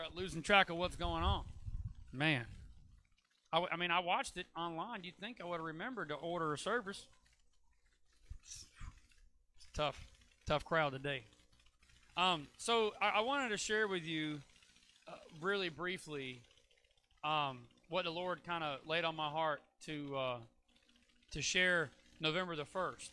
start 0.00 0.16
losing 0.16 0.40
track 0.40 0.70
of 0.70 0.76
what's 0.76 0.96
going 0.96 1.22
on. 1.22 1.42
Man, 2.12 2.46
I, 3.52 3.56
w- 3.56 3.68
I 3.70 3.76
mean, 3.76 3.90
I 3.90 4.00
watched 4.00 4.38
it 4.38 4.46
online. 4.56 5.04
You'd 5.04 5.18
think 5.18 5.38
I 5.42 5.44
would 5.44 5.56
have 5.56 5.66
remembered 5.66 6.08
to 6.08 6.14
order 6.14 6.54
a 6.54 6.58
service. 6.58 7.04
It's 8.42 8.66
tough, 9.74 10.00
tough 10.46 10.64
crowd 10.64 10.92
today. 10.92 11.24
Um, 12.16 12.46
so 12.56 12.94
I, 13.00 13.16
I 13.16 13.20
wanted 13.20 13.50
to 13.50 13.58
share 13.58 13.88
with 13.88 14.04
you, 14.04 14.40
uh, 15.06 15.12
really 15.42 15.68
briefly, 15.68 16.40
um, 17.22 17.58
what 17.90 18.04
the 18.06 18.10
Lord 18.10 18.40
kind 18.46 18.64
of 18.64 18.78
laid 18.86 19.04
on 19.04 19.14
my 19.14 19.28
heart 19.28 19.60
to 19.84 20.16
uh, 20.16 20.36
to 21.32 21.42
share 21.42 21.90
November 22.20 22.56
the 22.56 22.64
first. 22.64 23.10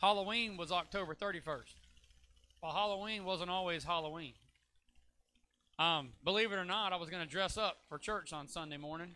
Halloween 0.00 0.58
was 0.58 0.70
October 0.70 1.14
thirty 1.14 1.40
first. 1.40 1.74
Well, 2.62 2.72
Halloween 2.72 3.24
wasn't 3.24 3.50
always 3.50 3.84
Halloween. 3.84 4.32
Um, 5.78 6.10
believe 6.24 6.50
it 6.50 6.56
or 6.56 6.64
not, 6.64 6.92
I 6.92 6.96
was 6.96 7.08
going 7.08 7.24
to 7.24 7.30
dress 7.30 7.56
up 7.56 7.78
for 7.88 7.98
church 7.98 8.32
on 8.32 8.48
Sunday 8.48 8.76
morning 8.76 9.14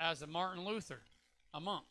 as 0.00 0.20
a 0.20 0.26
Martin 0.26 0.64
Luther, 0.64 1.02
a 1.54 1.60
monk. 1.60 1.84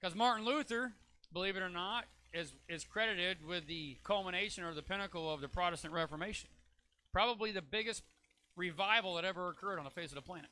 Because 0.00 0.16
Martin 0.16 0.44
Luther, 0.44 0.92
believe 1.32 1.56
it 1.56 1.62
or 1.62 1.68
not, 1.68 2.06
is, 2.32 2.52
is 2.68 2.84
credited 2.84 3.46
with 3.46 3.68
the 3.68 3.98
culmination 4.02 4.64
or 4.64 4.74
the 4.74 4.82
pinnacle 4.82 5.32
of 5.32 5.40
the 5.40 5.48
Protestant 5.48 5.94
Reformation. 5.94 6.50
Probably 7.12 7.52
the 7.52 7.62
biggest 7.62 8.02
revival 8.56 9.14
that 9.14 9.24
ever 9.24 9.48
occurred 9.48 9.78
on 9.78 9.84
the 9.84 9.90
face 9.90 10.10
of 10.10 10.16
the 10.16 10.22
planet. 10.22 10.50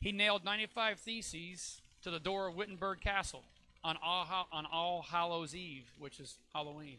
He 0.00 0.12
nailed 0.12 0.44
95 0.44 1.00
theses 1.00 1.80
to 2.02 2.10
the 2.10 2.20
door 2.20 2.48
of 2.48 2.54
Wittenberg 2.54 3.00
Castle 3.00 3.44
on 3.82 3.96
All, 4.02 4.48
on 4.52 4.66
All 4.66 5.02
Hallows 5.02 5.54
Eve, 5.54 5.90
which 5.98 6.20
is 6.20 6.36
Halloween. 6.54 6.98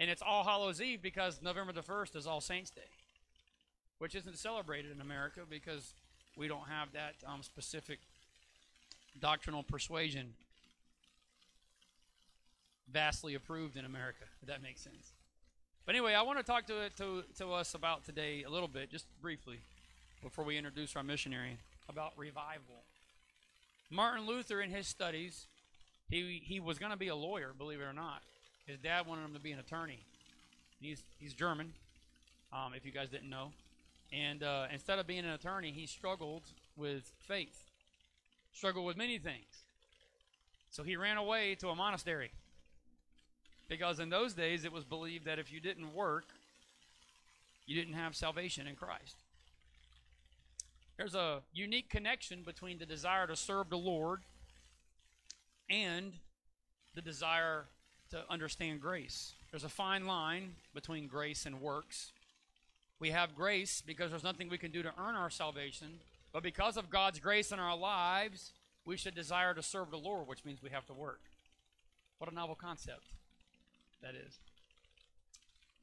And 0.00 0.08
it's 0.08 0.22
All 0.22 0.44
Hallows 0.44 0.80
Eve 0.80 1.02
because 1.02 1.40
November 1.42 1.74
the 1.74 1.82
1st 1.82 2.16
is 2.16 2.26
All 2.26 2.40
Saints 2.40 2.70
Day, 2.70 2.80
which 3.98 4.14
isn't 4.14 4.38
celebrated 4.38 4.90
in 4.90 5.02
America 5.02 5.42
because 5.48 5.92
we 6.38 6.48
don't 6.48 6.66
have 6.70 6.90
that 6.94 7.16
um, 7.26 7.42
specific 7.42 7.98
doctrinal 9.20 9.62
persuasion 9.62 10.32
vastly 12.90 13.34
approved 13.34 13.76
in 13.76 13.84
America, 13.84 14.24
if 14.40 14.48
that 14.48 14.62
makes 14.62 14.80
sense. 14.80 15.12
But 15.84 15.94
anyway, 15.94 16.14
I 16.14 16.22
want 16.22 16.38
to 16.38 16.44
talk 16.44 16.66
to, 16.68 16.88
to, 16.96 17.22
to 17.36 17.52
us 17.52 17.74
about 17.74 18.06
today 18.06 18.42
a 18.42 18.50
little 18.50 18.68
bit, 18.68 18.90
just 18.90 19.04
briefly, 19.20 19.58
before 20.22 20.46
we 20.46 20.56
introduce 20.56 20.96
our 20.96 21.02
missionary, 21.02 21.58
about 21.90 22.12
revival. 22.16 22.84
Martin 23.90 24.24
Luther, 24.24 24.62
in 24.62 24.70
his 24.70 24.86
studies, 24.86 25.46
he, 26.08 26.40
he 26.42 26.58
was 26.58 26.78
going 26.78 26.90
to 26.90 26.98
be 26.98 27.08
a 27.08 27.14
lawyer, 27.14 27.50
believe 27.56 27.80
it 27.80 27.84
or 27.84 27.92
not. 27.92 28.22
His 28.70 28.78
dad 28.78 29.04
wanted 29.04 29.24
him 29.24 29.34
to 29.34 29.40
be 29.40 29.50
an 29.50 29.58
attorney. 29.58 29.98
He's, 30.80 31.02
he's 31.18 31.34
German, 31.34 31.72
um, 32.52 32.72
if 32.76 32.86
you 32.86 32.92
guys 32.92 33.08
didn't 33.08 33.28
know. 33.28 33.50
And 34.12 34.44
uh, 34.44 34.66
instead 34.72 35.00
of 35.00 35.08
being 35.08 35.24
an 35.24 35.30
attorney, 35.30 35.72
he 35.72 35.86
struggled 35.86 36.44
with 36.76 37.10
faith, 37.18 37.64
struggled 38.52 38.86
with 38.86 38.96
many 38.96 39.18
things. 39.18 39.64
So 40.70 40.84
he 40.84 40.96
ran 40.96 41.16
away 41.16 41.56
to 41.56 41.70
a 41.70 41.74
monastery. 41.74 42.30
Because 43.68 43.98
in 43.98 44.08
those 44.08 44.34
days, 44.34 44.64
it 44.64 44.72
was 44.72 44.84
believed 44.84 45.24
that 45.24 45.40
if 45.40 45.52
you 45.52 45.58
didn't 45.58 45.92
work, 45.92 46.26
you 47.66 47.74
didn't 47.74 47.94
have 47.94 48.14
salvation 48.14 48.68
in 48.68 48.76
Christ. 48.76 49.16
There's 50.96 51.16
a 51.16 51.40
unique 51.52 51.90
connection 51.90 52.42
between 52.44 52.78
the 52.78 52.86
desire 52.86 53.26
to 53.26 53.34
serve 53.34 53.68
the 53.68 53.78
Lord 53.78 54.20
and 55.68 56.12
the 56.94 57.02
desire 57.02 57.64
to 58.10 58.24
understand 58.30 58.80
grace. 58.80 59.32
There's 59.50 59.64
a 59.64 59.68
fine 59.68 60.06
line 60.06 60.54
between 60.74 61.06
grace 61.06 61.46
and 61.46 61.60
works. 61.60 62.12
We 62.98 63.10
have 63.10 63.34
grace 63.34 63.82
because 63.84 64.10
there's 64.10 64.24
nothing 64.24 64.48
we 64.48 64.58
can 64.58 64.70
do 64.70 64.82
to 64.82 64.92
earn 64.98 65.14
our 65.14 65.30
salvation, 65.30 66.00
but 66.32 66.42
because 66.42 66.76
of 66.76 66.90
God's 66.90 67.18
grace 67.18 67.50
in 67.50 67.58
our 67.58 67.76
lives, 67.76 68.52
we 68.84 68.96
should 68.96 69.14
desire 69.14 69.54
to 69.54 69.62
serve 69.62 69.90
the 69.90 69.98
Lord, 69.98 70.28
which 70.28 70.44
means 70.44 70.62
we 70.62 70.70
have 70.70 70.86
to 70.86 70.92
work. 70.92 71.20
What 72.18 72.30
a 72.30 72.34
novel 72.34 72.54
concept 72.54 73.06
that 74.02 74.14
is. 74.14 74.38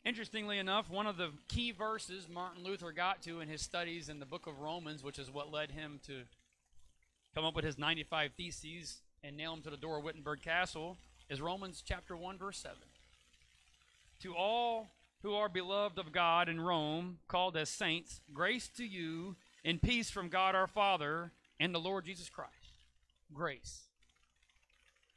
Interestingly 0.05 0.57
enough, 0.57 0.89
one 0.89 1.07
of 1.07 1.17
the 1.17 1.31
key 1.47 1.71
verses 1.71 2.27
Martin 2.29 2.63
Luther 2.63 2.91
got 2.91 3.21
to 3.23 3.41
in 3.41 3.49
his 3.49 3.61
studies 3.61 4.07
in 4.07 4.19
the 4.19 4.25
book 4.25 4.47
of 4.47 4.59
Romans, 4.59 5.03
which 5.03 5.19
is 5.19 5.31
what 5.31 5.51
led 5.51 5.71
him 5.71 5.99
to 6.07 6.21
come 7.35 7.43
up 7.43 7.55
with 7.55 7.65
his 7.65 7.77
95 7.77 8.31
Theses 8.37 9.01
and 9.23 9.35
nail 9.35 9.51
them 9.53 9.63
to 9.63 9.69
the 9.69 9.77
door 9.77 9.97
of 9.97 10.03
Wittenberg 10.03 10.41
Castle, 10.41 10.97
is 11.29 11.41
Romans 11.41 11.83
chapter 11.85 12.15
1, 12.15 12.37
verse 12.37 12.57
7. 12.59 12.77
To 14.21 14.35
all 14.35 14.87
who 15.23 15.33
are 15.33 15.49
beloved 15.49 15.99
of 15.99 16.11
God 16.11 16.47
in 16.47 16.61
Rome, 16.61 17.19
called 17.27 17.57
as 17.57 17.69
saints, 17.69 18.21
grace 18.33 18.69
to 18.77 18.85
you 18.85 19.35
and 19.65 19.81
peace 19.81 20.09
from 20.09 20.29
God 20.29 20.55
our 20.55 20.67
Father 20.67 21.31
and 21.59 21.73
the 21.73 21.79
Lord 21.79 22.05
Jesus 22.05 22.29
Christ. 22.29 22.51
Grace. 23.33 23.81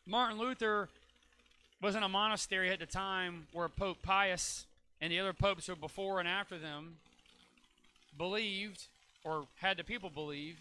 Martin 0.07 0.39
Luther 0.39 0.89
was 1.81 1.95
in 1.95 2.03
a 2.03 2.09
monastery 2.09 2.71
at 2.71 2.81
the 2.81 2.87
time 2.87 3.47
where 3.53 3.69
Pope 3.69 4.03
Pius 4.03 4.67
and 5.01 5.13
the 5.13 5.21
other 5.21 5.33
popes 5.33 5.67
who 5.67 5.73
were 5.73 5.81
before 5.81 6.19
and 6.19 6.29
after 6.29 6.59
them 6.59 6.97
believed, 8.19 8.87
or 9.25 9.45
had 9.61 9.77
the 9.77 9.85
people 9.85 10.11
believe, 10.11 10.57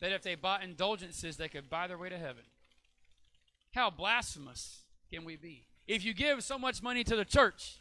that 0.00 0.12
if 0.12 0.22
they 0.22 0.34
bought 0.34 0.62
indulgences, 0.62 1.36
they 1.36 1.48
could 1.48 1.70
buy 1.70 1.86
their 1.86 1.98
way 1.98 2.08
to 2.08 2.18
heaven. 2.18 2.42
How 3.74 3.90
blasphemous 3.90 4.82
can 5.12 5.24
we 5.24 5.36
be? 5.36 5.64
If 5.88 6.04
you 6.04 6.14
give 6.14 6.44
so 6.44 6.58
much 6.58 6.82
money 6.82 7.02
to 7.04 7.16
the 7.16 7.24
church, 7.24 7.78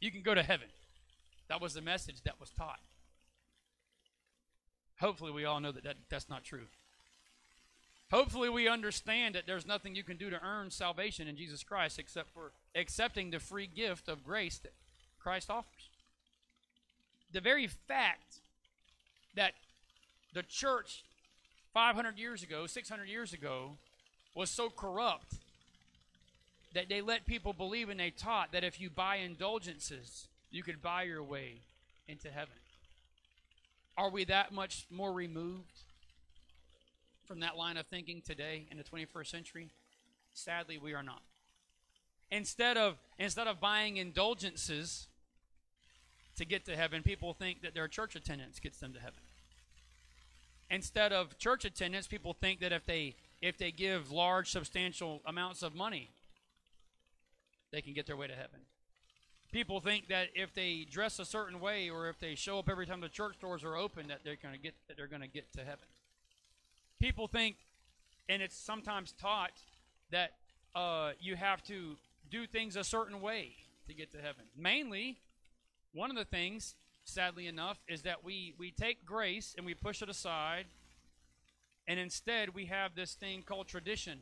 you 0.00 0.12
can 0.12 0.22
go 0.22 0.34
to 0.34 0.42
heaven. 0.42 0.68
That 1.48 1.60
was 1.60 1.74
the 1.74 1.82
message 1.82 2.22
that 2.24 2.38
was 2.38 2.50
taught. 2.50 2.78
Hopefully, 5.00 5.32
we 5.32 5.44
all 5.44 5.58
know 5.58 5.72
that, 5.72 5.82
that 5.82 5.96
that's 6.08 6.30
not 6.30 6.44
true. 6.44 6.66
Hopefully, 8.12 8.48
we 8.48 8.68
understand 8.68 9.34
that 9.34 9.42
there's 9.44 9.66
nothing 9.66 9.96
you 9.96 10.04
can 10.04 10.16
do 10.16 10.30
to 10.30 10.40
earn 10.40 10.70
salvation 10.70 11.26
in 11.26 11.36
Jesus 11.36 11.64
Christ 11.64 11.98
except 11.98 12.32
for 12.32 12.52
accepting 12.76 13.30
the 13.30 13.40
free 13.40 13.66
gift 13.66 14.08
of 14.08 14.24
grace 14.24 14.58
that 14.58 14.72
Christ 15.18 15.50
offers. 15.50 15.88
The 17.32 17.40
very 17.40 17.66
fact 17.66 18.36
that 19.34 19.54
the 20.32 20.44
church 20.44 21.02
500 21.72 22.18
years 22.18 22.44
ago, 22.44 22.68
600 22.68 23.08
years 23.08 23.32
ago, 23.32 23.78
was 24.34 24.50
so 24.50 24.68
corrupt 24.70 25.34
that 26.74 26.88
they 26.88 27.00
let 27.00 27.24
people 27.24 27.52
believe 27.52 27.88
and 27.88 28.00
they 28.00 28.10
taught 28.10 28.52
that 28.52 28.64
if 28.64 28.80
you 28.80 28.90
buy 28.90 29.16
indulgences, 29.16 30.26
you 30.50 30.62
could 30.62 30.82
buy 30.82 31.04
your 31.04 31.22
way 31.22 31.60
into 32.08 32.28
heaven. 32.28 32.54
Are 33.96 34.10
we 34.10 34.24
that 34.24 34.52
much 34.52 34.86
more 34.90 35.12
removed 35.12 35.82
from 37.26 37.40
that 37.40 37.56
line 37.56 37.76
of 37.76 37.86
thinking 37.86 38.20
today 38.20 38.66
in 38.70 38.76
the 38.76 38.84
21st 38.84 39.26
century? 39.26 39.68
Sadly, 40.32 40.78
we 40.78 40.94
are 40.94 41.02
not. 41.02 41.22
Instead 42.30 42.76
of 42.76 42.96
instead 43.18 43.46
of 43.46 43.60
buying 43.60 43.96
indulgences 43.96 45.06
to 46.36 46.44
get 46.44 46.64
to 46.64 46.74
heaven, 46.74 47.02
people 47.04 47.32
think 47.32 47.62
that 47.62 47.74
their 47.74 47.86
church 47.86 48.16
attendance 48.16 48.58
gets 48.58 48.78
them 48.78 48.92
to 48.92 48.98
heaven. 48.98 49.20
Instead 50.70 51.12
of 51.12 51.38
church 51.38 51.64
attendance, 51.64 52.08
people 52.08 52.32
think 52.32 52.58
that 52.58 52.72
if 52.72 52.84
they 52.86 53.14
if 53.44 53.58
they 53.58 53.70
give 53.70 54.10
large 54.10 54.50
substantial 54.50 55.20
amounts 55.26 55.62
of 55.62 55.74
money, 55.74 56.08
they 57.72 57.82
can 57.82 57.92
get 57.92 58.06
their 58.06 58.16
way 58.16 58.26
to 58.26 58.34
heaven. 58.34 58.60
People 59.52 59.80
think 59.80 60.08
that 60.08 60.28
if 60.34 60.54
they 60.54 60.86
dress 60.90 61.18
a 61.18 61.26
certain 61.26 61.60
way 61.60 61.90
or 61.90 62.08
if 62.08 62.18
they 62.18 62.36
show 62.36 62.58
up 62.58 62.70
every 62.70 62.86
time 62.86 63.02
the 63.02 63.08
church 63.10 63.38
doors 63.38 63.62
are 63.62 63.76
open 63.76 64.08
that 64.08 64.20
they're 64.24 64.38
going 64.42 64.54
to 64.54 64.60
get 64.60 64.74
that 64.88 64.96
they're 64.96 65.06
going 65.06 65.20
to 65.20 65.28
get 65.28 65.52
to 65.52 65.58
heaven. 65.58 65.86
People 66.98 67.28
think 67.28 67.56
and 68.30 68.40
it's 68.40 68.56
sometimes 68.56 69.12
taught 69.12 69.52
that 70.10 70.30
uh, 70.74 71.10
you 71.20 71.36
have 71.36 71.62
to 71.64 71.96
do 72.30 72.46
things 72.46 72.76
a 72.76 72.82
certain 72.82 73.20
way 73.20 73.56
to 73.86 73.92
get 73.92 74.10
to 74.12 74.16
heaven. 74.16 74.44
Mainly, 74.56 75.18
one 75.92 76.10
of 76.10 76.16
the 76.16 76.24
things, 76.24 76.76
sadly 77.04 77.46
enough, 77.46 77.78
is 77.88 78.02
that 78.02 78.24
we, 78.24 78.54
we 78.58 78.70
take 78.70 79.04
grace 79.04 79.54
and 79.58 79.66
we 79.66 79.74
push 79.74 80.00
it 80.00 80.08
aside, 80.08 80.64
and 81.86 81.98
instead 81.98 82.54
we 82.54 82.66
have 82.66 82.94
this 82.94 83.14
thing 83.14 83.42
called 83.42 83.68
tradition. 83.68 84.20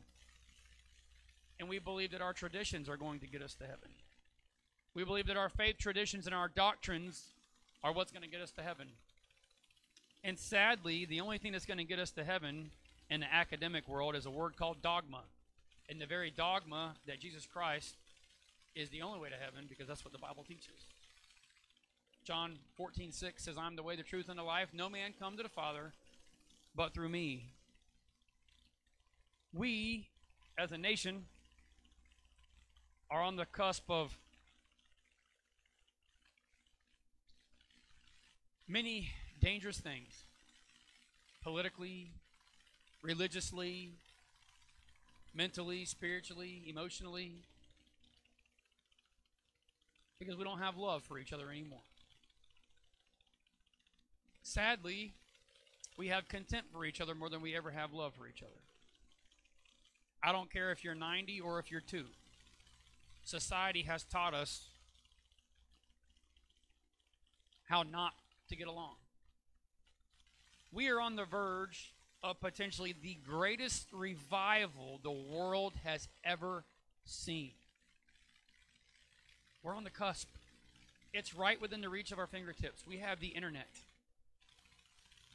And 1.59 1.69
we 1.69 1.79
believe 1.79 2.11
that 2.11 2.21
our 2.21 2.33
traditions 2.33 2.89
are 2.89 2.97
going 2.97 3.19
to 3.19 3.27
get 3.27 3.41
us 3.41 3.53
to 3.55 3.63
heaven. 3.63 3.89
We 4.95 5.03
believe 5.03 5.27
that 5.27 5.37
our 5.37 5.49
faith 5.49 5.77
traditions 5.77 6.25
and 6.25 6.35
our 6.35 6.47
doctrines 6.47 7.23
are 7.83 7.93
what's 7.93 8.11
going 8.11 8.23
to 8.23 8.29
get 8.29 8.41
us 8.41 8.51
to 8.51 8.61
heaven. 8.61 8.87
And 10.23 10.37
sadly, 10.37 11.05
the 11.05 11.21
only 11.21 11.37
thing 11.37 11.51
that's 11.51 11.65
going 11.65 11.77
to 11.77 11.83
get 11.83 11.99
us 11.99 12.11
to 12.11 12.23
heaven 12.23 12.71
in 13.09 13.21
the 13.21 13.33
academic 13.33 13.87
world 13.87 14.15
is 14.15 14.25
a 14.25 14.31
word 14.31 14.55
called 14.57 14.81
dogma. 14.81 15.21
And 15.89 15.99
the 15.99 16.05
very 16.05 16.31
dogma 16.31 16.95
that 17.07 17.19
Jesus 17.19 17.45
Christ 17.45 17.95
is 18.75 18.89
the 18.89 19.01
only 19.01 19.19
way 19.19 19.29
to 19.29 19.35
heaven 19.35 19.65
because 19.67 19.87
that's 19.87 20.03
what 20.03 20.13
the 20.13 20.19
Bible 20.19 20.43
teaches. 20.47 20.87
John 22.23 22.57
14, 22.77 23.11
6 23.11 23.43
says, 23.43 23.57
I'm 23.57 23.75
the 23.75 23.83
way, 23.83 23.95
the 23.95 24.03
truth, 24.03 24.29
and 24.29 24.39
the 24.39 24.43
life. 24.43 24.69
No 24.73 24.89
man 24.89 25.13
come 25.19 25.35
to 25.35 25.43
the 25.43 25.49
Father 25.49 25.91
but 26.75 26.93
through 26.93 27.09
me. 27.09 27.45
We, 29.53 30.07
as 30.57 30.71
a 30.71 30.77
nation, 30.77 31.25
are 33.11 33.21
on 33.21 33.35
the 33.35 33.45
cusp 33.45 33.89
of 33.89 34.17
many 38.67 39.09
dangerous 39.39 39.77
things 39.77 40.23
politically, 41.43 42.09
religiously, 43.03 43.91
mentally, 45.35 45.85
spiritually, 45.85 46.63
emotionally, 46.67 47.33
because 50.17 50.37
we 50.37 50.43
don't 50.43 50.59
have 50.59 50.77
love 50.77 51.03
for 51.03 51.19
each 51.19 51.33
other 51.33 51.51
anymore. 51.51 51.81
Sadly, 54.41 55.13
we 55.97 56.07
have 56.07 56.27
contempt 56.27 56.71
for 56.71 56.85
each 56.85 57.01
other 57.01 57.15
more 57.15 57.29
than 57.29 57.41
we 57.41 57.55
ever 57.55 57.71
have 57.71 57.93
love 57.93 58.13
for 58.15 58.27
each 58.27 58.41
other. 58.41 58.51
I 60.23 60.31
don't 60.31 60.51
care 60.51 60.71
if 60.71 60.83
you're 60.83 60.95
90 60.95 61.41
or 61.41 61.59
if 61.59 61.69
you're 61.69 61.81
2. 61.81 62.05
Society 63.25 63.83
has 63.83 64.03
taught 64.03 64.33
us 64.33 64.67
how 67.67 67.83
not 67.83 68.13
to 68.49 68.55
get 68.55 68.67
along. 68.67 68.95
We 70.71 70.89
are 70.89 70.99
on 70.99 71.15
the 71.15 71.25
verge 71.25 71.93
of 72.23 72.39
potentially 72.39 72.95
the 73.01 73.17
greatest 73.27 73.87
revival 73.91 74.99
the 75.03 75.11
world 75.11 75.73
has 75.83 76.07
ever 76.23 76.63
seen. 77.05 77.51
We're 79.61 79.75
on 79.75 79.83
the 79.83 79.89
cusp. 79.89 80.27
It's 81.13 81.35
right 81.35 81.61
within 81.61 81.81
the 81.81 81.89
reach 81.89 82.11
of 82.11 82.19
our 82.19 82.27
fingertips. 82.27 82.87
We 82.87 82.97
have 82.97 83.19
the 83.19 83.27
internet. 83.27 83.67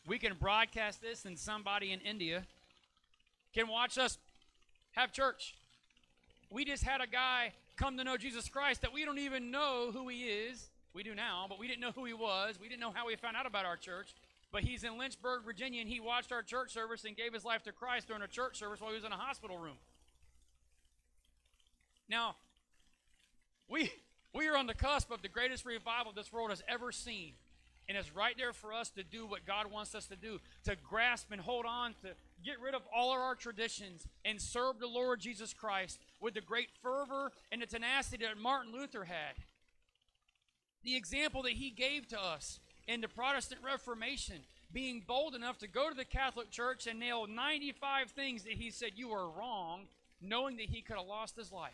We 0.08 0.18
can 0.18 0.34
broadcast 0.40 1.02
this, 1.02 1.26
and 1.26 1.38
somebody 1.38 1.92
in 1.92 2.00
India 2.00 2.44
can 3.54 3.68
watch 3.68 3.98
us 3.98 4.16
have 4.92 5.12
church. 5.12 5.54
We 6.50 6.64
just 6.64 6.82
had 6.82 7.02
a 7.02 7.06
guy 7.06 7.52
come 7.76 7.98
to 7.98 8.04
know 8.04 8.16
Jesus 8.16 8.48
Christ 8.48 8.80
that 8.80 8.92
we 8.92 9.04
don't 9.04 9.18
even 9.18 9.50
know 9.50 9.90
who 9.92 10.08
he 10.08 10.22
is. 10.22 10.70
We 10.94 11.02
do 11.02 11.14
now, 11.14 11.44
but 11.46 11.58
we 11.58 11.68
didn't 11.68 11.82
know 11.82 11.92
who 11.92 12.06
he 12.06 12.14
was. 12.14 12.58
We 12.58 12.68
didn't 12.68 12.80
know 12.80 12.90
how 12.90 13.06
he 13.08 13.16
found 13.16 13.36
out 13.36 13.46
about 13.46 13.66
our 13.66 13.76
church. 13.76 14.14
But 14.50 14.62
he's 14.62 14.82
in 14.82 14.96
Lynchburg, 14.96 15.44
Virginia, 15.44 15.82
and 15.82 15.90
he 15.90 16.00
watched 16.00 16.32
our 16.32 16.42
church 16.42 16.72
service 16.72 17.04
and 17.04 17.14
gave 17.14 17.34
his 17.34 17.44
life 17.44 17.62
to 17.64 17.72
Christ 17.72 18.08
during 18.08 18.22
a 18.22 18.26
church 18.28 18.58
service 18.58 18.80
while 18.80 18.90
he 18.90 18.96
was 18.96 19.04
in 19.04 19.12
a 19.12 19.16
hospital 19.16 19.58
room. 19.58 19.76
Now, 22.08 22.36
we 23.68 23.92
we 24.34 24.48
are 24.48 24.56
on 24.56 24.66
the 24.66 24.74
cusp 24.74 25.10
of 25.10 25.20
the 25.20 25.28
greatest 25.28 25.66
revival 25.66 26.12
this 26.16 26.32
world 26.32 26.48
has 26.48 26.62
ever 26.66 26.92
seen. 26.92 27.34
And 27.88 27.96
it's 27.96 28.14
right 28.14 28.34
there 28.36 28.52
for 28.52 28.74
us 28.74 28.90
to 28.90 29.02
do 29.02 29.26
what 29.26 29.46
God 29.46 29.70
wants 29.72 29.94
us 29.94 30.06
to 30.08 30.16
do 30.16 30.40
to 30.64 30.76
grasp 30.76 31.32
and 31.32 31.40
hold 31.40 31.64
on, 31.64 31.94
to 32.02 32.08
get 32.44 32.60
rid 32.60 32.74
of 32.74 32.82
all 32.94 33.12
of 33.12 33.18
our 33.18 33.34
traditions 33.34 34.06
and 34.26 34.40
serve 34.40 34.78
the 34.78 34.86
Lord 34.86 35.20
Jesus 35.20 35.54
Christ 35.54 35.98
with 36.20 36.34
the 36.34 36.42
great 36.42 36.68
fervor 36.82 37.32
and 37.50 37.62
the 37.62 37.66
tenacity 37.66 38.24
that 38.24 38.38
Martin 38.38 38.72
Luther 38.72 39.04
had. 39.04 39.36
The 40.84 40.96
example 40.96 41.42
that 41.42 41.52
he 41.52 41.70
gave 41.70 42.06
to 42.08 42.20
us 42.20 42.60
in 42.86 43.00
the 43.00 43.08
Protestant 43.08 43.60
Reformation, 43.64 44.36
being 44.72 45.02
bold 45.06 45.34
enough 45.34 45.58
to 45.58 45.68
go 45.68 45.88
to 45.88 45.94
the 45.94 46.04
Catholic 46.04 46.50
Church 46.50 46.86
and 46.86 47.00
nail 47.00 47.26
95 47.26 48.10
things 48.10 48.44
that 48.44 48.52
he 48.52 48.70
said 48.70 48.92
you 48.96 49.10
are 49.12 49.30
wrong, 49.30 49.86
knowing 50.20 50.56
that 50.56 50.66
he 50.66 50.82
could 50.82 50.96
have 50.96 51.06
lost 51.06 51.36
his 51.36 51.52
life. 51.52 51.72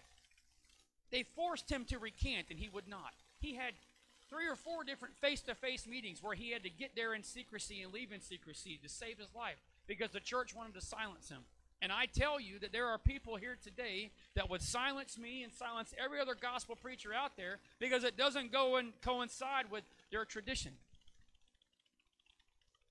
They 1.10 1.25
forced 1.37 1.70
him 1.70 1.84
to 1.87 1.99
recant, 1.99 2.46
and 2.50 2.58
he 2.58 2.69
would 2.69 2.88
not. 2.88 3.12
He 3.40 3.55
had 3.55 3.75
three 4.34 4.48
or 4.48 4.56
four 4.56 4.82
different 4.82 5.14
face 5.16 5.40
to 5.42 5.54
face 5.54 5.86
meetings 5.86 6.22
where 6.22 6.34
he 6.34 6.50
had 6.50 6.64
to 6.64 6.70
get 6.70 6.96
there 6.96 7.14
in 7.14 7.22
secrecy 7.22 7.82
and 7.82 7.92
leave 7.92 8.10
in 8.10 8.20
secrecy 8.20 8.81
to 8.82 8.88
save 8.88 9.19
his 9.19 9.32
life 9.34 9.56
because 9.86 10.10
the 10.10 10.20
church 10.20 10.54
wanted 10.54 10.75
to 10.75 10.81
silence 10.81 11.28
him. 11.28 11.42
And 11.81 11.92
I 11.92 12.06
tell 12.06 12.40
you 12.40 12.58
that 12.60 12.72
there 12.72 12.88
are 12.88 12.98
people 12.98 13.36
here 13.36 13.56
today 13.62 14.10
that 14.34 14.50
would 14.50 14.62
silence 14.62 15.19
me 15.19 15.44
and 15.44 15.52
silence 15.52 15.94
every 16.02 16.19
other 16.19 16.34
gospel 16.34 16.75
preacher 16.75 17.12
out 17.14 17.36
there 17.36 17.58
because 17.78 18.02
it 18.02 18.16
doesn't 18.16 18.50
go 18.50 18.76
and 18.76 18.92
coincide 19.02 19.70
with 19.70 19.84
their 20.10 20.25
tradition. 20.25 20.72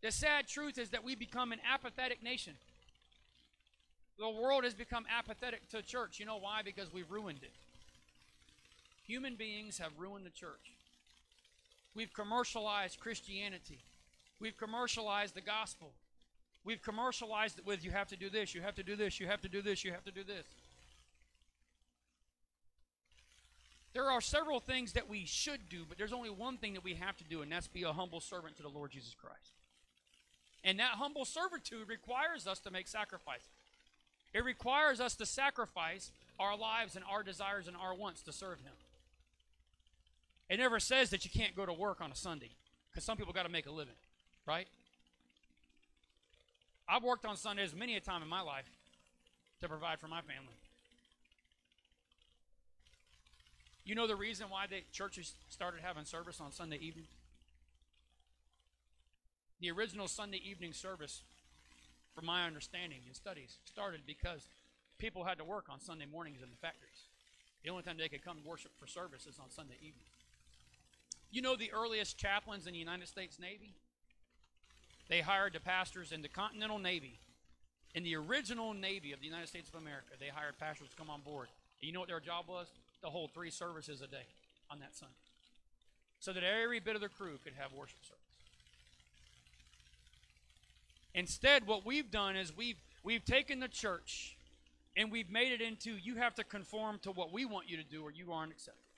The 0.01 0.11
sad 0.11 0.47
truth 0.47 0.77
is 0.77 0.91
that 0.91 1.03
we 1.03 1.15
become 1.15 1.51
an 1.51 1.59
apathetic 1.69 2.23
nation. 2.23 2.53
The 4.17 4.29
world 4.29 4.63
has 4.63 4.75
become 4.75 5.05
apathetic 5.09 5.67
to 5.69 5.81
church. 5.81 6.19
You 6.19 6.25
know 6.25 6.37
why? 6.37 6.61
Because 6.63 6.93
we've 6.93 7.09
ruined 7.09 7.39
it. 7.41 7.53
Human 9.07 9.35
beings 9.35 9.79
have 9.79 9.91
ruined 9.97 10.25
the 10.25 10.29
church. 10.29 10.73
We've 11.95 12.13
commercialized 12.13 12.99
Christianity. 12.99 13.79
We've 14.39 14.57
commercialized 14.57 15.35
the 15.35 15.41
gospel. 15.41 15.91
We've 16.65 16.81
commercialized 16.81 17.59
it 17.59 17.65
with 17.65 17.83
you 17.83 17.91
have 17.91 18.07
to 18.07 18.17
do 18.17 18.29
this, 18.29 18.55
you 18.55 18.61
have 18.61 18.75
to 18.75 18.83
do 18.83 18.95
this, 18.95 19.19
you 19.19 19.27
have 19.27 19.41
to 19.41 19.49
do 19.49 19.61
this, 19.61 19.83
you 19.83 19.91
have 19.91 20.05
to 20.05 20.11
do 20.11 20.23
this. 20.23 20.45
There 23.93 24.09
are 24.09 24.21
several 24.21 24.59
things 24.59 24.93
that 24.93 25.07
we 25.07 25.25
should 25.25 25.69
do, 25.69 25.85
but 25.87 25.97
there's 25.97 26.13
only 26.13 26.29
one 26.29 26.57
thing 26.57 26.73
that 26.73 26.83
we 26.83 26.95
have 26.95 27.15
to 27.17 27.23
do, 27.23 27.41
and 27.41 27.51
that's 27.51 27.67
be 27.67 27.83
a 27.83 27.93
humble 27.93 28.21
servant 28.21 28.57
to 28.57 28.63
the 28.63 28.69
Lord 28.69 28.91
Jesus 28.91 29.13
Christ. 29.13 29.51
And 30.63 30.79
that 30.79 30.93
humble 30.93 31.25
servitude 31.25 31.87
requires 31.87 32.47
us 32.47 32.59
to 32.59 32.71
make 32.71 32.87
sacrifices. 32.87 33.47
It 34.33 34.43
requires 34.43 34.99
us 34.99 35.15
to 35.15 35.25
sacrifice 35.25 36.11
our 36.39 36.57
lives 36.57 36.95
and 36.95 37.05
our 37.09 37.21
desires 37.21 37.67
and 37.67 37.77
our 37.77 37.93
wants 37.93 38.23
to 38.23 38.31
serve 38.31 38.59
Him. 38.61 38.73
It 40.53 40.59
never 40.59 40.79
says 40.79 41.09
that 41.09 41.25
you 41.25 41.31
can't 41.31 41.55
go 41.55 41.65
to 41.65 41.73
work 41.73 41.99
on 41.99 42.11
a 42.11 42.15
Sunday 42.15 42.51
because 42.91 43.03
some 43.03 43.17
people 43.17 43.33
got 43.33 43.41
to 43.41 43.51
make 43.51 43.65
a 43.65 43.71
living, 43.71 43.95
right? 44.45 44.67
I've 46.87 47.01
worked 47.01 47.25
on 47.25 47.37
Sundays 47.37 47.73
many 47.73 47.95
a 47.95 47.99
time 47.99 48.21
in 48.21 48.27
my 48.27 48.41
life 48.41 48.69
to 49.61 49.67
provide 49.67 49.99
for 49.99 50.07
my 50.07 50.21
family. 50.21 50.53
You 53.83 53.95
know 53.95 54.05
the 54.05 54.15
reason 54.15 54.45
why 54.47 54.67
the 54.67 54.81
churches 54.91 55.33
started 55.49 55.81
having 55.81 56.05
service 56.05 56.39
on 56.39 56.51
Sunday 56.51 56.77
evening? 56.77 57.07
The 59.59 59.71
original 59.71 60.07
Sunday 60.07 60.39
evening 60.45 60.73
service, 60.73 61.23
from 62.13 62.27
my 62.27 62.45
understanding 62.45 62.99
and 63.07 63.15
studies, 63.15 63.57
started 63.65 64.01
because 64.05 64.47
people 64.99 65.23
had 65.23 65.39
to 65.39 65.43
work 65.43 65.65
on 65.67 65.81
Sunday 65.81 66.05
mornings 66.05 66.43
in 66.43 66.51
the 66.51 66.57
factories. 66.57 67.07
The 67.63 67.71
only 67.71 67.81
time 67.81 67.97
they 67.97 68.07
could 68.07 68.23
come 68.23 68.37
to 68.37 68.47
worship 68.47 68.73
for 68.79 68.85
service 68.85 69.25
is 69.25 69.39
on 69.39 69.49
Sunday 69.49 69.77
evening. 69.81 70.12
You 71.33 71.41
know 71.41 71.55
the 71.55 71.71
earliest 71.73 72.15
chaplains 72.15 72.67
in 72.67 72.73
the 72.73 72.79
United 72.79 73.07
States 73.07 73.39
Navy? 73.39 73.73
They 75.09 75.19
hired 75.19 75.53
the 75.53 75.59
pastors 75.59 76.11
in 76.11 76.21
the 76.21 76.27
Continental 76.27 76.77
Navy. 76.77 77.17
In 77.95 78.03
the 78.03 78.15
original 78.15 78.75
Navy 78.75 79.13
of 79.13 79.19
the 79.19 79.25
United 79.25 79.49
States 79.49 79.67
of 79.67 79.81
America, 79.81 80.13
they 80.19 80.27
hired 80.27 80.59
pastors 80.59 80.89
to 80.89 80.95
come 80.95 81.09
on 81.09 81.21
board. 81.21 81.47
And 81.81 81.87
you 81.87 81.91
know 81.91 82.01
what 82.01 82.09
their 82.09 82.19
job 82.19 82.45
was? 82.47 82.67
To 83.01 83.07
hold 83.09 83.31
three 83.33 83.49
services 83.49 84.01
a 84.01 84.07
day 84.07 84.27
on 84.69 84.79
that 84.81 84.95
Sunday. 84.95 85.15
So 86.19 86.33
that 86.33 86.43
every 86.43 86.79
bit 86.79 86.93
of 86.93 87.01
the 87.01 87.09
crew 87.09 87.39
could 87.43 87.53
have 87.57 87.73
worship 87.73 87.97
service. 88.03 88.21
Instead, 91.15 91.65
what 91.65 91.83
we've 91.83 92.11
done 92.11 92.35
is 92.35 92.55
we've 92.55 92.77
we've 93.03 93.25
taken 93.25 93.59
the 93.59 93.67
church 93.67 94.37
and 94.95 95.11
we've 95.11 95.31
made 95.31 95.51
it 95.51 95.61
into 95.61 95.95
you 95.95 96.15
have 96.17 96.35
to 96.35 96.43
conform 96.43 96.99
to 96.99 97.11
what 97.11 97.33
we 97.33 97.43
want 97.43 97.67
you 97.67 97.77
to 97.77 97.83
do 97.83 98.03
or 98.03 98.11
you 98.11 98.31
aren't 98.31 98.51
accepted. 98.51 98.92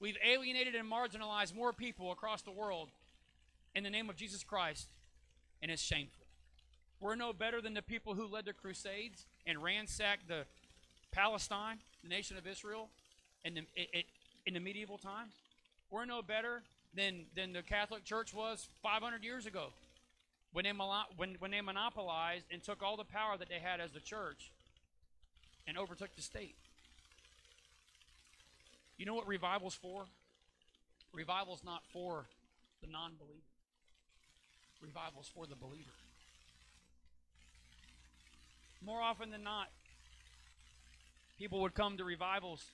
We've 0.00 0.16
alienated 0.24 0.74
and 0.74 0.90
marginalized 0.90 1.54
more 1.54 1.72
people 1.72 2.12
across 2.12 2.42
the 2.42 2.52
world 2.52 2.90
in 3.74 3.82
the 3.82 3.90
name 3.90 4.08
of 4.08 4.16
Jesus 4.16 4.44
Christ, 4.44 4.88
and 5.60 5.70
it's 5.70 5.82
shameful. 5.82 6.24
We're 7.00 7.16
no 7.16 7.32
better 7.32 7.60
than 7.60 7.74
the 7.74 7.82
people 7.82 8.14
who 8.14 8.26
led 8.26 8.44
the 8.44 8.52
Crusades 8.52 9.26
and 9.46 9.62
ransacked 9.62 10.28
the 10.28 10.44
Palestine, 11.10 11.78
the 12.02 12.08
nation 12.08 12.36
of 12.36 12.46
Israel, 12.46 12.90
in 13.44 13.54
the, 13.54 13.62
it, 13.74 14.06
in 14.46 14.54
the 14.54 14.60
medieval 14.60 14.98
times. 14.98 15.32
We're 15.90 16.04
no 16.04 16.22
better 16.22 16.62
than, 16.94 17.26
than 17.34 17.52
the 17.52 17.62
Catholic 17.62 18.04
Church 18.04 18.32
was 18.34 18.68
500 18.82 19.24
years 19.24 19.46
ago 19.46 19.68
when 20.52 20.64
they, 20.64 20.72
when, 21.16 21.36
when 21.38 21.50
they 21.50 21.60
monopolized 21.60 22.44
and 22.50 22.62
took 22.62 22.82
all 22.82 22.96
the 22.96 23.04
power 23.04 23.36
that 23.36 23.48
they 23.48 23.58
had 23.58 23.80
as 23.80 23.92
the 23.92 24.00
church 24.00 24.50
and 25.66 25.78
overtook 25.78 26.14
the 26.16 26.22
state. 26.22 26.56
You 28.98 29.06
know 29.06 29.14
what 29.14 29.28
revival's 29.28 29.74
for? 29.74 30.04
Revival's 31.14 31.62
not 31.64 31.82
for 31.92 32.26
the 32.82 32.88
non 32.88 33.12
believer, 33.18 33.40
revival's 34.82 35.30
for 35.32 35.46
the 35.46 35.54
believer. 35.54 35.90
More 38.84 39.00
often 39.00 39.30
than 39.30 39.42
not, 39.42 39.68
people 41.38 41.60
would 41.62 41.74
come 41.74 41.96
to 41.96 42.04
revivals. 42.04 42.64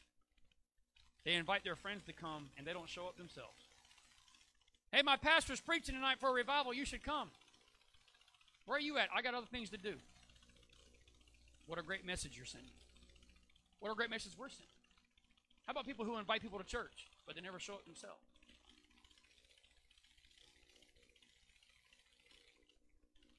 They 1.24 1.34
invite 1.34 1.64
their 1.64 1.76
friends 1.76 2.02
to 2.06 2.12
come, 2.12 2.50
and 2.58 2.66
they 2.66 2.72
don't 2.72 2.88
show 2.88 3.06
up 3.06 3.16
themselves. 3.16 3.56
Hey, 4.92 5.00
my 5.02 5.16
pastor's 5.16 5.60
preaching 5.60 5.94
tonight 5.94 6.18
for 6.20 6.28
a 6.28 6.32
revival. 6.32 6.74
You 6.74 6.84
should 6.84 7.02
come. 7.02 7.30
Where 8.66 8.76
are 8.76 8.80
you 8.80 8.98
at? 8.98 9.08
I 9.14 9.22
got 9.22 9.34
other 9.34 9.46
things 9.50 9.70
to 9.70 9.78
do. 9.78 9.94
What 11.66 11.78
a 11.78 11.82
great 11.82 12.04
message 12.06 12.32
you're 12.36 12.44
sending. 12.44 12.70
What 13.80 13.90
a 13.90 13.94
great 13.94 14.10
message 14.10 14.32
we're 14.38 14.50
sending. 14.50 14.73
How 15.66 15.72
about 15.72 15.86
people 15.86 16.04
who 16.04 16.18
invite 16.18 16.42
people 16.42 16.58
to 16.58 16.64
church, 16.64 17.08
but 17.26 17.34
they 17.34 17.40
never 17.40 17.58
show 17.58 17.74
up 17.74 17.84
themselves? 17.84 18.20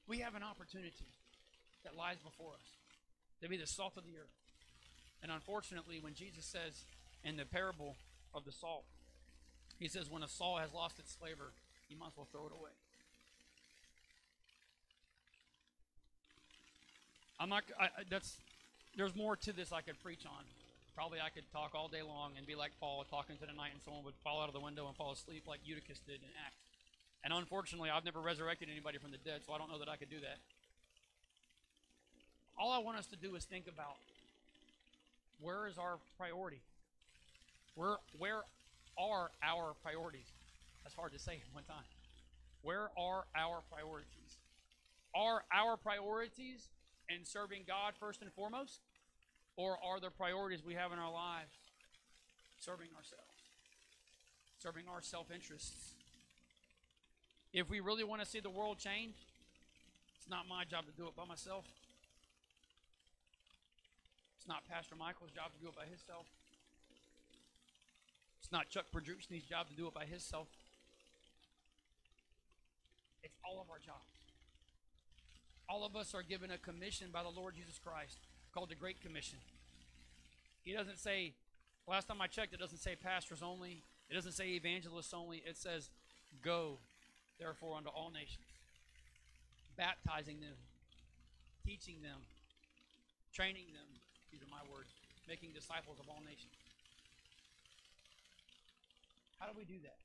We 0.07 0.19
have 0.19 0.35
an 0.35 0.43
opportunity 0.43 1.05
that 1.83 1.95
lies 1.95 2.17
before 2.23 2.53
us 2.53 2.67
to 3.41 3.49
be 3.49 3.57
the 3.57 3.67
salt 3.67 3.93
of 3.97 4.03
the 4.03 4.17
earth. 4.17 4.33
And 5.23 5.31
unfortunately, 5.31 5.99
when 6.01 6.13
Jesus 6.13 6.45
says 6.45 6.83
in 7.23 7.37
the 7.37 7.45
parable 7.45 7.95
of 8.33 8.45
the 8.45 8.51
salt, 8.51 8.83
he 9.79 9.87
says, 9.87 10.09
when 10.09 10.23
a 10.23 10.27
salt 10.27 10.61
has 10.61 10.73
lost 10.73 10.99
its 10.99 11.13
flavor, 11.13 11.51
you 11.89 11.97
might 11.97 12.07
as 12.07 12.17
well 12.17 12.27
throw 12.31 12.45
it 12.45 12.51
away. 12.51 12.71
I'm 17.39 17.49
not. 17.49 17.63
I, 17.79 17.89
that's. 18.09 18.37
There's 18.95 19.15
more 19.15 19.35
to 19.35 19.51
this 19.51 19.73
I 19.73 19.81
could 19.81 20.01
preach 20.01 20.25
on. 20.25 20.45
Probably 20.95 21.19
I 21.19 21.27
could 21.27 21.43
talk 21.51 21.75
all 21.75 21.89
day 21.89 22.01
long 22.01 22.31
and 22.37 22.47
be 22.47 22.55
like 22.55 22.71
Paul, 22.79 23.03
talking 23.09 23.35
to 23.37 23.45
the 23.45 23.51
night, 23.51 23.75
and 23.75 23.83
someone 23.83 24.03
would 24.05 24.15
fall 24.23 24.41
out 24.41 24.47
of 24.47 24.55
the 24.55 24.63
window 24.63 24.87
and 24.87 24.95
fall 24.95 25.11
asleep 25.11 25.43
like 25.45 25.59
Eutychus 25.65 25.99
did 26.07 26.23
in 26.23 26.31
Acts. 26.47 26.63
And 27.23 27.33
unfortunately, 27.33 27.89
I've 27.89 28.05
never 28.05 28.21
resurrected 28.21 28.69
anybody 28.71 28.97
from 28.97 29.11
the 29.11 29.17
dead, 29.17 29.41
so 29.45 29.51
I 29.51 29.57
don't 29.57 29.69
know 29.69 29.79
that 29.79 29.89
I 29.89 29.97
could 29.97 30.09
do 30.09 30.21
that. 30.21 30.39
All 32.57 32.71
I 32.71 32.79
want 32.79 32.97
us 32.97 33.07
to 33.07 33.17
do 33.17 33.35
is 33.35 33.43
think 33.43 33.67
about 33.67 33.99
where 35.41 35.67
is 35.67 35.77
our 35.77 35.97
priority? 36.17 36.61
Where 37.75 37.97
where 38.17 38.43
are 38.97 39.31
our 39.43 39.73
priorities? 39.83 40.31
That's 40.83 40.95
hard 40.95 41.11
to 41.11 41.19
say 41.19 41.33
at 41.43 41.53
one 41.53 41.65
time. 41.65 41.83
Where 42.61 42.89
are 42.97 43.25
our 43.35 43.61
priorities? 43.69 44.37
Are 45.13 45.43
our 45.51 45.75
priorities 45.75 46.69
in 47.09 47.25
serving 47.25 47.63
God 47.67 47.93
first 47.99 48.21
and 48.21 48.31
foremost? 48.31 48.79
Or 49.57 49.77
are 49.83 49.99
the 49.99 50.09
priorities 50.09 50.63
we 50.65 50.73
have 50.73 50.91
in 50.91 50.99
our 50.99 51.11
lives 51.11 51.51
serving 52.59 52.89
ourselves? 52.95 53.23
Serving 54.59 54.83
our 54.91 55.01
self 55.01 55.31
interests? 55.31 55.93
If 57.53 57.69
we 57.69 57.79
really 57.79 58.03
want 58.03 58.21
to 58.21 58.27
see 58.27 58.41
the 58.41 58.49
world 58.49 58.79
change, 58.79 59.15
it's 60.17 60.29
not 60.29 60.47
my 60.49 60.65
job 60.65 60.85
to 60.87 60.91
do 60.91 61.07
it 61.07 61.15
by 61.15 61.23
myself. 61.25 61.63
It's 64.37 64.47
not 64.47 64.67
Pastor 64.69 64.95
Michael's 64.95 65.31
job 65.31 65.53
to 65.55 65.59
do 65.61 65.69
it 65.69 65.75
by 65.75 65.85
himself. 65.85 66.25
It's 68.41 68.51
not 68.51 68.69
Chuck 68.69 68.85
Podruchny's 68.93 69.45
job 69.45 69.69
to 69.69 69.75
do 69.75 69.87
it 69.87 69.93
by 69.93 70.05
himself. 70.05 70.47
It's 73.23 73.37
all 73.43 73.61
of 73.61 73.69
our 73.71 73.79
jobs. 73.79 74.11
All 75.67 75.85
of 75.85 75.95
us 75.95 76.13
are 76.13 76.21
given 76.21 76.51
a 76.51 76.57
commission 76.57 77.07
by 77.11 77.23
the 77.23 77.29
Lord 77.29 77.55
Jesus 77.55 77.79
Christ 77.83 78.19
called 78.55 78.69
the 78.69 78.75
Great 78.75 79.01
Commission. 79.03 79.37
He 80.63 80.71
doesn't 80.71 80.97
say, 80.97 81.33
last 81.87 82.07
time 82.07 82.21
I 82.21 82.27
checked, 82.27 82.53
it 82.53 82.59
doesn't 82.59 82.79
say 82.79 82.95
pastors 82.95 83.43
only, 83.43 83.83
it 84.09 84.15
doesn't 84.15 84.31
say 84.31 84.55
evangelists 84.55 85.13
only. 85.13 85.43
It 85.45 85.57
says, 85.57 85.89
Go, 86.41 86.79
therefore, 87.37 87.75
unto 87.75 87.89
all 87.89 88.11
nations, 88.11 88.47
baptizing 89.75 90.39
them, 90.39 90.55
teaching 91.67 91.99
them, 92.01 92.23
training 93.33 93.67
them, 93.75 93.89
these 94.31 94.41
are 94.41 94.49
my 94.49 94.63
words, 94.71 94.87
making 95.27 95.51
disciples 95.51 95.99
of 95.99 96.07
all 96.07 96.23
nations. 96.23 96.55
How 99.37 99.51
do 99.51 99.53
we 99.57 99.65
do 99.65 99.83
that? 99.83 99.99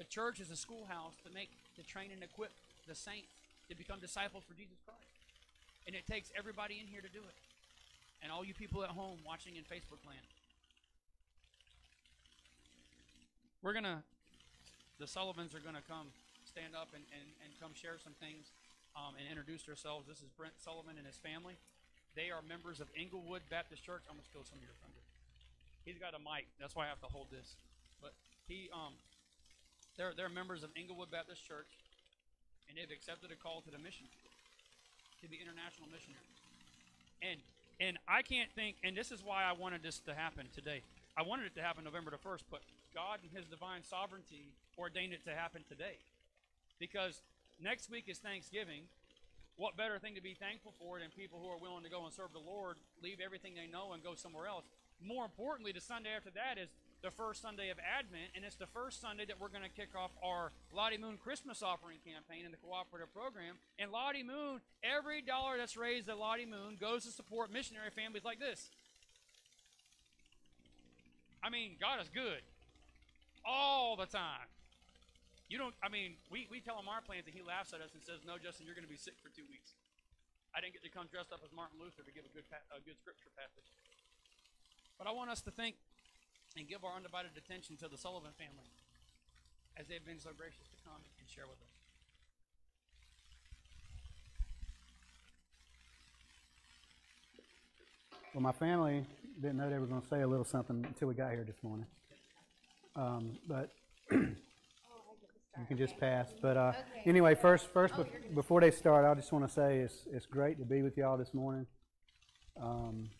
The 0.00 0.04
church 0.04 0.40
is 0.40 0.50
a 0.50 0.56
schoolhouse 0.56 1.12
to 1.28 1.30
make, 1.34 1.50
to 1.76 1.84
train 1.84 2.08
and 2.10 2.22
equip 2.24 2.52
the 2.88 2.94
saints 2.94 3.28
to 3.68 3.76
become 3.76 4.00
disciples 4.00 4.44
for 4.48 4.54
Jesus 4.54 4.80
Christ. 4.86 5.12
And 5.86 5.94
it 5.94 6.06
takes 6.06 6.32
everybody 6.38 6.80
in 6.80 6.86
here 6.86 7.02
to 7.02 7.12
do 7.12 7.20
it. 7.20 7.36
And 8.22 8.30
all 8.30 8.44
you 8.46 8.54
people 8.54 8.82
at 8.86 8.90
home 8.90 9.18
watching 9.26 9.58
in 9.58 9.66
Facebook 9.66 10.00
land. 10.06 10.22
We're 13.62 13.74
going 13.74 13.86
to, 13.86 14.02
the 14.98 15.06
Sullivans 15.06 15.54
are 15.54 15.62
going 15.62 15.78
to 15.78 15.86
come 15.86 16.10
stand 16.46 16.74
up 16.74 16.90
and, 16.94 17.02
and, 17.14 17.28
and 17.42 17.50
come 17.58 17.74
share 17.74 17.98
some 17.98 18.14
things 18.18 18.50
um, 18.94 19.14
and 19.18 19.26
introduce 19.26 19.66
themselves. 19.66 20.06
This 20.06 20.18
is 20.18 20.30
Brent 20.34 20.54
Sullivan 20.58 20.98
and 20.98 21.06
his 21.06 21.18
family. 21.18 21.58
They 22.14 22.30
are 22.30 22.42
members 22.44 22.78
of 22.78 22.90
Englewood 22.94 23.42
Baptist 23.50 23.82
Church. 23.82 24.04
I'm 24.10 24.18
going 24.18 24.26
to 24.26 24.30
steal 24.30 24.44
some 24.44 24.58
of 24.58 24.66
your 24.66 24.76
thunder. 24.82 25.02
He's 25.86 25.98
got 25.98 26.14
a 26.14 26.20
mic. 26.22 26.46
That's 26.60 26.76
why 26.76 26.86
I 26.86 26.90
have 26.92 27.02
to 27.02 27.10
hold 27.10 27.30
this. 27.32 27.56
But 27.98 28.14
he, 28.46 28.70
um, 28.70 28.94
they're, 29.96 30.12
they're 30.14 30.30
members 30.30 30.62
of 30.62 30.70
Englewood 30.76 31.10
Baptist 31.10 31.42
Church 31.42 31.70
and 32.72 32.80
they've 32.80 32.88
accepted 32.88 33.28
a 33.28 33.36
call 33.36 33.60
to 33.60 33.70
the 33.70 33.76
mission, 33.76 34.08
to 35.20 35.28
be 35.28 35.36
international 35.36 35.92
missionaries. 35.92 36.40
And 37.20 37.36
and 37.80 37.98
I 38.08 38.22
can't 38.22 38.50
think, 38.54 38.76
and 38.84 38.96
this 38.96 39.10
is 39.10 39.22
why 39.22 39.44
I 39.44 39.52
wanted 39.52 39.82
this 39.82 40.00
to 40.00 40.14
happen 40.14 40.46
today. 40.54 40.82
I 41.16 41.22
wanted 41.22 41.46
it 41.46 41.54
to 41.56 41.62
happen 41.62 41.84
November 41.84 42.10
the 42.10 42.18
first, 42.18 42.44
but 42.50 42.62
God 42.94 43.20
and 43.22 43.30
His 43.30 43.46
divine 43.48 43.82
sovereignty 43.84 44.52
ordained 44.78 45.12
it 45.12 45.24
to 45.24 45.34
happen 45.34 45.64
today, 45.68 45.98
because 46.78 47.22
next 47.60 47.90
week 47.90 48.04
is 48.08 48.18
Thanksgiving. 48.18 48.84
What 49.56 49.76
better 49.76 49.98
thing 49.98 50.14
to 50.14 50.22
be 50.22 50.32
thankful 50.32 50.72
for 50.80 50.98
than 50.98 51.10
people 51.10 51.38
who 51.38 51.48
are 51.48 51.58
willing 51.60 51.84
to 51.84 51.90
go 51.90 52.04
and 52.04 52.12
serve 52.12 52.32
the 52.32 52.40
Lord, 52.40 52.76
leave 53.02 53.20
everything 53.20 53.52
they 53.54 53.70
know, 53.70 53.92
and 53.92 54.02
go 54.02 54.14
somewhere 54.14 54.46
else? 54.46 54.64
More 55.04 55.24
importantly, 55.24 55.72
the 55.72 55.80
Sunday 55.80 56.10
after 56.16 56.30
that 56.30 56.56
is 56.56 56.70
the 57.02 57.10
first 57.10 57.42
Sunday 57.42 57.70
of 57.70 57.78
Advent, 57.82 58.30
and 58.34 58.44
it's 58.46 58.54
the 58.54 58.70
first 58.70 59.02
Sunday 59.02 59.26
that 59.26 59.42
we're 59.42 59.50
going 59.50 59.66
to 59.66 59.74
kick 59.74 59.90
off 59.98 60.14
our 60.22 60.54
Lottie 60.70 60.98
Moon 60.98 61.18
Christmas 61.18 61.62
offering 61.62 61.98
campaign 62.06 62.46
in 62.46 62.54
the 62.54 62.62
cooperative 62.62 63.10
program. 63.10 63.58
And 63.78 63.90
Lottie 63.90 64.22
Moon, 64.22 64.62
every 64.86 65.20
dollar 65.20 65.58
that's 65.58 65.76
raised 65.76 66.08
at 66.08 66.16
Lottie 66.16 66.46
Moon 66.46 66.78
goes 66.78 67.02
to 67.04 67.10
support 67.10 67.50
missionary 67.50 67.90
families 67.90 68.22
like 68.24 68.38
this. 68.38 68.70
I 71.42 71.50
mean, 71.50 71.74
God 71.82 71.98
is 71.98 72.06
good 72.06 72.46
all 73.42 73.98
the 73.98 74.06
time. 74.06 74.46
You 75.50 75.58
don't, 75.58 75.74
I 75.82 75.90
mean, 75.90 76.14
we, 76.30 76.46
we 76.46 76.62
tell 76.62 76.78
him 76.78 76.86
our 76.86 77.02
plans 77.02 77.26
and 77.26 77.34
he 77.34 77.42
laughs 77.42 77.74
at 77.74 77.82
us 77.82 77.90
and 77.92 78.00
says, 78.00 78.22
No, 78.22 78.38
Justin, 78.38 78.64
you're 78.64 78.78
going 78.78 78.86
to 78.86 78.94
be 78.94 78.96
sick 78.96 79.18
for 79.18 79.28
two 79.28 79.44
weeks. 79.50 79.74
I 80.54 80.62
didn't 80.62 80.78
get 80.78 80.86
to 80.86 80.92
come 80.92 81.10
dressed 81.10 81.34
up 81.34 81.42
as 81.42 81.50
Martin 81.50 81.82
Luther 81.82 82.06
to 82.06 82.14
give 82.14 82.22
a 82.22 82.32
good, 82.32 82.46
a 82.70 82.78
good 82.80 82.96
scripture 82.96 83.28
passage. 83.34 83.66
But 84.96 85.10
I 85.10 85.12
want 85.12 85.34
us 85.34 85.42
to 85.44 85.50
think 85.50 85.74
and 86.56 86.68
give 86.68 86.84
our 86.84 86.96
undivided 86.96 87.32
attention 87.36 87.76
to 87.78 87.88
the 87.88 87.96
Sullivan 87.96 88.32
family 88.36 88.68
as 89.76 89.86
they've 89.88 90.04
been 90.04 90.20
so 90.20 90.30
gracious 90.36 90.68
to 90.68 90.76
come 90.84 91.00
and 91.18 91.28
share 91.28 91.46
with 91.46 91.60
us. 91.60 91.72
Well, 98.34 98.42
my 98.42 98.52
family 98.52 99.04
didn't 99.40 99.58
know 99.58 99.68
they 99.68 99.78
were 99.78 99.86
going 99.86 100.00
to 100.00 100.08
say 100.08 100.22
a 100.22 100.26
little 100.26 100.44
something 100.44 100.84
until 100.86 101.08
we 101.08 101.14
got 101.14 101.32
here 101.32 101.44
this 101.44 101.62
morning. 101.62 101.86
Um, 102.96 103.38
but 103.46 103.70
you 104.10 105.66
can 105.68 105.76
just 105.76 105.98
pass. 105.98 106.32
But 106.40 106.56
uh, 106.56 106.72
anyway, 107.04 107.34
first, 107.34 107.66
first, 107.72 107.94
be- 107.96 108.34
before 108.34 108.60
they 108.62 108.70
start, 108.70 109.04
I 109.04 109.14
just 109.14 109.32
want 109.32 109.46
to 109.46 109.52
say 109.52 109.80
it's 109.80 110.06
it's 110.10 110.26
great 110.26 110.58
to 110.58 110.64
be 110.64 110.80
with 110.80 110.96
y'all 110.96 111.18
this 111.18 111.34
morning. 111.34 111.66
Um, 112.60 113.10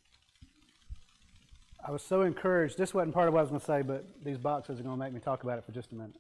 I 1.84 1.90
was 1.90 2.02
so 2.02 2.22
encouraged. 2.22 2.78
This 2.78 2.94
wasn't 2.94 3.12
part 3.12 3.26
of 3.26 3.34
what 3.34 3.40
I 3.40 3.42
was 3.42 3.50
going 3.50 3.60
to 3.60 3.66
say, 3.66 3.82
but 3.82 4.06
these 4.24 4.38
boxes 4.38 4.78
are 4.78 4.84
going 4.84 4.96
to 4.96 5.04
make 5.04 5.12
me 5.12 5.18
talk 5.18 5.42
about 5.42 5.58
it 5.58 5.64
for 5.64 5.72
just 5.72 5.90
a 5.90 5.96
minute. 5.96 6.14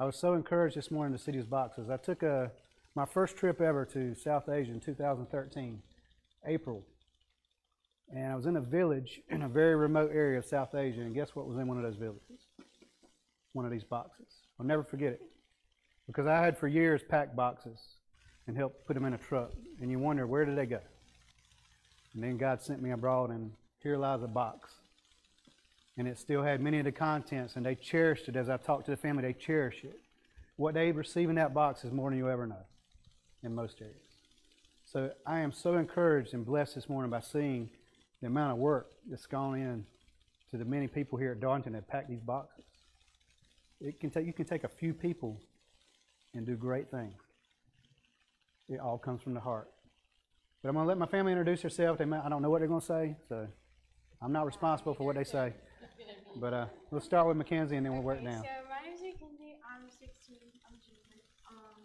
I 0.00 0.04
was 0.04 0.16
so 0.16 0.34
encouraged 0.34 0.76
this 0.76 0.90
morning 0.90 1.16
to 1.16 1.22
see 1.22 1.30
these 1.30 1.46
boxes. 1.46 1.88
I 1.88 1.96
took 1.96 2.22
a 2.24 2.50
my 2.96 3.04
first 3.04 3.36
trip 3.36 3.60
ever 3.60 3.84
to 3.86 4.16
South 4.16 4.48
Asia 4.48 4.72
in 4.72 4.80
2013, 4.80 5.80
April, 6.46 6.82
and 8.10 8.32
I 8.32 8.34
was 8.34 8.46
in 8.46 8.56
a 8.56 8.60
village 8.60 9.20
in 9.28 9.42
a 9.42 9.48
very 9.48 9.76
remote 9.76 10.10
area 10.12 10.38
of 10.38 10.44
South 10.44 10.74
Asia. 10.74 11.02
And 11.02 11.14
guess 11.14 11.36
what 11.36 11.46
was 11.46 11.58
in 11.58 11.68
one 11.68 11.76
of 11.76 11.84
those 11.84 11.96
villages? 11.96 12.46
One 13.52 13.64
of 13.64 13.70
these 13.70 13.84
boxes. 13.84 14.26
I'll 14.58 14.66
never 14.66 14.82
forget 14.82 15.12
it 15.12 15.22
because 16.08 16.26
I 16.26 16.40
had 16.40 16.58
for 16.58 16.66
years 16.66 17.02
packed 17.08 17.36
boxes 17.36 17.78
and 18.48 18.56
helped 18.56 18.84
put 18.86 18.94
them 18.94 19.04
in 19.04 19.14
a 19.14 19.18
truck. 19.18 19.52
And 19.80 19.92
you 19.92 20.00
wonder 20.00 20.26
where 20.26 20.44
did 20.44 20.58
they 20.58 20.66
go? 20.66 20.80
And 22.14 22.24
then 22.24 22.36
God 22.36 22.62
sent 22.62 22.82
me 22.82 22.90
abroad, 22.90 23.30
and 23.30 23.52
here 23.80 23.96
lies 23.96 24.24
a 24.24 24.26
box 24.26 24.72
and 25.98 26.06
it 26.06 26.16
still 26.16 26.42
had 26.42 26.60
many 26.60 26.78
of 26.78 26.84
the 26.84 26.92
contents, 26.92 27.56
and 27.56 27.66
they 27.66 27.74
cherished 27.74 28.28
it. 28.28 28.36
As 28.36 28.48
I 28.48 28.56
talked 28.56 28.84
to 28.86 28.92
the 28.92 28.96
family, 28.96 29.22
they 29.22 29.32
cherish 29.32 29.82
it. 29.82 29.98
What 30.56 30.74
they 30.74 30.92
receive 30.92 31.28
in 31.28 31.34
that 31.34 31.52
box 31.52 31.84
is 31.84 31.92
more 31.92 32.08
than 32.08 32.18
you 32.18 32.30
ever 32.30 32.46
know 32.46 32.64
in 33.42 33.54
most 33.54 33.80
areas. 33.80 33.96
So 34.84 35.10
I 35.26 35.40
am 35.40 35.52
so 35.52 35.76
encouraged 35.76 36.34
and 36.34 36.46
blessed 36.46 36.76
this 36.76 36.88
morning 36.88 37.10
by 37.10 37.20
seeing 37.20 37.68
the 38.20 38.28
amount 38.28 38.52
of 38.52 38.58
work 38.58 38.86
that's 39.10 39.26
gone 39.26 39.56
in 39.58 39.84
to 40.50 40.56
the 40.56 40.64
many 40.64 40.86
people 40.86 41.18
here 41.18 41.32
at 41.32 41.40
Darlington 41.40 41.72
that 41.74 41.88
pack 41.88 42.08
these 42.08 42.22
boxes. 42.22 42.64
It 43.80 44.00
can 44.00 44.10
take 44.10 44.24
you 44.26 44.32
can 44.32 44.46
take 44.46 44.64
a 44.64 44.68
few 44.68 44.94
people 44.94 45.40
and 46.34 46.46
do 46.46 46.56
great 46.56 46.90
things. 46.90 47.14
It 48.68 48.80
all 48.80 48.98
comes 48.98 49.22
from 49.22 49.34
the 49.34 49.40
heart. 49.40 49.68
But 50.62 50.70
I'm 50.70 50.74
going 50.74 50.84
to 50.84 50.88
let 50.88 50.98
my 50.98 51.06
family 51.06 51.32
introduce 51.32 51.62
herself. 51.62 51.98
They 51.98 52.04
may, 52.04 52.16
I 52.16 52.28
don't 52.28 52.42
know 52.42 52.50
what 52.50 52.58
they're 52.58 52.68
going 52.68 52.80
to 52.80 52.86
say, 52.86 53.16
so 53.28 53.46
I'm 54.20 54.32
not 54.32 54.46
responsible 54.46 54.94
for 54.94 55.04
what 55.04 55.16
they 55.16 55.24
say. 55.24 55.54
But 56.36 56.52
uh, 56.52 56.66
we'll 56.90 57.00
start 57.00 57.24
with 57.26 57.36
Mackenzie 57.36 57.76
and 57.76 57.86
then 57.86 57.92
we'll 57.96 58.04
work 58.04 58.20
Okay, 58.20 58.28
down. 58.28 58.44
So 58.44 58.52
my 58.68 58.84
name 58.84 58.92
is 58.92 59.00
Mackenzie. 59.00 59.56
I'm 59.64 59.88
16. 59.88 60.36
I'm 60.68 60.76
June. 60.84 61.16
Um, 61.48 61.80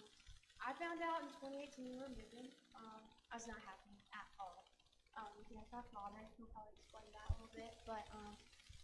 I 0.60 0.76
found 0.76 1.00
out 1.00 1.24
in 1.24 1.32
2018 1.40 1.88
we 1.88 1.96
were 2.04 2.12
moving. 2.12 2.52
Um, 2.76 3.02
I 3.32 3.40
was 3.40 3.48
not 3.48 3.60
happy 3.64 3.96
at 4.12 4.28
all. 4.42 4.68
Um, 5.16 5.32
we 5.40 5.48
can 5.48 5.56
ask 5.62 5.72
my 5.72 5.86
father. 5.96 6.20
He'll 6.36 6.52
probably 6.52 6.76
explain 6.76 7.08
that 7.16 7.28
a 7.32 7.40
little 7.40 7.54
bit. 7.56 7.72
But 7.88 8.04
um, 8.12 8.36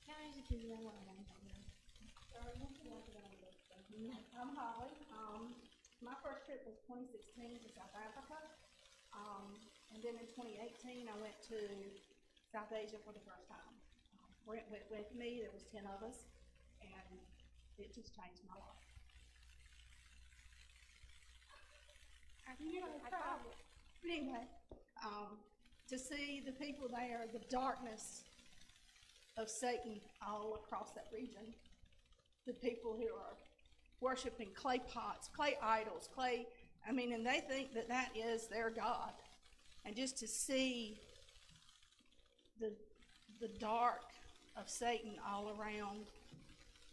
my 0.08 0.16
name 0.24 0.32
is 0.32 0.40
Mackenzie. 0.40 0.72
I'm 0.72 0.86
one 0.88 0.96
of 0.96 1.06
them. 1.06 1.20
I'm 4.40 4.56
Holly. 4.56 4.96
Um, 5.12 5.52
my 6.00 6.16
first 6.24 6.48
trip 6.48 6.64
was 6.64 6.80
2016 6.88 7.60
to 7.60 7.70
South 7.76 7.92
Africa. 7.92 8.40
Um, 9.12 9.60
and 9.92 10.00
then 10.00 10.16
in 10.16 10.28
2018, 10.32 11.12
I 11.12 11.16
went 11.20 11.36
to 11.52 11.60
South 12.48 12.72
Asia 12.72 13.02
for 13.04 13.12
the 13.12 13.20
first 13.28 13.52
time. 13.52 13.79
Brent 14.50 14.66
went 14.72 14.90
with 14.90 15.16
me. 15.16 15.38
There 15.42 15.52
was 15.54 15.62
10 15.72 15.84
of 15.86 16.02
us, 16.02 16.26
and 16.82 17.20
it 17.78 17.94
just 17.94 18.16
changed 18.18 18.42
my 18.50 18.56
life. 18.56 18.82
You 22.58 22.82
know, 22.82 22.88
cry. 23.08 23.20
But 24.02 24.12
anyway, 24.12 24.48
um, 25.06 25.38
to 25.88 26.00
see 26.00 26.42
the 26.44 26.52
people 26.54 26.88
there, 26.90 27.26
the 27.32 27.46
darkness 27.48 28.24
of 29.38 29.50
Satan 29.50 30.02
all 30.28 30.56
across 30.56 30.94
that 30.94 31.06
region, 31.14 31.54
the 32.48 32.54
people 32.54 32.98
who 32.98 33.16
are 33.16 33.38
worshiping 34.02 34.50
clay 34.56 34.82
pots, 34.92 35.30
clay 35.30 35.58
idols, 35.62 36.10
clay, 36.14 36.48
I 36.88 36.92
mean, 36.92 37.14
and 37.14 37.24
they 37.24 37.42
think 37.48 37.76
that 37.76 37.88
that 37.90 38.10
is 38.16 38.48
their 38.48 38.72
God. 38.72 39.14
And 39.86 39.96
just 39.96 40.18
to 40.18 40.28
see 40.28 41.00
the, 42.60 42.74
the 43.40 43.50
dark 43.60 44.02
of 44.56 44.70
Satan 44.70 45.16
all 45.28 45.50
around 45.50 46.06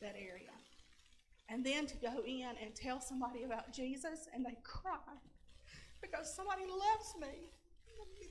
that 0.00 0.14
area. 0.16 0.54
And 1.48 1.64
then 1.64 1.86
to 1.86 1.96
go 1.96 2.22
in 2.26 2.50
and 2.62 2.74
tell 2.74 3.00
somebody 3.00 3.44
about 3.44 3.72
Jesus 3.72 4.28
and 4.34 4.44
they 4.44 4.56
cry 4.64 4.98
because 6.02 6.34
somebody 6.34 6.62
loves 6.66 7.14
me. 7.20 7.50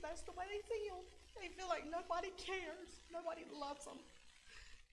That's 0.02 0.22
the 0.22 0.32
way 0.32 0.44
they 0.48 0.62
feel. 0.68 1.00
They 1.40 1.48
feel 1.48 1.68
like 1.68 1.84
nobody 1.84 2.32
cares, 2.36 3.00
nobody 3.12 3.42
loves 3.52 3.84
them. 3.84 3.98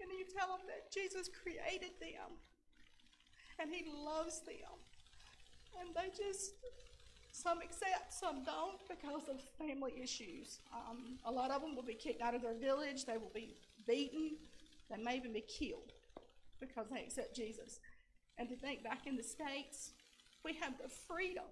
And 0.01 0.11
you 0.11 0.25
tell 0.25 0.47
them 0.47 0.65
that 0.67 0.91
Jesus 0.91 1.29
created 1.29 1.95
them 1.99 2.31
and 3.59 3.71
He 3.71 3.85
loves 3.91 4.41
them. 4.41 4.75
And 5.79 5.89
they 5.95 6.09
just, 6.15 6.53
some 7.31 7.59
accept, 7.61 8.13
some 8.13 8.43
don't 8.43 8.79
because 8.87 9.27
of 9.29 9.39
family 9.57 9.93
issues. 10.01 10.59
Um, 10.73 11.17
a 11.25 11.31
lot 11.31 11.51
of 11.51 11.61
them 11.61 11.75
will 11.75 11.83
be 11.83 11.95
kicked 11.95 12.21
out 12.21 12.35
of 12.35 12.41
their 12.41 12.55
village, 12.55 13.05
they 13.05 13.17
will 13.17 13.31
be 13.33 13.55
beaten, 13.87 14.37
they 14.89 15.01
may 15.01 15.17
even 15.17 15.33
be 15.33 15.41
killed 15.41 15.91
because 16.59 16.87
they 16.91 17.01
accept 17.01 17.35
Jesus. 17.35 17.79
And 18.37 18.49
to 18.49 18.55
think 18.55 18.83
back 18.83 19.05
in 19.05 19.15
the 19.15 19.23
States, 19.23 19.91
we 20.43 20.53
have 20.61 20.73
the 20.81 20.89
freedom 20.89 21.45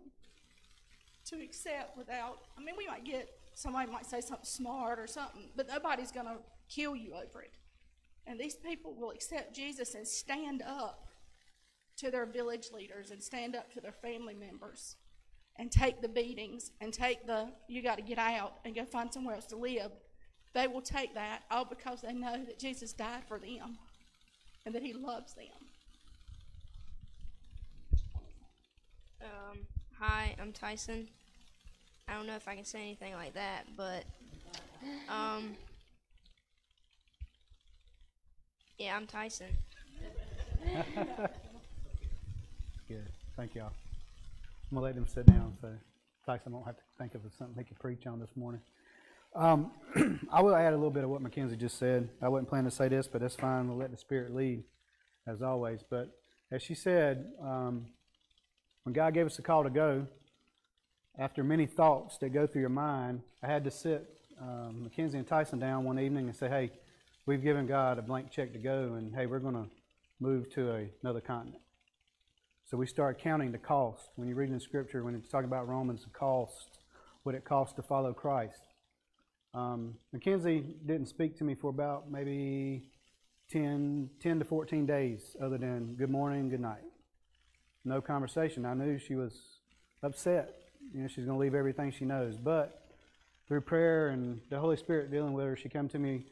to 1.26 1.42
accept 1.42 1.98
without, 1.98 2.40
I 2.58 2.64
mean, 2.64 2.76
we 2.78 2.88
might 2.88 3.06
get, 3.06 3.30
somebody 3.54 3.92
might 3.92 4.06
say 4.06 4.22
something 4.22 4.46
smart 4.46 5.00
or 5.00 5.08
something, 5.08 5.50
but 5.56 5.68
nobody's 5.68 6.12
going 6.12 6.26
to 6.26 6.38
kill 6.70 6.96
you 6.96 7.14
over 7.14 7.42
it. 7.42 7.52
And 8.28 8.40
these 8.40 8.56
people 8.56 8.94
will 8.94 9.12
accept 9.12 9.56
Jesus 9.56 9.96
and 9.96 10.08
stand 10.08 10.62
up 10.62 11.08
to 11.98 12.12
their 12.12 12.26
village 12.26 12.70
leaders 12.74 13.12
and 13.12 13.22
stand 13.22 13.56
up 13.56 13.72
to 13.74 13.82
their 13.82 13.92
family 13.92 14.34
members 14.34 14.96
and 15.58 15.72
take 15.72 16.02
the 16.02 16.08
beatings 16.08 16.72
and 16.82 16.94
take 16.94 17.28
the, 17.28 17.52
you 17.68 17.82
got 17.82 17.98
to 17.98 18.02
get 18.02 18.18
out 18.18 18.54
and 18.66 18.74
go 18.74 18.86
find 18.86 19.14
somewhere 19.14 19.36
else 19.36 19.46
to 19.48 19.58
live. 19.58 19.92
They 20.54 20.68
will 20.68 20.82
take 20.82 21.14
that 21.16 21.44
all 21.50 21.66
because 21.66 22.02
they 22.02 22.14
know 22.14 22.44
that 22.46 22.60
Jesus 22.60 22.92
died 22.92 23.24
for 23.28 23.40
them 23.40 23.78
and 24.66 24.76
that 24.76 24.84
he 24.84 24.94
loves 24.94 25.34
them. 25.34 25.46
Um, 29.22 29.60
hi, 29.98 30.36
I'm 30.42 30.52
Tyson. 30.52 31.08
I 32.08 32.16
don't 32.16 32.28
know 32.28 32.36
if 32.36 32.48
I 32.48 32.56
can 32.56 32.66
say 32.66 32.82
anything 32.82 33.14
like 33.14 33.34
that, 33.36 33.68
but 33.78 34.04
um, 35.08 35.56
yeah, 38.78 38.96
I'm 38.98 39.08
Tyson. 39.08 39.48
Good. 42.88 43.08
Thank 43.38 43.56
y'all. 43.56 43.72
I'm 44.70 44.76
gonna 44.76 44.86
let 44.86 44.96
them 44.96 45.08
sit 45.08 45.26
down 45.28 45.54
so 45.62 45.70
Tyson 46.26 46.52
won't 46.52 46.66
have 46.66 46.78
to 46.78 46.84
think 46.98 47.16
of 47.16 47.22
something 47.38 47.58
he 47.58 47.64
could 47.64 47.80
preach 47.80 48.06
on 48.08 48.20
this 48.20 48.36
morning. 48.36 48.62
Um, 49.34 49.72
I 50.32 50.42
will 50.42 50.56
add 50.56 50.74
a 50.74 50.76
little 50.76 50.92
bit 50.92 51.04
of 51.04 51.10
what 51.10 51.22
Mackenzie 51.22 51.56
just 51.56 51.78
said. 51.78 52.10
I 52.22 52.28
wasn't 52.28 52.50
planning 52.50 52.70
to 52.70 52.76
say 52.76 52.90
this, 52.90 53.08
but 53.08 53.22
that's 53.22 53.36
fine. 53.36 53.68
We'll 53.68 53.78
let 53.78 53.92
the 53.92 53.98
Spirit 53.98 54.36
lead, 54.36 54.64
as 55.26 55.42
always. 55.42 55.82
But 55.90 56.10
as 56.52 56.62
she 56.62 56.76
said, 56.76 57.32
um, 57.42 57.88
when 58.84 58.94
God 58.94 59.14
gave 59.14 59.26
us 59.26 59.40
a 59.40 59.42
call 59.42 59.64
to 59.64 59.70
go, 59.70 60.06
after 61.18 61.44
many 61.44 61.66
thoughts 61.66 62.18
that 62.18 62.30
go 62.30 62.46
through 62.46 62.62
your 62.62 62.70
mind, 62.70 63.22
I 63.44 63.48
had 63.48 63.64
to 63.66 63.72
sit 63.72 64.08
um, 64.42 64.84
Mackenzie 64.84 65.18
and 65.18 65.28
Tyson 65.28 65.60
down 65.60 65.84
one 65.84 66.00
evening 66.00 66.28
and 66.28 66.36
say, 66.36 66.50
"Hey, 66.50 66.72
we've 67.26 67.44
given 67.44 67.68
God 67.68 68.00
a 68.00 68.02
blank 68.02 68.32
check 68.32 68.54
to 68.54 68.60
go, 68.60 68.96
and 68.98 69.14
hey, 69.16 69.28
we're 69.28 69.40
going 69.40 69.54
to 69.54 69.68
move 70.20 70.50
to 70.56 70.72
a, 70.72 70.90
another 71.04 71.22
continent." 71.22 71.62
So 72.66 72.78
we 72.78 72.88
start 72.88 73.20
counting 73.20 73.52
the 73.52 73.58
cost. 73.58 74.10
When 74.16 74.28
you 74.28 74.36
read 74.36 74.50
in 74.50 74.56
the 74.56 74.62
Scripture, 74.62 75.04
when 75.04 75.16
it's 75.16 75.30
talking 75.30 75.48
about 75.48 75.68
Romans, 75.68 76.04
the 76.04 76.10
cost, 76.10 76.80
what 77.24 77.36
it 77.36 77.46
costs 77.46 77.76
to 77.76 77.82
follow 77.82 78.14
Christ. 78.14 78.62
Um, 79.54 79.96
Mackenzie 80.14 80.64
didn't 80.86 81.08
speak 81.08 81.38
to 81.40 81.44
me 81.44 81.56
for 81.56 81.70
about 81.70 82.10
maybe 82.10 82.84
10, 83.52 84.10
10 84.22 84.40
to 84.40 84.46
14 84.46 84.86
days, 84.86 85.36
other 85.42 85.58
than 85.58 85.96
good 85.96 86.10
morning, 86.10 86.50
good 86.50 86.62
night. 86.62 86.84
No 87.84 88.00
conversation. 88.00 88.66
I 88.66 88.74
knew 88.74 88.98
she 88.98 89.16
was 89.16 89.34
upset. 90.04 90.56
You 90.94 91.02
know, 91.02 91.08
she's 91.08 91.26
going 91.26 91.38
to 91.38 91.42
leave 91.42 91.56
everything 91.56 91.92
she 91.92 92.06
knows. 92.06 92.38
But 92.38 92.82
through 93.48 93.62
prayer 93.62 94.10
and 94.10 94.40
the 94.50 94.60
Holy 94.60 94.78
Spirit 94.78 95.12
dealing 95.12 95.34
with 95.34 95.46
her, 95.46 95.58
she 95.58 95.68
came 95.68 95.90
to 95.90 96.00
me 96.00 96.26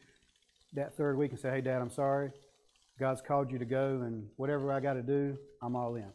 that 0.74 0.96
third 0.96 1.18
week 1.18 1.32
and 1.32 1.40
said, 1.40 1.54
Hey, 1.54 1.62
Dad, 1.62 1.82
I'm 1.82 1.92
sorry. 1.92 2.32
God's 3.00 3.22
called 3.22 3.52
you 3.52 3.58
to 3.60 3.66
go, 3.66 4.02
and 4.04 4.30
whatever 4.36 4.72
I 4.74 4.82
got 4.82 4.94
to 4.94 5.02
do, 5.02 5.38
I'm 5.62 5.76
all 5.76 5.96
in. 5.96 6.12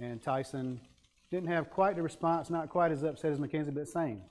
And 0.00 0.22
Tyson 0.22 0.80
didn't 1.30 1.48
have 1.48 1.70
quite 1.70 1.96
the 1.96 2.02
response, 2.02 2.48
not 2.48 2.70
quite 2.70 2.92
as 2.92 3.02
upset 3.02 3.32
as 3.32 3.38
Mackenzie, 3.38 3.70
but 3.70 3.88
same. 3.88 4.22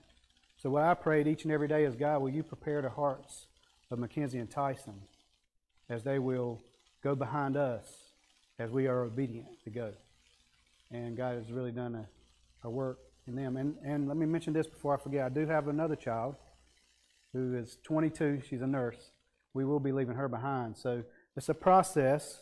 So 0.57 0.71
what 0.71 0.83
I 0.83 0.93
prayed 0.95 1.27
each 1.27 1.43
and 1.43 1.51
every 1.51 1.67
day 1.67 1.83
is, 1.83 1.95
God, 1.95 2.21
will 2.21 2.29
you 2.29 2.43
prepare 2.43 2.81
the 2.81 2.89
hearts 2.89 3.47
of 3.91 3.99
Mackenzie 3.99 4.39
and 4.39 4.49
Tyson 4.49 5.01
as 5.89 6.03
they 6.03 6.19
will 6.19 6.61
go 7.03 7.15
behind 7.15 7.55
us 7.55 7.85
as 8.59 8.71
we 8.71 8.87
are 8.87 9.03
obedient 9.03 9.47
to 9.63 9.69
go. 9.69 9.93
And 10.91 11.15
God 11.15 11.35
has 11.35 11.51
really 11.51 11.71
done 11.71 11.95
a, 11.95 12.67
a 12.67 12.69
work 12.69 12.99
in 13.27 13.35
them. 13.35 13.57
And, 13.57 13.75
and 13.85 14.07
let 14.07 14.17
me 14.17 14.25
mention 14.25 14.53
this 14.53 14.67
before 14.67 14.95
I 14.95 14.97
forget. 14.97 15.25
I 15.25 15.29
do 15.29 15.45
have 15.45 15.67
another 15.67 15.95
child 15.95 16.35
who 17.33 17.55
is 17.55 17.77
22. 17.83 18.41
She's 18.49 18.61
a 18.61 18.67
nurse. 18.67 19.11
We 19.53 19.63
will 19.63 19.79
be 19.79 19.91
leaving 19.91 20.15
her 20.15 20.27
behind. 20.27 20.77
So 20.77 21.03
it's 21.35 21.49
a 21.49 21.53
process 21.53 22.39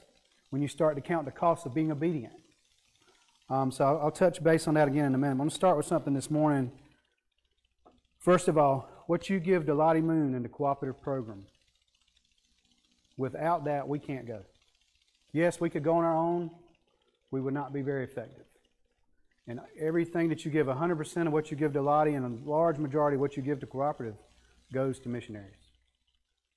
when 0.51 0.61
you 0.61 0.67
start 0.67 0.95
to 0.95 1.01
count 1.01 1.25
the 1.25 1.31
cost 1.31 1.65
of 1.65 1.73
being 1.73 1.91
obedient. 1.91 2.33
Um, 3.49 3.71
so 3.71 3.85
I'll, 3.85 3.99
I'll 4.03 4.11
touch 4.11 4.41
base 4.41 4.67
on 4.67 4.75
that 4.75 4.87
again 4.87 5.05
in 5.05 5.15
a 5.15 5.17
minute. 5.17 5.31
I'm 5.31 5.37
going 5.37 5.49
to 5.49 5.55
start 5.55 5.75
with 5.75 5.85
something 5.85 6.13
this 6.13 6.31
morning. 6.31 6.71
First 8.25 8.47
of 8.47 8.57
all, 8.57 8.89
what 9.05 9.29
you 9.29 9.39
give 9.39 9.67
to 9.67 9.75
Lottie 9.75 10.01
Moon 10.01 10.33
and 10.33 10.43
the 10.43 10.49
cooperative 10.49 10.99
program. 10.99 11.45
Without 13.17 13.65
that, 13.65 13.87
we 13.87 13.99
can't 13.99 14.25
go. 14.25 14.41
Yes, 15.31 15.61
we 15.61 15.69
could 15.69 15.83
go 15.83 15.97
on 15.97 16.03
our 16.03 16.17
own. 16.17 16.49
We 17.29 17.39
would 17.39 17.53
not 17.53 17.71
be 17.71 17.83
very 17.83 18.03
effective. 18.03 18.45
And 19.47 19.59
everything 19.79 20.27
that 20.29 20.43
you 20.43 20.49
give, 20.49 20.65
100% 20.65 21.27
of 21.27 21.33
what 21.33 21.51
you 21.51 21.55
give 21.55 21.73
to 21.73 21.83
Lottie 21.83 22.15
and 22.15 22.25
a 22.25 22.49
large 22.49 22.79
majority 22.79 23.13
of 23.13 23.21
what 23.21 23.37
you 23.37 23.43
give 23.43 23.59
to 23.59 23.67
cooperative 23.67 24.15
goes 24.73 24.99
to 25.01 25.09
missionaries. 25.09 25.53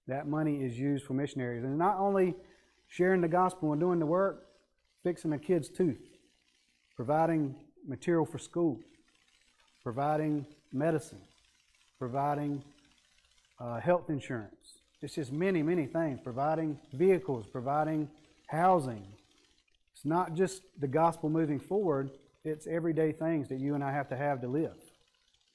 That 0.06 0.26
money 0.26 0.64
is 0.64 0.78
used 0.78 1.04
for 1.04 1.12
missionaries. 1.12 1.64
And 1.64 1.76
not 1.76 1.98
only 1.98 2.34
sharing 2.86 3.20
the 3.20 3.28
gospel 3.28 3.72
and 3.72 3.80
doing 3.80 3.98
the 3.98 4.06
work, 4.06 4.46
fixing 5.02 5.34
a 5.34 5.38
kid's 5.38 5.68
tooth, 5.68 6.00
providing 6.96 7.54
material 7.86 8.24
for 8.24 8.38
school, 8.38 8.80
providing 9.82 10.46
medicine, 10.72 11.20
providing 11.98 12.62
uh, 13.60 13.80
health 13.80 14.08
insurance. 14.08 14.82
It's 15.02 15.14
just 15.14 15.32
many, 15.32 15.62
many 15.62 15.86
things. 15.86 16.20
Providing 16.22 16.78
vehicles, 16.92 17.46
providing 17.50 18.08
housing. 18.48 19.06
It's 19.94 20.04
not 20.04 20.34
just 20.34 20.62
the 20.78 20.88
gospel 20.88 21.28
moving 21.28 21.60
forward, 21.60 22.10
it's 22.44 22.66
everyday 22.66 23.12
things 23.12 23.48
that 23.48 23.58
you 23.58 23.74
and 23.74 23.82
I 23.82 23.92
have 23.92 24.08
to 24.10 24.16
have 24.16 24.40
to 24.42 24.48
live. 24.48 24.76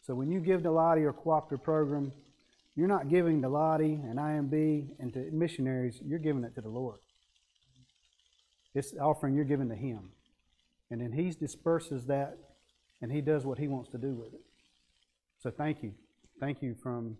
So 0.05 0.13
when 0.15 0.29
you 0.29 0.39
give 0.39 0.63
to 0.63 0.71
Lottie 0.71 1.03
or 1.03 1.13
cooperative 1.13 1.63
program, 1.63 2.11
you're 2.75 2.87
not 2.87 3.09
giving 3.09 3.41
to 3.41 3.49
Lottie 3.49 4.01
and 4.03 4.19
IMB 4.19 4.89
and 4.99 5.13
to 5.13 5.29
missionaries, 5.31 5.99
you're 6.03 6.19
giving 6.19 6.43
it 6.43 6.55
to 6.55 6.61
the 6.61 6.69
Lord. 6.69 6.97
This 8.73 8.93
offering 8.99 9.35
you're 9.35 9.45
giving 9.45 9.69
to 9.69 9.75
Him. 9.75 10.09
And 10.91 10.99
then 10.99 11.11
He 11.11 11.31
disperses 11.31 12.05
that 12.07 12.37
and 13.01 13.11
He 13.11 13.21
does 13.21 13.45
what 13.45 13.59
He 13.59 13.67
wants 13.67 13.89
to 13.91 13.97
do 13.97 14.13
with 14.13 14.33
it. 14.33 14.41
So 15.39 15.51
thank 15.51 15.83
you. 15.83 15.93
Thank 16.43 16.61
you 16.61 16.75
from, 16.83 17.15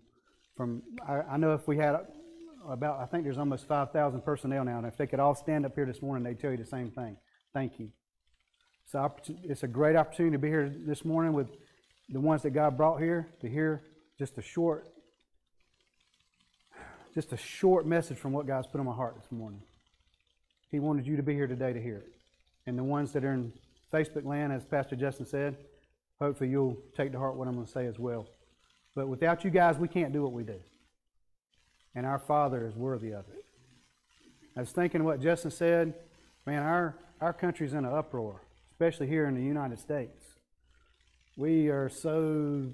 from 0.54 0.82
I, 1.08 1.20
I 1.22 1.36
know 1.38 1.54
if 1.54 1.66
we 1.66 1.78
had 1.78 1.96
about, 2.68 3.00
I 3.00 3.06
think 3.06 3.24
there's 3.24 3.38
almost 3.38 3.66
5,000 3.66 4.20
personnel 4.20 4.66
now, 4.66 4.76
and 4.76 4.86
if 4.86 4.98
they 4.98 5.06
could 5.06 5.18
all 5.18 5.34
stand 5.34 5.64
up 5.64 5.74
here 5.74 5.86
this 5.86 6.02
morning, 6.02 6.22
they'd 6.22 6.38
tell 6.38 6.50
you 6.50 6.58
the 6.58 6.66
same 6.66 6.90
thing. 6.90 7.16
Thank 7.54 7.78
you. 7.78 7.88
So 8.84 9.10
it's 9.42 9.62
a 9.62 9.66
great 9.66 9.96
opportunity 9.96 10.34
to 10.34 10.38
be 10.38 10.48
here 10.48 10.70
this 10.86 11.06
morning 11.06 11.32
with 11.32 11.46
the 12.10 12.20
ones 12.20 12.42
that 12.42 12.50
God 12.50 12.76
brought 12.76 13.00
here 13.00 13.30
to 13.40 13.48
hear 13.48 13.80
just 14.18 14.36
a 14.36 14.42
short, 14.42 14.88
just 17.14 17.32
a 17.32 17.38
short 17.38 17.86
message 17.86 18.18
from 18.18 18.32
what 18.32 18.46
God's 18.46 18.66
put 18.66 18.78
on 18.78 18.84
my 18.84 18.92
heart 18.92 19.14
this 19.18 19.32
morning. 19.32 19.62
He 20.70 20.80
wanted 20.80 21.06
you 21.06 21.16
to 21.16 21.22
be 21.22 21.32
here 21.32 21.46
today 21.46 21.72
to 21.72 21.80
hear 21.80 21.96
it. 21.96 22.12
And 22.66 22.78
the 22.78 22.84
ones 22.84 23.14
that 23.14 23.24
are 23.24 23.32
in 23.32 23.54
Facebook 23.90 24.26
land, 24.26 24.52
as 24.52 24.66
Pastor 24.66 24.96
Justin 24.96 25.24
said, 25.24 25.56
hopefully 26.20 26.50
you'll 26.50 26.76
take 26.94 27.12
to 27.12 27.18
heart 27.18 27.36
what 27.36 27.48
I'm 27.48 27.54
going 27.54 27.64
to 27.64 27.72
say 27.72 27.86
as 27.86 27.98
well. 27.98 28.26
But 28.94 29.08
without 29.08 29.44
you 29.44 29.50
guys, 29.50 29.76
we 29.76 29.88
can't 29.88 30.12
do 30.12 30.22
what 30.22 30.32
we 30.32 30.44
do. 30.44 30.60
And 31.94 32.06
our 32.06 32.18
Father 32.18 32.66
is 32.66 32.74
worthy 32.74 33.12
of 33.12 33.24
it. 33.28 33.44
I 34.56 34.60
was 34.60 34.70
thinking 34.70 35.02
what 35.04 35.20
Justin 35.20 35.50
said. 35.50 35.94
Man, 36.46 36.62
our, 36.62 36.96
our 37.20 37.32
country's 37.32 37.72
in 37.72 37.84
an 37.84 37.92
uproar, 37.92 38.42
especially 38.70 39.06
here 39.06 39.26
in 39.26 39.34
the 39.34 39.42
United 39.42 39.78
States. 39.78 40.22
we 41.36 41.68
are 41.68 41.88
so, 41.88 42.72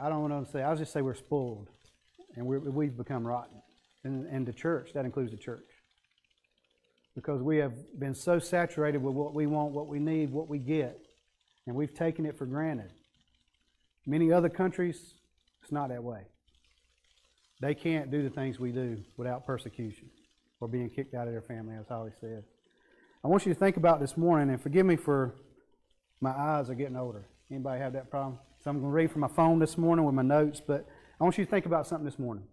I 0.00 0.08
don't 0.08 0.28
want 0.28 0.46
to 0.46 0.50
say, 0.50 0.62
I'll 0.62 0.76
just 0.76 0.92
say 0.92 1.02
we're 1.02 1.14
spoiled. 1.14 1.68
And 2.36 2.46
we're, 2.46 2.58
we've 2.58 2.96
become 2.96 3.26
rotten. 3.26 3.60
And, 4.04 4.26
and 4.26 4.46
the 4.46 4.52
church, 4.52 4.92
that 4.94 5.04
includes 5.04 5.30
the 5.30 5.36
church. 5.36 5.64
Because 7.14 7.42
we 7.42 7.58
have 7.58 7.74
been 7.98 8.14
so 8.14 8.38
saturated 8.38 9.02
with 9.02 9.14
what 9.14 9.34
we 9.34 9.46
want, 9.46 9.72
what 9.72 9.88
we 9.88 9.98
need, 9.98 10.30
what 10.30 10.48
we 10.48 10.58
get, 10.58 11.00
and 11.66 11.74
we've 11.74 11.94
taken 11.94 12.26
it 12.26 12.38
for 12.38 12.46
granted. 12.46 12.92
Many 14.08 14.32
other 14.32 14.48
countries, 14.48 15.14
it's 15.62 15.70
not 15.70 15.90
that 15.90 16.02
way. 16.02 16.22
They 17.60 17.74
can't 17.74 18.10
do 18.10 18.22
the 18.22 18.30
things 18.30 18.58
we 18.58 18.72
do 18.72 19.02
without 19.18 19.44
persecution 19.44 20.08
or 20.60 20.68
being 20.68 20.88
kicked 20.88 21.12
out 21.12 21.26
of 21.26 21.34
their 21.34 21.42
family, 21.42 21.74
as 21.78 21.88
Holly 21.88 22.12
said. 22.18 22.44
I 23.22 23.28
want 23.28 23.44
you 23.44 23.52
to 23.52 23.58
think 23.58 23.76
about 23.76 24.00
this 24.00 24.16
morning, 24.16 24.48
and 24.48 24.62
forgive 24.62 24.86
me 24.86 24.96
for 24.96 25.34
my 26.22 26.30
eyes 26.30 26.70
are 26.70 26.74
getting 26.74 26.96
older. 26.96 27.26
Anybody 27.50 27.82
have 27.82 27.92
that 27.92 28.10
problem? 28.10 28.38
So 28.64 28.70
I'm 28.70 28.80
going 28.80 28.90
to 28.90 28.94
read 28.94 29.12
from 29.12 29.20
my 29.20 29.28
phone 29.28 29.58
this 29.58 29.76
morning 29.76 30.06
with 30.06 30.14
my 30.14 30.22
notes, 30.22 30.62
but 30.66 30.86
I 31.20 31.24
want 31.24 31.36
you 31.36 31.44
to 31.44 31.50
think 31.50 31.66
about 31.66 31.86
something 31.86 32.06
this 32.06 32.18
morning. 32.18 32.44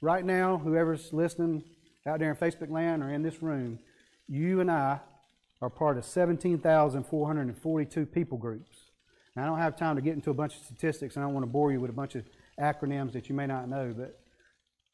Right 0.00 0.24
now, 0.24 0.58
whoever's 0.58 1.12
listening 1.12 1.64
out 2.06 2.20
there 2.20 2.30
in 2.30 2.36
Facebook 2.36 2.70
land 2.70 3.02
or 3.02 3.12
in 3.12 3.24
this 3.24 3.42
room, 3.42 3.80
you 4.28 4.60
and 4.60 4.70
I 4.70 5.00
are 5.60 5.70
part 5.70 5.98
of 5.98 6.04
17,442 6.04 8.06
people 8.06 8.38
groups. 8.38 8.89
I 9.36 9.46
don't 9.46 9.58
have 9.58 9.76
time 9.76 9.96
to 9.96 10.02
get 10.02 10.14
into 10.14 10.30
a 10.30 10.34
bunch 10.34 10.56
of 10.56 10.62
statistics, 10.62 11.16
and 11.16 11.24
I 11.24 11.26
don't 11.26 11.34
want 11.34 11.44
to 11.44 11.50
bore 11.50 11.72
you 11.72 11.80
with 11.80 11.90
a 11.90 11.94
bunch 11.94 12.14
of 12.14 12.24
acronyms 12.58 13.12
that 13.12 13.28
you 13.28 13.34
may 13.34 13.46
not 13.46 13.68
know, 13.68 13.94
but 13.96 14.18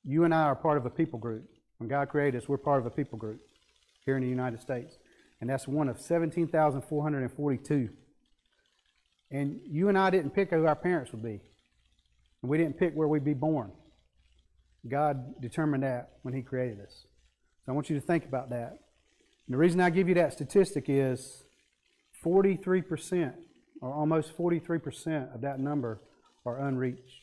you 0.04 0.24
and 0.24 0.34
I 0.34 0.42
are 0.42 0.54
part 0.54 0.76
of 0.76 0.86
a 0.86 0.90
people 0.90 1.18
group. 1.18 1.48
When 1.78 1.88
God 1.88 2.08
created 2.08 2.42
us, 2.42 2.48
we're 2.48 2.58
part 2.58 2.80
of 2.80 2.86
a 2.86 2.90
people 2.90 3.18
group 3.18 3.40
here 4.04 4.16
in 4.16 4.22
the 4.22 4.28
United 4.28 4.60
States. 4.60 4.96
And 5.40 5.50
that's 5.50 5.66
one 5.66 5.88
of 5.88 6.00
17,442. 6.00 7.88
And 9.30 9.60
you 9.66 9.88
and 9.88 9.98
I 9.98 10.10
didn't 10.10 10.30
pick 10.30 10.50
who 10.50 10.66
our 10.66 10.76
parents 10.76 11.12
would 11.12 11.22
be. 11.22 11.40
And 12.42 12.50
we 12.50 12.56
didn't 12.56 12.78
pick 12.78 12.94
where 12.94 13.08
we'd 13.08 13.24
be 13.24 13.34
born. 13.34 13.72
God 14.88 15.40
determined 15.40 15.82
that 15.82 16.10
when 16.22 16.32
He 16.32 16.42
created 16.42 16.80
us. 16.80 17.04
So 17.64 17.72
I 17.72 17.74
want 17.74 17.90
you 17.90 17.96
to 17.96 18.06
think 18.06 18.24
about 18.24 18.50
that. 18.50 18.78
And 19.46 19.54
the 19.54 19.58
reason 19.58 19.80
I 19.80 19.90
give 19.90 20.08
you 20.08 20.14
that 20.14 20.32
statistic 20.32 20.84
is 20.88 21.44
43%, 22.24 23.34
or 23.80 23.92
almost 23.92 24.36
43% 24.36 25.34
of 25.34 25.40
that 25.42 25.60
number, 25.60 26.00
are 26.44 26.58
unreached. 26.66 27.22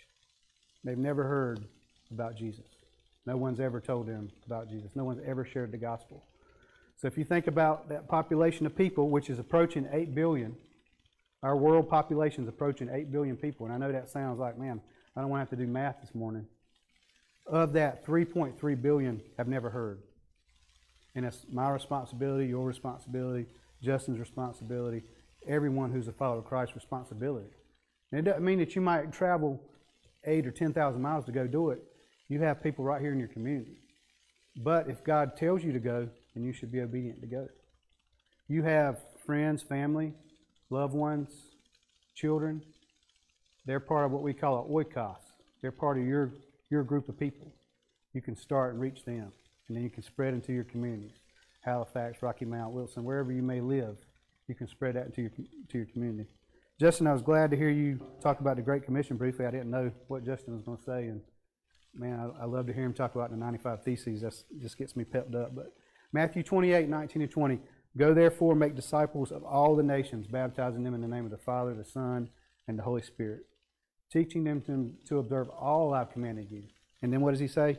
They've 0.84 0.98
never 0.98 1.24
heard 1.24 1.66
about 2.12 2.36
Jesus. 2.36 2.66
No 3.26 3.38
one's 3.38 3.60
ever 3.60 3.80
told 3.80 4.08
them 4.08 4.30
about 4.46 4.70
Jesus. 4.70 4.92
No 4.96 5.06
one's 5.06 5.22
ever 5.26 5.46
shared 5.46 5.72
the 5.72 5.78
gospel. 5.78 6.26
So 6.98 7.08
if 7.08 7.18
you 7.18 7.24
think 7.24 7.48
about 7.48 7.90
that 7.90 8.08
population 8.08 8.66
of 8.66 8.76
people, 8.76 9.10
which 9.10 9.30
is 9.30 9.40
approaching 9.40 9.88
8 9.92 10.14
billion, 10.14 10.56
our 11.42 11.56
world 11.58 11.90
population 11.90 12.44
is 12.44 12.50
approaching 12.50 12.90
8 12.90 13.12
billion 13.12 13.36
people. 13.36 13.66
And 13.66 13.74
I 13.74 13.78
know 13.78 13.92
that 13.92 14.10
sounds 14.10 14.40
like, 14.40 14.58
man, 14.58 14.82
I 15.16 15.22
don't 15.22 15.30
want 15.30 15.40
to 15.40 15.44
have 15.50 15.60
to 15.60 15.66
do 15.66 15.72
math 15.72 16.02
this 16.02 16.14
morning. 16.14 16.46
Of 17.46 17.74
that, 17.74 18.06
3.3 18.06 18.82
billion 18.82 19.22
have 19.38 19.48
never 19.48 19.70
heard. 19.70 20.00
And 21.16 21.26
it's 21.26 21.46
my 21.52 21.70
responsibility, 21.70 22.48
your 22.48 22.66
responsibility, 22.66 23.46
Justin's 23.82 24.20
responsibility, 24.20 25.04
everyone 25.48 25.92
who's 25.92 26.08
a 26.08 26.14
follower 26.14 26.40
of 26.40 26.46
Christ's 26.46 26.76
responsibility. 26.76 27.50
And 28.12 28.20
it 28.20 28.30
doesn't 28.30 28.46
mean 28.46 28.60
that 28.60 28.76
you 28.76 28.82
might 28.82 29.12
travel 29.12 29.60
eight 30.26 30.46
or 30.46 30.52
10,000 30.52 31.02
miles 31.02 31.26
to 31.26 31.32
go 31.32 31.48
do 31.48 31.72
it. 31.72 31.84
You 32.30 32.42
have 32.42 32.64
people 32.64 32.86
right 32.86 33.02
here 33.02 33.12
in 33.12 33.20
your 33.20 33.28
community. 33.28 33.78
But 34.56 34.90
if 34.90 35.04
God 35.04 35.36
tells 35.36 35.64
you 35.64 35.74
to 35.74 35.80
go, 35.80 36.10
then 36.34 36.44
you 36.44 36.54
should 36.54 36.72
be 36.72 36.82
obedient 36.82 37.22
to 37.22 37.28
go. 37.28 37.48
You 38.48 38.64
have 38.64 39.00
friends, 39.26 39.64
family, 39.64 40.14
loved 40.70 40.94
ones, 40.94 41.30
children. 42.16 42.62
They're 43.66 43.80
part 43.80 44.06
of 44.06 44.12
what 44.12 44.22
we 44.22 44.34
call 44.34 44.60
a 44.60 44.70
oikos. 44.70 45.16
They're 45.62 45.72
part 45.72 45.98
of 45.98 46.06
your, 46.06 46.34
your 46.70 46.84
group 46.84 47.10
of 47.10 47.18
people. 47.18 47.52
You 48.14 48.22
can 48.22 48.36
start 48.36 48.74
and 48.74 48.82
reach 48.82 49.06
them, 49.06 49.32
and 49.68 49.78
then 49.78 49.84
you 49.84 49.90
can 49.90 50.04
spread 50.04 50.34
into 50.34 50.54
your 50.54 50.66
communities. 50.66 51.18
Halifax, 51.62 52.22
Rocky 52.22 52.46
Mount, 52.46 52.74
Wilson, 52.74 53.04
wherever 53.04 53.32
you 53.32 53.42
may 53.42 53.62
live, 53.62 53.96
you 54.48 54.56
can 54.56 54.68
spread 54.68 54.96
that 54.96 55.06
into 55.06 55.22
your, 55.22 55.32
to 55.70 55.78
your 55.78 55.88
community. 55.88 56.30
Justin, 56.80 57.08
I 57.08 57.14
was 57.14 57.22
glad 57.22 57.52
to 57.52 57.58
hear 57.58 57.70
you 57.70 58.00
talk 58.22 58.40
about 58.40 58.56
the 58.56 58.62
Great 58.62 58.84
Commission 58.84 59.16
briefly. 59.16 59.46
I 59.46 59.52
didn't 59.52 59.70
know 59.70 59.92
what 60.08 60.26
Justin 60.26 60.54
was 60.56 60.64
going 60.64 60.78
to 60.78 60.84
say, 60.84 61.08
and 61.08 61.22
man, 61.96 62.20
I, 62.20 62.44
I 62.44 62.46
love 62.46 62.68
to 62.68 62.74
hear 62.74 62.84
him 62.84 62.94
talk 62.94 63.16
about 63.16 63.30
the 63.32 63.38
95 63.38 63.84
Theses. 63.84 64.22
That 64.22 64.34
just 64.60 64.78
gets 64.78 64.96
me 64.96 65.04
pepped 65.04 65.36
up. 65.36 65.56
But 65.56 65.74
Matthew 66.12 66.44
28, 66.44 66.90
19 66.90 67.22
and 67.22 67.32
20. 67.32 67.60
Go 67.96 68.14
therefore, 68.14 68.56
make 68.56 68.76
disciples 68.76 69.32
of 69.32 69.44
all 69.44 69.76
the 69.76 69.84
nations, 69.84 70.26
baptizing 70.26 70.84
them 70.84 70.96
in 70.96 71.02
the 71.02 71.08
name 71.08 71.26
of 71.26 71.32
the 71.32 71.38
Father, 71.38 71.76
the 71.76 71.86
Son, 71.86 72.28
and 72.68 72.80
the 72.80 72.84
Holy 72.84 73.04
Spirit, 73.04 73.42
teaching 74.12 74.44
them 74.44 74.62
to, 74.62 74.92
to 75.08 75.20
observe 75.20 75.50
all 75.50 75.94
I've 75.94 76.12
commanded 76.12 76.50
you. 76.50 76.64
And 77.04 77.14
then 77.14 77.22
what 77.22 77.32
does 77.32 77.40
he 77.40 77.48
say? 77.48 77.78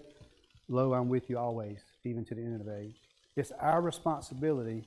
Lo, 0.69 0.95
I'm 0.95 1.09
with 1.09 1.29
you 1.29 1.37
always, 1.37 1.81
even 2.05 2.25
to 2.27 2.35
the 2.35 2.43
end 2.43 2.61
of 2.61 2.67
the 2.67 2.79
age. 2.79 2.95
It's 3.37 3.51
our 3.61 3.81
responsibility 3.81 4.85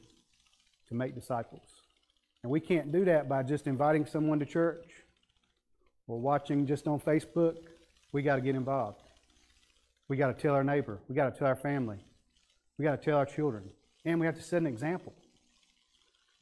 to 0.89 0.95
make 0.95 1.15
disciples. 1.15 1.61
And 2.43 2.51
we 2.51 2.59
can't 2.59 2.91
do 2.91 3.05
that 3.05 3.27
by 3.27 3.43
just 3.43 3.67
inviting 3.67 4.05
someone 4.05 4.39
to 4.39 4.45
church 4.45 4.85
or 6.07 6.19
watching 6.19 6.65
just 6.65 6.87
on 6.87 6.99
Facebook. 6.99 7.55
We 8.11 8.21
got 8.21 8.35
to 8.35 8.41
get 8.41 8.55
involved. 8.55 9.01
We 10.07 10.17
got 10.17 10.27
to 10.27 10.41
tell 10.41 10.53
our 10.53 10.63
neighbor. 10.63 10.99
We 11.09 11.15
got 11.15 11.33
to 11.33 11.37
tell 11.37 11.47
our 11.47 11.55
family. 11.55 11.97
We 12.77 12.85
got 12.85 13.01
to 13.01 13.05
tell 13.05 13.17
our 13.17 13.25
children. 13.25 13.69
And 14.05 14.19
we 14.19 14.25
have 14.25 14.35
to 14.35 14.41
set 14.41 14.61
an 14.61 14.67
example. 14.67 15.13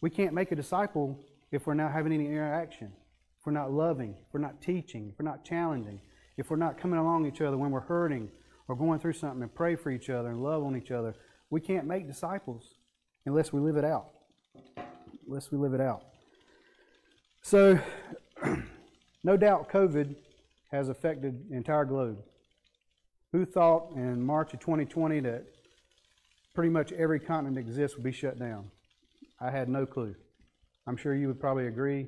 We 0.02 0.10
can't 0.10 0.34
make 0.34 0.52
a 0.52 0.56
disciple 0.56 1.20
if 1.52 1.66
we're 1.66 1.74
not 1.74 1.92
having 1.92 2.14
any 2.14 2.28
interaction, 2.28 2.92
if 3.40 3.46
we're 3.46 3.54
not 3.54 3.72
loving, 3.72 4.12
if 4.12 4.34
we're 4.34 4.42
not 4.42 4.62
teaching, 4.62 5.10
if 5.10 5.18
we're 5.18 5.30
not 5.30 5.44
challenging, 5.46 6.00
if 6.38 6.50
we're 6.50 6.58
not 6.58 6.78
coming 6.78 7.00
along 7.00 7.26
each 7.26 7.42
other 7.42 7.58
when 7.58 7.72
we're 7.72 7.80
hurting 7.80 8.30
or 8.68 8.76
going 8.76 9.00
through 9.00 9.14
something 9.14 9.42
and 9.42 9.54
pray 9.54 9.76
for 9.76 9.90
each 9.90 10.10
other 10.10 10.30
and 10.30 10.44
love 10.44 10.64
on 10.64 10.76
each 10.76 10.92
other. 10.92 11.16
We 11.50 11.62
can't 11.62 11.88
make 11.88 12.08
disciples 12.08 12.76
unless 13.26 13.54
we 13.54 13.62
live 13.62 13.78
it 13.78 13.86
out. 13.86 14.10
Unless 15.28 15.52
we 15.52 15.58
live 15.58 15.74
it 15.74 15.82
out. 15.82 16.04
So, 17.42 17.80
no 19.24 19.38
doubt 19.38 19.70
COVID 19.70 20.16
has 20.72 20.90
affected 20.90 21.50
the 21.50 21.56
entire 21.56 21.86
globe. 21.86 22.18
Who 23.32 23.46
thought 23.46 23.92
in 23.96 24.22
March 24.22 24.54
of 24.54 24.60
2020 24.60 25.20
that 25.22 25.46
pretty 26.54 26.70
much 26.70 26.92
every 26.94 27.20
continent 27.20 27.58
exists 27.58 27.98
would 27.98 28.04
be 28.04 28.12
shut 28.12 28.40
down? 28.40 28.72
I 29.40 29.52
had 29.52 29.70
no 29.70 29.86
clue. 29.86 30.16
I'm 30.88 30.98
sure 30.98 31.16
you 31.16 31.28
would 31.28 31.40
probably 31.40 31.68
agree. 31.68 32.08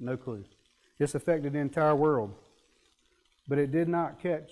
No 0.00 0.16
clue. 0.16 0.44
This 0.98 1.14
affected 1.14 1.52
the 1.52 1.58
entire 1.58 1.94
world. 1.94 2.34
But 3.48 3.58
it 3.58 3.70
did 3.70 3.88
not 3.88 4.20
catch 4.20 4.50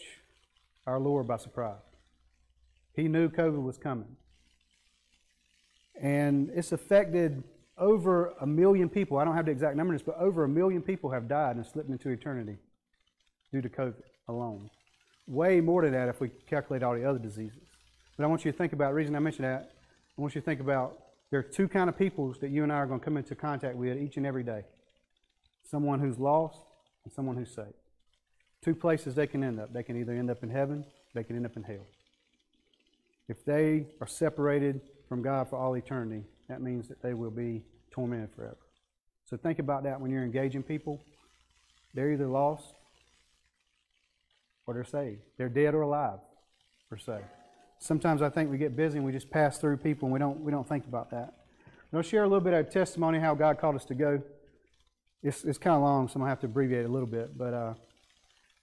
our 0.87 1.01
Lord 1.01 1.27
by 1.27 1.39
surprise. 1.39 1.81
He 2.95 3.09
knew 3.09 3.29
COVID 3.29 3.63
was 3.63 3.77
coming. 3.77 4.17
And 6.01 6.51
it's 6.55 6.73
affected 6.73 7.45
over 7.79 8.35
a 8.41 8.47
million 8.47 8.89
people. 8.89 9.19
I 9.19 9.25
don't 9.25 9.35
have 9.35 9.47
the 9.47 9.53
exact 9.53 9.77
numbers, 9.77 10.03
but 10.03 10.17
over 10.19 10.45
a 10.45 10.49
million 10.49 10.83
people 10.83 11.11
have 11.11 11.29
died 11.29 11.57
and 11.57 11.67
slipped 11.67 11.91
into 11.91 12.11
eternity 12.11 12.57
due 13.53 13.63
to 13.63 13.69
COVID 13.69 13.95
alone. 14.29 14.71
Way 15.27 15.61
more 15.61 15.83
than 15.83 15.93
that 15.93 16.09
if 16.09 16.21
we 16.21 16.31
calculate 16.49 16.83
all 16.83 16.95
the 16.95 17.09
other 17.09 17.19
diseases. 17.19 17.63
But 18.17 18.25
I 18.25 18.27
want 18.27 18.45
you 18.45 18.53
to 18.53 18.59
think 18.59 18.73
about, 18.73 18.91
the 18.91 18.95
reason 18.95 19.17
I 19.17 19.19
mentioned 19.19 19.47
that, 19.47 19.73
I 20.17 20.21
want 20.21 20.35
you 20.35 20.41
to 20.41 20.45
think 20.45 20.61
about 20.61 20.99
there 21.31 21.41
are 21.41 21.43
two 21.43 21.67
kind 21.67 21.89
of 21.89 21.99
peoples 21.99 22.39
that 22.41 22.51
you 22.51 22.63
and 22.63 22.73
I 22.73 22.77
are 22.77 22.87
going 22.87 23.01
to 23.01 23.05
come 23.05 23.17
into 23.17 23.35
contact 23.35 23.77
with 23.77 23.99
each 23.99 24.17
and 24.17 24.27
every 24.27 24.45
day. 24.45 24.65
Someone 25.69 25.99
who's 25.99 26.19
lost 26.19 26.61
and 27.05 27.13
someone 27.13 27.37
who's 27.37 27.53
saved. 27.53 27.75
Two 28.63 28.75
places 28.75 29.15
they 29.15 29.27
can 29.27 29.43
end 29.43 29.59
up. 29.59 29.73
They 29.73 29.83
can 29.83 29.97
either 29.97 30.13
end 30.13 30.31
up 30.31 30.43
in 30.43 30.51
heaven, 30.51 30.85
they 31.15 31.25
can 31.25 31.37
end 31.37 31.47
up 31.47 31.57
in 31.57 31.65
hell. 31.65 31.87
If 33.29 33.45
they 33.45 33.87
are 34.01 34.07
separated 34.07 34.81
from 35.15 35.23
God 35.23 35.49
for 35.49 35.57
all 35.57 35.77
eternity, 35.77 36.25
that 36.49 36.61
means 36.61 36.89
that 36.89 37.01
they 37.01 37.15
will 37.15 37.31
be 37.31 37.63
tormented 37.93 38.31
forever. 38.35 38.57
So 39.31 39.37
think 39.37 39.61
about 39.61 39.85
that 39.85 40.01
when 40.01 40.11
you're 40.11 40.25
engaging 40.25 40.65
people. 40.65 41.01
They're 41.95 42.11
either 42.11 42.27
lost 42.27 42.75
or 44.67 44.75
they're 44.75 44.83
saved. 44.83 45.21
They're 45.39 45.49
dead 45.49 45.73
or 45.73 45.83
alive, 45.83 46.19
per 46.91 46.97
se. 46.97 47.21
Sometimes 47.79 48.23
I 48.23 48.29
think 48.29 48.51
we 48.51 48.59
get 48.59 48.75
busy 48.75 48.97
and 48.97 49.07
we 49.07 49.13
just 49.13 49.31
pass 49.31 49.57
through 49.57 49.77
people 49.77 50.07
and 50.07 50.13
we 50.13 50.19
don't, 50.19 50.41
we 50.41 50.51
don't 50.51 50.69
think 50.69 50.85
about 50.85 51.13
that. 51.13 51.33
And 51.93 51.99
I'll 51.99 52.03
share 52.03 52.25
a 52.25 52.27
little 52.27 52.41
bit 52.41 52.53
of 52.53 52.69
testimony 52.71 53.21
how 53.21 53.37
God 53.37 53.61
called 53.61 53.77
us 53.77 53.85
to 53.85 53.95
go. 53.95 54.21
It's, 55.23 55.45
it's 55.45 55.59
kind 55.59 55.77
of 55.77 55.83
long, 55.83 56.09
so 56.09 56.15
I'm 56.15 56.23
going 56.23 56.27
to 56.27 56.31
have 56.31 56.41
to 56.41 56.47
abbreviate 56.47 56.87
a 56.87 56.89
little 56.89 57.07
bit. 57.07 57.39
But 57.39 57.55
uh, 57.55 57.75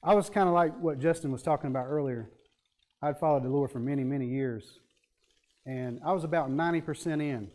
I 0.04 0.16
was 0.16 0.30
kind 0.30 0.50
of 0.50 0.54
like 0.54 0.78
what 0.82 1.00
Justin 1.00 1.32
was 1.32 1.44
talking 1.44 1.70
about 1.70 1.86
earlier. 1.88 2.30
I'd 3.02 3.18
followed 3.20 3.44
the 3.44 3.50
Lord 3.50 3.72
for 3.72 3.80
many, 3.80 4.04
many 4.04 4.26
years. 4.26 4.80
And 5.66 6.00
I 6.06 6.12
was 6.14 6.24
about 6.24 6.50
90% 6.50 7.22
in. 7.22 7.50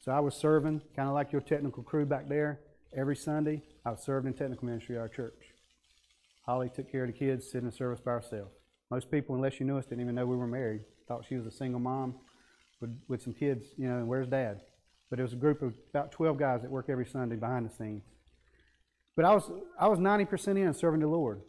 So 0.00 0.12
I 0.12 0.20
was 0.20 0.34
serving, 0.34 0.82
kind 0.96 1.08
of 1.08 1.14
like 1.14 1.32
your 1.32 1.40
technical 1.40 1.82
crew 1.82 2.06
back 2.06 2.28
there, 2.28 2.60
every 2.96 3.16
Sunday. 3.16 3.62
I 3.84 3.90
was 3.90 4.02
serving 4.02 4.32
in 4.32 4.38
technical 4.38 4.66
ministry 4.66 4.96
at 4.96 5.00
our 5.00 5.08
church. 5.08 5.34
Holly 6.46 6.70
took 6.74 6.90
care 6.90 7.04
of 7.04 7.12
the 7.12 7.18
kids, 7.18 7.50
sitting 7.50 7.66
in 7.66 7.72
service 7.72 8.00
by 8.00 8.12
herself. 8.12 8.48
Most 8.90 9.10
people, 9.10 9.34
unless 9.34 9.60
you 9.60 9.66
knew 9.66 9.76
us, 9.76 9.84
didn't 9.84 10.00
even 10.00 10.14
know 10.14 10.26
we 10.26 10.36
were 10.36 10.46
married. 10.46 10.82
Thought 11.06 11.26
she 11.28 11.36
was 11.36 11.46
a 11.46 11.50
single 11.50 11.80
mom 11.80 12.14
with, 12.80 12.98
with 13.08 13.22
some 13.22 13.34
kids, 13.34 13.66
you 13.76 13.88
know, 13.88 13.98
and 13.98 14.08
where's 14.08 14.28
dad? 14.28 14.60
But 15.10 15.18
it 15.18 15.22
was 15.22 15.32
a 15.32 15.36
group 15.36 15.62
of 15.62 15.74
about 15.90 16.12
12 16.12 16.38
guys 16.38 16.62
that 16.62 16.70
work 16.70 16.86
every 16.88 17.06
Sunday 17.06 17.36
behind 17.36 17.68
the 17.68 17.74
scenes. 17.74 18.02
But 19.18 19.24
I 19.24 19.34
was 19.34 19.50
I 19.80 19.88
was 19.88 19.98
ninety 19.98 20.24
percent 20.24 20.58
in 20.58 20.72
serving 20.72 21.00
the 21.00 21.08
Lord. 21.08 21.42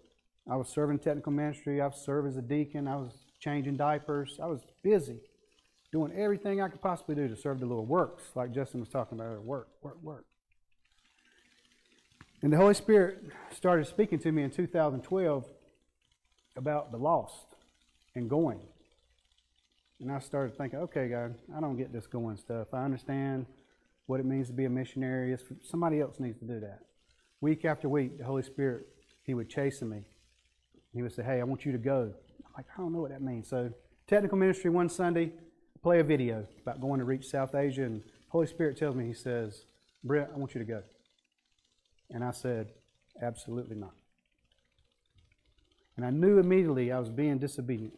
I 0.49 0.55
was 0.55 0.69
serving 0.69 0.97
technical 0.97 1.31
ministry. 1.31 1.79
I 1.79 1.91
served 1.91 2.27
as 2.27 2.35
a 2.35 2.41
deacon. 2.41 2.87
I 2.87 2.95
was 2.95 3.11
changing 3.39 3.77
diapers. 3.77 4.39
I 4.41 4.47
was 4.47 4.61
busy, 4.81 5.19
doing 5.91 6.11
everything 6.15 6.61
I 6.61 6.67
could 6.67 6.81
possibly 6.81 7.15
do 7.15 7.27
to 7.27 7.35
serve 7.35 7.59
the 7.59 7.65
Lord. 7.65 7.87
Works, 7.87 8.23
like 8.35 8.51
Justin 8.51 8.79
was 8.79 8.89
talking 8.89 9.19
about. 9.19 9.43
Work, 9.43 9.69
work, 9.81 9.97
work. 10.01 10.25
And 12.41 12.53
the 12.53 12.57
Holy 12.57 12.73
Spirit 12.73 13.23
started 13.51 13.85
speaking 13.85 14.19
to 14.19 14.31
me 14.31 14.43
in 14.43 14.51
2012 14.51 15.45
about 16.55 16.91
the 16.91 16.97
lost 16.97 17.47
and 18.15 18.29
going. 18.29 18.59
And 19.99 20.11
I 20.11 20.19
started 20.19 20.57
thinking, 20.57 20.79
okay, 20.79 21.09
God, 21.09 21.35
I 21.55 21.59
don't 21.59 21.75
get 21.75 21.91
this 21.91 22.07
going 22.07 22.37
stuff. 22.37 22.67
I 22.73 22.85
understand 22.85 23.45
what 24.05 24.19
it 24.19 24.25
means 24.25 24.47
to 24.47 24.53
be 24.53 24.65
a 24.65 24.69
missionary. 24.69 25.33
It's, 25.33 25.43
somebody 25.69 25.99
else 25.99 26.19
needs 26.19 26.39
to 26.39 26.45
do 26.45 26.59
that. 26.61 26.79
Week 27.41 27.65
after 27.65 27.89
week, 27.89 28.17
the 28.17 28.23
Holy 28.23 28.43
Spirit, 28.43 28.87
He 29.23 29.33
would 29.33 29.49
chasten 29.49 29.89
me. 29.89 30.05
He 30.93 31.01
would 31.01 31.13
say, 31.13 31.23
hey, 31.23 31.41
I 31.41 31.43
want 31.43 31.65
you 31.65 31.71
to 31.73 31.77
go. 31.77 32.13
I'm 32.45 32.51
like, 32.55 32.65
I 32.73 32.81
don't 32.81 32.93
know 32.93 33.01
what 33.01 33.11
that 33.11 33.21
means. 33.21 33.49
So, 33.49 33.71
technical 34.07 34.37
ministry 34.37 34.69
one 34.69 34.89
Sunday, 34.89 35.33
play 35.81 35.99
a 35.99 36.03
video 36.03 36.45
about 36.61 36.81
going 36.81 36.99
to 36.99 37.05
reach 37.05 37.27
South 37.27 37.55
Asia, 37.55 37.83
and 37.83 38.01
Holy 38.29 38.47
Spirit 38.47 38.77
tells 38.77 38.95
me, 38.95 39.05
He 39.07 39.13
says, 39.13 39.65
Brent, 40.03 40.29
I 40.33 40.37
want 40.37 40.53
you 40.55 40.59
to 40.59 40.65
go. 40.65 40.81
And 42.11 42.23
I 42.23 42.31
said, 42.31 42.67
absolutely 43.21 43.75
not. 43.75 43.93
And 45.97 46.05
I 46.05 46.09
knew 46.09 46.39
immediately 46.39 46.91
I 46.91 46.99
was 46.99 47.09
being 47.09 47.37
disobedient. 47.37 47.93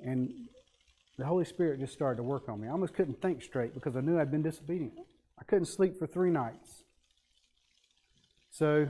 And 0.00 0.32
the 1.16 1.24
Holy 1.24 1.44
Spirit 1.44 1.80
just 1.80 1.92
started 1.92 2.16
to 2.16 2.22
work 2.22 2.48
on 2.48 2.60
me. 2.60 2.68
I 2.68 2.72
almost 2.72 2.94
couldn't 2.94 3.22
think 3.22 3.42
straight 3.42 3.74
because 3.74 3.96
I 3.96 4.00
knew 4.00 4.18
I'd 4.18 4.30
been 4.30 4.42
disobedient. 4.42 4.94
I 5.38 5.44
couldn't 5.44 5.66
sleep 5.66 5.98
for 5.98 6.06
three 6.06 6.30
nights. 6.30 6.82
So, 8.50 8.88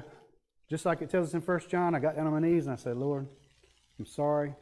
just 0.70 0.87
like 0.87 1.02
it 1.02 1.11
tells 1.11 1.28
us 1.28 1.35
in 1.35 1.40
1 1.40 1.61
John, 1.68 1.94
I 1.94 1.98
got 1.98 2.16
down 2.16 2.26
on 2.26 2.33
my 2.33 2.40
knees 2.40 2.66
and 2.66 2.72
I 2.72 2.76
said, 2.76 2.96
Lord, 2.96 3.26
I'm 3.98 4.07
sorry. 4.07 4.54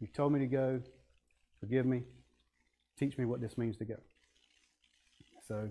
You 0.00 0.08
told 0.08 0.32
me 0.32 0.40
to 0.40 0.46
go. 0.46 0.80
Forgive 1.64 1.86
me. 1.86 2.02
Teach 2.98 3.16
me 3.16 3.24
what 3.24 3.40
this 3.40 3.56
means 3.56 3.78
to 3.78 3.86
go. 3.86 3.96
So, 5.48 5.70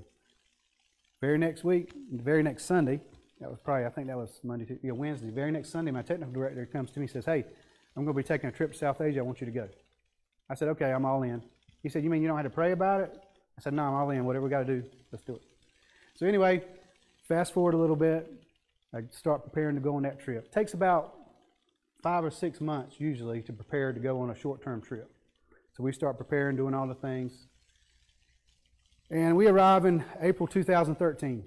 very 1.21 1.37
next 1.37 1.63
week, 1.63 1.93
very 2.11 2.41
next 2.41 2.65
Sunday, 2.65 2.99
that 3.39 3.47
was 3.47 3.59
probably, 3.63 3.85
I 3.85 3.89
think 3.89 4.07
that 4.07 4.17
was 4.17 4.39
Monday, 4.43 4.79
yeah, 4.81 4.91
Wednesday. 4.93 5.29
Very 5.29 5.51
next 5.51 5.69
Sunday, 5.69 5.91
my 5.91 6.01
technical 6.01 6.33
director 6.33 6.65
comes 6.65 6.89
to 6.91 6.99
me 6.99 7.03
and 7.03 7.11
says, 7.11 7.25
Hey, 7.25 7.45
I'm 7.95 8.05
going 8.05 8.15
to 8.15 8.23
be 8.23 8.23
taking 8.23 8.49
a 8.49 8.51
trip 8.51 8.71
to 8.71 8.77
South 8.77 9.01
Asia. 9.01 9.19
I 9.19 9.21
want 9.21 9.39
you 9.39 9.45
to 9.45 9.51
go. 9.51 9.69
I 10.49 10.55
said, 10.55 10.67
Okay, 10.69 10.91
I'm 10.91 11.05
all 11.05 11.21
in. 11.21 11.43
He 11.83 11.89
said, 11.89 12.03
You 12.03 12.09
mean 12.09 12.23
you 12.23 12.27
don't 12.27 12.37
have 12.37 12.45
to 12.47 12.49
pray 12.49 12.71
about 12.71 13.01
it? 13.01 13.15
I 13.55 13.61
said, 13.61 13.73
No, 13.73 13.83
I'm 13.83 13.93
all 13.93 14.09
in. 14.09 14.25
Whatever 14.25 14.45
we 14.45 14.49
got 14.49 14.65
to 14.65 14.81
do, 14.81 14.83
let's 15.11 15.23
do 15.23 15.35
it. 15.35 15.43
So, 16.15 16.25
anyway, 16.25 16.63
fast 17.27 17.53
forward 17.53 17.75
a 17.75 17.77
little 17.77 17.95
bit. 17.95 18.33
I 18.95 19.01
start 19.11 19.43
preparing 19.43 19.75
to 19.75 19.81
go 19.81 19.95
on 19.95 20.01
that 20.03 20.19
trip. 20.19 20.45
It 20.45 20.51
takes 20.51 20.73
about 20.73 21.13
five 22.01 22.25
or 22.25 22.31
six 22.31 22.59
months 22.61 22.95
usually 22.97 23.43
to 23.43 23.53
prepare 23.53 23.93
to 23.93 23.99
go 23.99 24.21
on 24.21 24.31
a 24.31 24.35
short 24.35 24.63
term 24.63 24.81
trip. 24.81 25.12
So 25.75 25.83
we 25.83 25.91
start 25.91 26.17
preparing, 26.19 26.55
doing 26.55 26.75
all 26.75 26.87
the 26.87 26.93
things. 26.93 27.47
And 29.09 29.35
we 29.35 29.47
arrive 29.47 29.85
in 29.85 30.03
April 30.21 30.47
2013. 30.47 31.43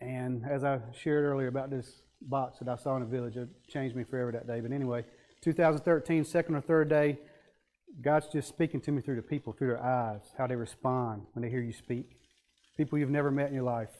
And 0.00 0.44
as 0.44 0.62
I 0.62 0.80
shared 0.92 1.24
earlier 1.24 1.48
about 1.48 1.70
this 1.70 2.02
box 2.20 2.58
that 2.58 2.68
I 2.68 2.76
saw 2.76 2.96
in 2.96 3.02
the 3.02 3.08
village, 3.08 3.36
it 3.36 3.48
changed 3.66 3.96
me 3.96 4.04
forever 4.04 4.30
that 4.32 4.46
day. 4.46 4.60
But 4.60 4.72
anyway, 4.72 5.06
2013, 5.42 6.22
second 6.24 6.54
or 6.54 6.60
third 6.60 6.90
day, 6.90 7.18
God's 8.02 8.28
just 8.28 8.46
speaking 8.46 8.80
to 8.82 8.92
me 8.92 9.00
through 9.00 9.16
the 9.16 9.22
people, 9.22 9.54
through 9.54 9.68
their 9.68 9.82
eyes, 9.82 10.20
how 10.36 10.46
they 10.46 10.56
respond 10.56 11.22
when 11.32 11.42
they 11.42 11.48
hear 11.48 11.62
you 11.62 11.72
speak. 11.72 12.10
People 12.76 12.98
you've 12.98 13.08
never 13.08 13.30
met 13.30 13.48
in 13.48 13.54
your 13.54 13.64
life. 13.64 13.90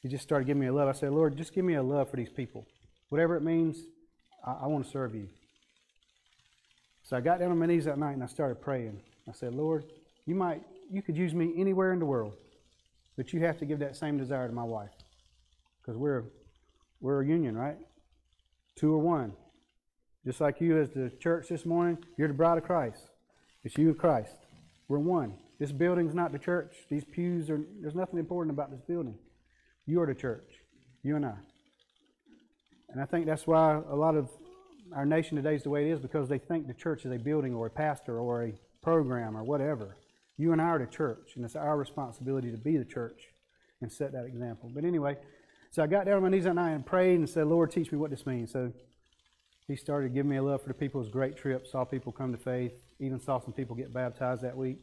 He 0.00 0.08
just 0.08 0.22
started 0.22 0.46
giving 0.46 0.60
me 0.60 0.68
a 0.68 0.72
love. 0.72 0.88
I 0.88 0.92
said, 0.92 1.12
Lord, 1.12 1.36
just 1.36 1.54
give 1.54 1.66
me 1.66 1.74
a 1.74 1.82
love 1.82 2.10
for 2.10 2.16
these 2.16 2.30
people. 2.30 2.64
Whatever 3.10 3.36
it 3.36 3.42
means, 3.42 3.76
I, 4.46 4.60
I 4.62 4.66
want 4.66 4.86
to 4.86 4.90
serve 4.90 5.14
you. 5.14 5.28
So 7.10 7.16
I 7.16 7.20
got 7.20 7.40
down 7.40 7.50
on 7.50 7.58
my 7.58 7.66
knees 7.66 7.86
that 7.86 7.98
night 7.98 8.12
and 8.12 8.22
I 8.22 8.28
started 8.28 8.62
praying. 8.62 9.00
I 9.28 9.32
said, 9.32 9.52
Lord, 9.52 9.82
you 10.26 10.36
might, 10.36 10.62
you 10.88 11.02
could 11.02 11.16
use 11.16 11.34
me 11.34 11.52
anywhere 11.56 11.92
in 11.92 11.98
the 11.98 12.06
world, 12.06 12.34
but 13.16 13.32
you 13.32 13.40
have 13.40 13.58
to 13.58 13.64
give 13.64 13.80
that 13.80 13.96
same 13.96 14.16
desire 14.16 14.46
to 14.46 14.54
my 14.54 14.62
wife, 14.62 14.92
because 15.82 15.96
we're 15.96 16.26
we're 17.00 17.22
a 17.22 17.26
union, 17.26 17.58
right? 17.58 17.78
Two 18.76 18.94
or 18.94 18.98
one. 18.98 19.32
Just 20.24 20.40
like 20.40 20.60
you 20.60 20.80
as 20.80 20.90
the 20.90 21.10
church 21.18 21.48
this 21.48 21.66
morning, 21.66 21.98
you're 22.16 22.28
the 22.28 22.34
bride 22.34 22.58
of 22.58 22.64
Christ. 22.64 23.02
It's 23.64 23.76
you 23.76 23.88
and 23.88 23.98
Christ. 23.98 24.36
We're 24.86 25.00
one. 25.00 25.34
This 25.58 25.72
building's 25.72 26.14
not 26.14 26.30
the 26.30 26.38
church. 26.38 26.76
These 26.88 27.02
pews 27.02 27.50
are. 27.50 27.60
There's 27.80 27.96
nothing 27.96 28.20
important 28.20 28.54
about 28.54 28.70
this 28.70 28.82
building. 28.82 29.16
You 29.84 30.00
are 30.00 30.06
the 30.06 30.14
church. 30.14 30.48
You 31.02 31.16
and 31.16 31.26
I. 31.26 31.34
And 32.90 33.02
I 33.02 33.04
think 33.04 33.26
that's 33.26 33.48
why 33.48 33.80
a 33.90 33.96
lot 33.96 34.14
of 34.14 34.30
our 34.94 35.06
nation 35.06 35.36
today 35.36 35.54
is 35.54 35.62
the 35.62 35.70
way 35.70 35.88
it 35.88 35.92
is 35.92 36.00
because 36.00 36.28
they 36.28 36.38
think 36.38 36.66
the 36.66 36.74
church 36.74 37.04
is 37.04 37.12
a 37.12 37.18
building 37.18 37.54
or 37.54 37.66
a 37.66 37.70
pastor 37.70 38.18
or 38.18 38.44
a 38.44 38.54
program 38.82 39.36
or 39.36 39.44
whatever. 39.44 39.96
You 40.36 40.52
and 40.52 40.60
I 40.60 40.66
are 40.66 40.78
the 40.78 40.86
church, 40.86 41.32
and 41.36 41.44
it's 41.44 41.56
our 41.56 41.76
responsibility 41.76 42.50
to 42.50 42.56
be 42.56 42.76
the 42.76 42.84
church 42.84 43.28
and 43.80 43.90
set 43.92 44.12
that 44.12 44.24
example. 44.24 44.70
But 44.74 44.84
anyway, 44.84 45.16
so 45.70 45.82
I 45.82 45.86
got 45.86 46.06
down 46.06 46.16
on 46.16 46.22
my 46.22 46.28
knees 46.28 46.44
that 46.44 46.54
night 46.54 46.72
and 46.72 46.84
prayed 46.84 47.18
and 47.18 47.28
said, 47.28 47.46
Lord, 47.46 47.70
teach 47.70 47.92
me 47.92 47.98
what 47.98 48.10
this 48.10 48.26
means. 48.26 48.52
So 48.52 48.72
he 49.68 49.76
started 49.76 50.14
giving 50.14 50.30
me 50.30 50.36
a 50.36 50.42
love 50.42 50.62
for 50.62 50.68
the 50.68 50.74
people. 50.74 51.00
It 51.00 51.04
was 51.04 51.08
a 51.08 51.12
great 51.12 51.36
trip. 51.36 51.66
Saw 51.66 51.84
people 51.84 52.12
come 52.12 52.32
to 52.32 52.38
faith. 52.38 52.72
Even 52.98 53.20
saw 53.20 53.38
some 53.38 53.52
people 53.52 53.76
get 53.76 53.92
baptized 53.92 54.42
that 54.42 54.56
week 54.56 54.78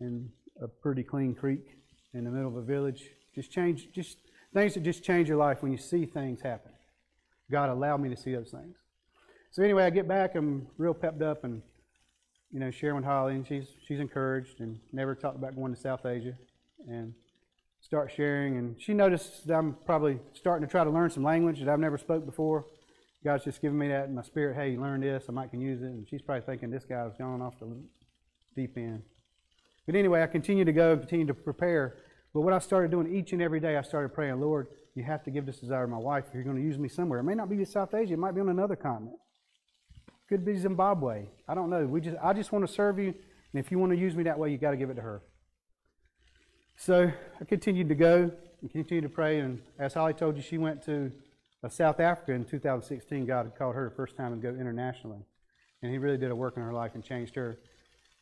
in 0.00 0.30
a 0.62 0.68
pretty 0.68 1.02
clean 1.02 1.34
creek 1.34 1.76
in 2.14 2.24
the 2.24 2.30
middle 2.30 2.48
of 2.48 2.56
a 2.56 2.62
village. 2.62 3.10
Just 3.34 3.50
change, 3.50 3.88
just 3.92 4.16
things 4.54 4.74
that 4.74 4.82
just 4.82 5.04
change 5.04 5.28
your 5.28 5.36
life 5.36 5.62
when 5.62 5.70
you 5.70 5.78
see 5.78 6.06
things 6.06 6.40
happen. 6.40 6.72
God 7.50 7.68
allowed 7.68 8.00
me 8.00 8.08
to 8.08 8.16
see 8.16 8.32
those 8.32 8.50
things. 8.50 8.76
So 9.50 9.62
anyway, 9.62 9.84
I 9.84 9.90
get 9.90 10.06
back. 10.06 10.34
I'm 10.34 10.66
real 10.78 10.94
pepped 10.94 11.22
up 11.22 11.44
and 11.44 11.62
you 12.52 12.60
know 12.60 12.70
sharing 12.70 12.96
with 12.96 13.04
Holly, 13.04 13.34
and 13.34 13.46
she's 13.46 13.66
she's 13.86 14.00
encouraged 14.00 14.60
and 14.60 14.78
never 14.92 15.14
talked 15.14 15.36
about 15.36 15.56
going 15.56 15.74
to 15.74 15.80
South 15.80 16.04
Asia, 16.06 16.34
and 16.88 17.14
start 17.80 18.12
sharing. 18.14 18.56
And 18.56 18.80
she 18.80 18.94
noticed 18.94 19.46
that 19.46 19.54
I'm 19.54 19.76
probably 19.84 20.18
starting 20.32 20.66
to 20.66 20.70
try 20.70 20.84
to 20.84 20.90
learn 20.90 21.10
some 21.10 21.22
language 21.22 21.60
that 21.60 21.68
I've 21.68 21.80
never 21.80 21.98
spoke 21.98 22.26
before. 22.26 22.64
God's 23.24 23.44
just 23.44 23.60
giving 23.60 23.78
me 23.78 23.88
that 23.88 24.06
in 24.06 24.14
my 24.14 24.22
spirit. 24.22 24.56
Hey, 24.56 24.70
you 24.70 24.80
learn 24.80 25.00
this. 25.00 25.24
I 25.28 25.32
might 25.32 25.50
can 25.50 25.60
use 25.60 25.82
it. 25.82 25.86
And 25.86 26.06
she's 26.08 26.22
probably 26.22 26.42
thinking 26.42 26.70
this 26.70 26.84
guy's 26.84 27.12
gone 27.18 27.42
off 27.42 27.58
the 27.58 27.66
deep 28.54 28.76
end. 28.76 29.02
But 29.86 29.94
anyway, 29.94 30.22
I 30.22 30.26
continue 30.26 30.64
to 30.64 30.72
go, 30.72 30.96
continue 30.96 31.26
to 31.26 31.34
prepare. 31.34 31.96
But 32.34 32.42
what 32.42 32.52
I 32.52 32.58
started 32.58 32.90
doing 32.90 33.12
each 33.12 33.32
and 33.32 33.40
every 33.40 33.60
day, 33.60 33.76
I 33.76 33.82
started 33.82 34.10
praying, 34.10 34.40
Lord, 34.40 34.68
you 34.94 35.02
have 35.04 35.24
to 35.24 35.30
give 35.30 35.46
this 35.46 35.58
desire 35.58 35.86
to 35.86 35.90
my 35.90 35.98
wife 35.98 36.24
if 36.28 36.34
you're 36.34 36.44
going 36.44 36.56
to 36.56 36.62
use 36.62 36.78
me 36.78 36.88
somewhere. 36.88 37.20
It 37.20 37.24
may 37.24 37.34
not 37.34 37.48
be 37.48 37.56
to 37.56 37.66
South 37.66 37.94
Asia. 37.94 38.14
It 38.14 38.18
might 38.18 38.34
be 38.34 38.40
on 38.40 38.48
another 38.48 38.76
continent. 38.76 39.16
Could 40.28 40.44
be 40.44 40.56
Zimbabwe. 40.56 41.26
I 41.48 41.54
don't 41.54 41.70
know. 41.70 41.86
We 41.86 42.00
just, 42.00 42.16
I 42.22 42.32
just 42.32 42.50
want 42.50 42.66
to 42.66 42.72
serve 42.72 42.98
you. 42.98 43.14
And 43.52 43.64
if 43.64 43.70
you 43.70 43.78
want 43.78 43.92
to 43.92 43.98
use 43.98 44.16
me 44.16 44.24
that 44.24 44.38
way, 44.38 44.50
you 44.50 44.58
got 44.58 44.72
to 44.72 44.76
give 44.76 44.90
it 44.90 44.94
to 44.94 45.02
her. 45.02 45.22
So 46.76 47.10
I 47.40 47.44
continued 47.44 47.88
to 47.88 47.94
go 47.94 48.30
and 48.60 48.70
continued 48.70 49.02
to 49.02 49.08
pray. 49.08 49.38
And 49.38 49.62
as 49.78 49.94
Holly 49.94 50.14
told 50.14 50.36
you, 50.36 50.42
she 50.42 50.58
went 50.58 50.82
to 50.84 51.12
uh, 51.62 51.68
South 51.68 52.00
Africa 52.00 52.32
in 52.32 52.44
2016. 52.44 53.24
God 53.24 53.46
had 53.46 53.56
called 53.56 53.76
her 53.76 53.88
the 53.88 53.94
first 53.94 54.16
time 54.16 54.34
to 54.34 54.40
go 54.40 54.58
internationally. 54.58 55.24
And 55.82 55.92
He 55.92 55.98
really 55.98 56.18
did 56.18 56.30
a 56.30 56.36
work 56.36 56.56
in 56.56 56.62
her 56.62 56.72
life 56.72 56.92
and 56.94 57.04
changed 57.04 57.36
her. 57.36 57.58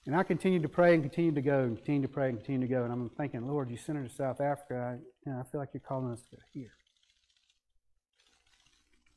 And 0.06 0.14
I 0.14 0.22
continued 0.22 0.62
to 0.62 0.68
pray 0.68 0.92
and 0.92 1.02
continued 1.02 1.36
to 1.36 1.40
go 1.40 1.60
and 1.60 1.76
continued 1.76 2.02
to 2.02 2.12
pray 2.12 2.28
and 2.28 2.36
continued 2.36 2.68
to 2.68 2.74
go. 2.74 2.84
And 2.84 2.92
I'm 2.92 3.08
thinking, 3.16 3.46
Lord, 3.48 3.70
you 3.70 3.78
sent 3.78 3.96
her 3.96 4.04
to 4.04 4.14
South 4.14 4.40
Africa. 4.42 4.74
I, 4.76 4.92
you 5.26 5.32
know, 5.32 5.40
I 5.40 5.50
feel 5.50 5.60
like 5.60 5.70
you're 5.72 5.80
calling 5.80 6.12
us 6.12 6.20
to 6.30 6.36
here. 6.52 6.72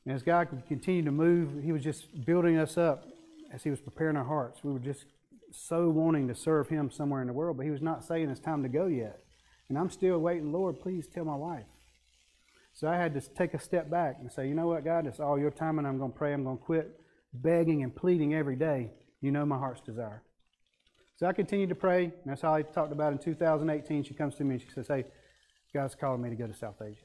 And 0.08 0.16
as 0.16 0.24
God 0.24 0.48
continued 0.70 1.04
to 1.04 1.12
move, 1.12 1.62
He 1.62 1.74
was 1.74 1.84
just 1.84 2.24
building 2.26 2.58
us 2.58 2.78
up 2.78 3.04
as 3.54 3.64
He 3.64 3.70
was 3.70 3.82
preparing 3.82 4.16
our 4.16 4.24
hearts. 4.24 4.64
We 4.64 4.72
were 4.72 4.80
just 4.80 5.04
so 5.52 5.90
wanting 5.90 6.30
to 6.30 6.36
serve 6.36 6.70
Him 6.70 6.90
somewhere 6.90 7.20
in 7.20 7.28
the 7.28 7.34
world, 7.34 7.58
but 7.58 7.66
He 7.66 7.72
was 7.72 7.82
not 7.82 8.06
saying 8.06 8.30
it's 8.30 8.40
time 8.40 8.64
to 8.64 8.70
go 8.70 8.88
yet. 8.88 9.20
And 9.68 9.78
I'm 9.78 9.90
still 9.90 10.18
waiting, 10.20 10.54
Lord, 10.54 10.80
please 10.80 11.08
tell 11.14 11.26
my 11.26 11.36
wife. 11.36 11.66
So 12.74 12.88
I 12.88 12.96
had 12.96 13.16
to 13.16 13.22
take 13.36 13.54
a 13.54 13.60
step 13.60 13.90
back 13.90 14.20
and 14.22 14.32
say, 14.32 14.48
you 14.48 14.56
know 14.56 14.68
what, 14.68 14.86
God, 14.86 15.08
it's 15.08 15.20
all 15.20 15.38
your 15.38 15.52
time, 15.52 15.78
and 15.78 15.86
I'm 15.86 15.98
going 15.98 16.14
to 16.14 16.18
pray. 16.18 16.32
I'm 16.32 16.46
going 16.46 16.58
to 16.58 16.64
quit 16.64 17.02
begging 17.34 17.84
and 17.84 17.94
pleading 17.94 18.34
every 18.34 18.56
day. 18.56 18.92
You 19.20 19.32
know 19.32 19.46
my 19.46 19.58
heart's 19.58 19.82
desire. 19.82 20.24
So 21.18 21.28
I 21.28 21.34
continued 21.34 21.68
to 21.68 21.76
pray, 21.76 22.06
and 22.06 22.14
that's 22.26 22.44
how 22.44 22.54
I 22.54 22.62
talked 22.62 22.94
about 22.94 23.12
in 23.12 23.20
2018. 23.20 24.06
She 24.06 24.14
comes 24.14 24.36
to 24.36 24.46
me 24.46 24.56
and 24.56 24.62
she 24.62 24.70
says, 24.70 24.88
Hey, 24.88 25.04
God's 25.74 25.96
calling 25.96 26.22
me 26.22 26.30
to 26.30 26.36
go 26.38 26.48
to 26.48 26.54
South 26.54 26.82
Asia. 26.82 27.02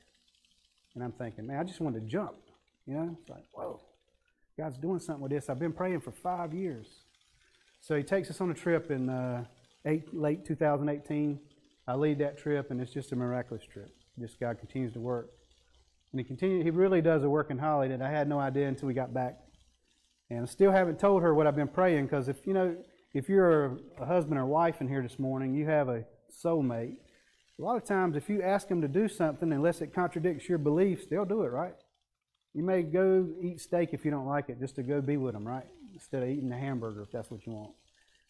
And 0.94 1.02
I'm 1.02 1.10
thinking, 1.10 1.48
man, 1.48 1.58
I 1.58 1.64
just 1.64 1.80
wanted 1.80 2.00
to 2.02 2.06
jump. 2.06 2.36
You 2.86 2.94
know, 2.94 3.16
it's 3.20 3.28
like, 3.28 3.44
whoa, 3.52 3.80
God's 4.58 4.78
doing 4.78 4.98
something 4.98 5.22
with 5.22 5.32
this. 5.32 5.48
I've 5.48 5.58
been 5.58 5.72
praying 5.72 6.00
for 6.00 6.10
five 6.10 6.52
years. 6.52 6.86
So 7.80 7.96
he 7.96 8.02
takes 8.02 8.30
us 8.30 8.40
on 8.40 8.50
a 8.50 8.54
trip 8.54 8.90
in 8.90 9.08
uh, 9.08 9.44
eight, 9.86 10.14
late 10.14 10.44
2018. 10.44 11.38
I 11.86 11.94
lead 11.94 12.18
that 12.18 12.38
trip, 12.38 12.70
and 12.70 12.80
it's 12.80 12.92
just 12.92 13.12
a 13.12 13.16
miraculous 13.16 13.64
trip. 13.64 13.90
Just 14.18 14.38
God 14.38 14.58
continues 14.58 14.92
to 14.92 15.00
work. 15.00 15.30
And 16.12 16.20
he 16.20 16.24
continues, 16.24 16.64
he 16.64 16.70
really 16.70 17.00
does 17.00 17.24
a 17.24 17.28
work 17.28 17.50
in 17.50 17.58
Holly 17.58 17.88
that 17.88 18.02
I 18.02 18.10
had 18.10 18.28
no 18.28 18.38
idea 18.38 18.68
until 18.68 18.88
we 18.88 18.94
got 18.94 19.14
back. 19.14 19.38
And 20.30 20.42
I 20.42 20.44
still 20.46 20.70
haven't 20.70 20.98
told 20.98 21.22
her 21.22 21.34
what 21.34 21.46
I've 21.46 21.56
been 21.56 21.68
praying 21.68 22.06
because 22.06 22.28
if, 22.28 22.46
you 22.46 22.52
know, 22.52 22.76
if 23.14 23.28
you're 23.28 23.78
a 23.98 24.06
husband 24.06 24.38
or 24.38 24.46
wife 24.46 24.80
in 24.80 24.88
here 24.88 25.02
this 25.02 25.18
morning, 25.18 25.54
you 25.54 25.66
have 25.66 25.88
a 25.88 26.04
soulmate 26.44 26.96
A 27.58 27.62
lot 27.62 27.76
of 27.76 27.84
times, 27.84 28.16
if 28.16 28.28
you 28.28 28.42
ask 28.42 28.68
them 28.68 28.80
to 28.80 28.88
do 28.88 29.08
something, 29.08 29.52
unless 29.52 29.80
it 29.80 29.94
contradicts 29.94 30.48
your 30.48 30.58
beliefs, 30.58 31.06
they'll 31.06 31.24
do 31.24 31.42
it, 31.42 31.48
right? 31.48 31.74
You 32.54 32.62
may 32.62 32.82
go 32.82 33.26
eat 33.40 33.60
steak 33.60 33.90
if 33.92 34.04
you 34.04 34.10
don't 34.10 34.26
like 34.26 34.48
it, 34.48 34.60
just 34.60 34.74
to 34.76 34.82
go 34.82 35.00
be 35.00 35.16
with 35.16 35.34
them, 35.34 35.46
right? 35.46 35.66
Instead 35.94 36.22
of 36.22 36.28
eating 36.28 36.52
a 36.52 36.58
hamburger, 36.58 37.02
if 37.02 37.10
that's 37.10 37.30
what 37.30 37.46
you 37.46 37.52
want. 37.52 37.72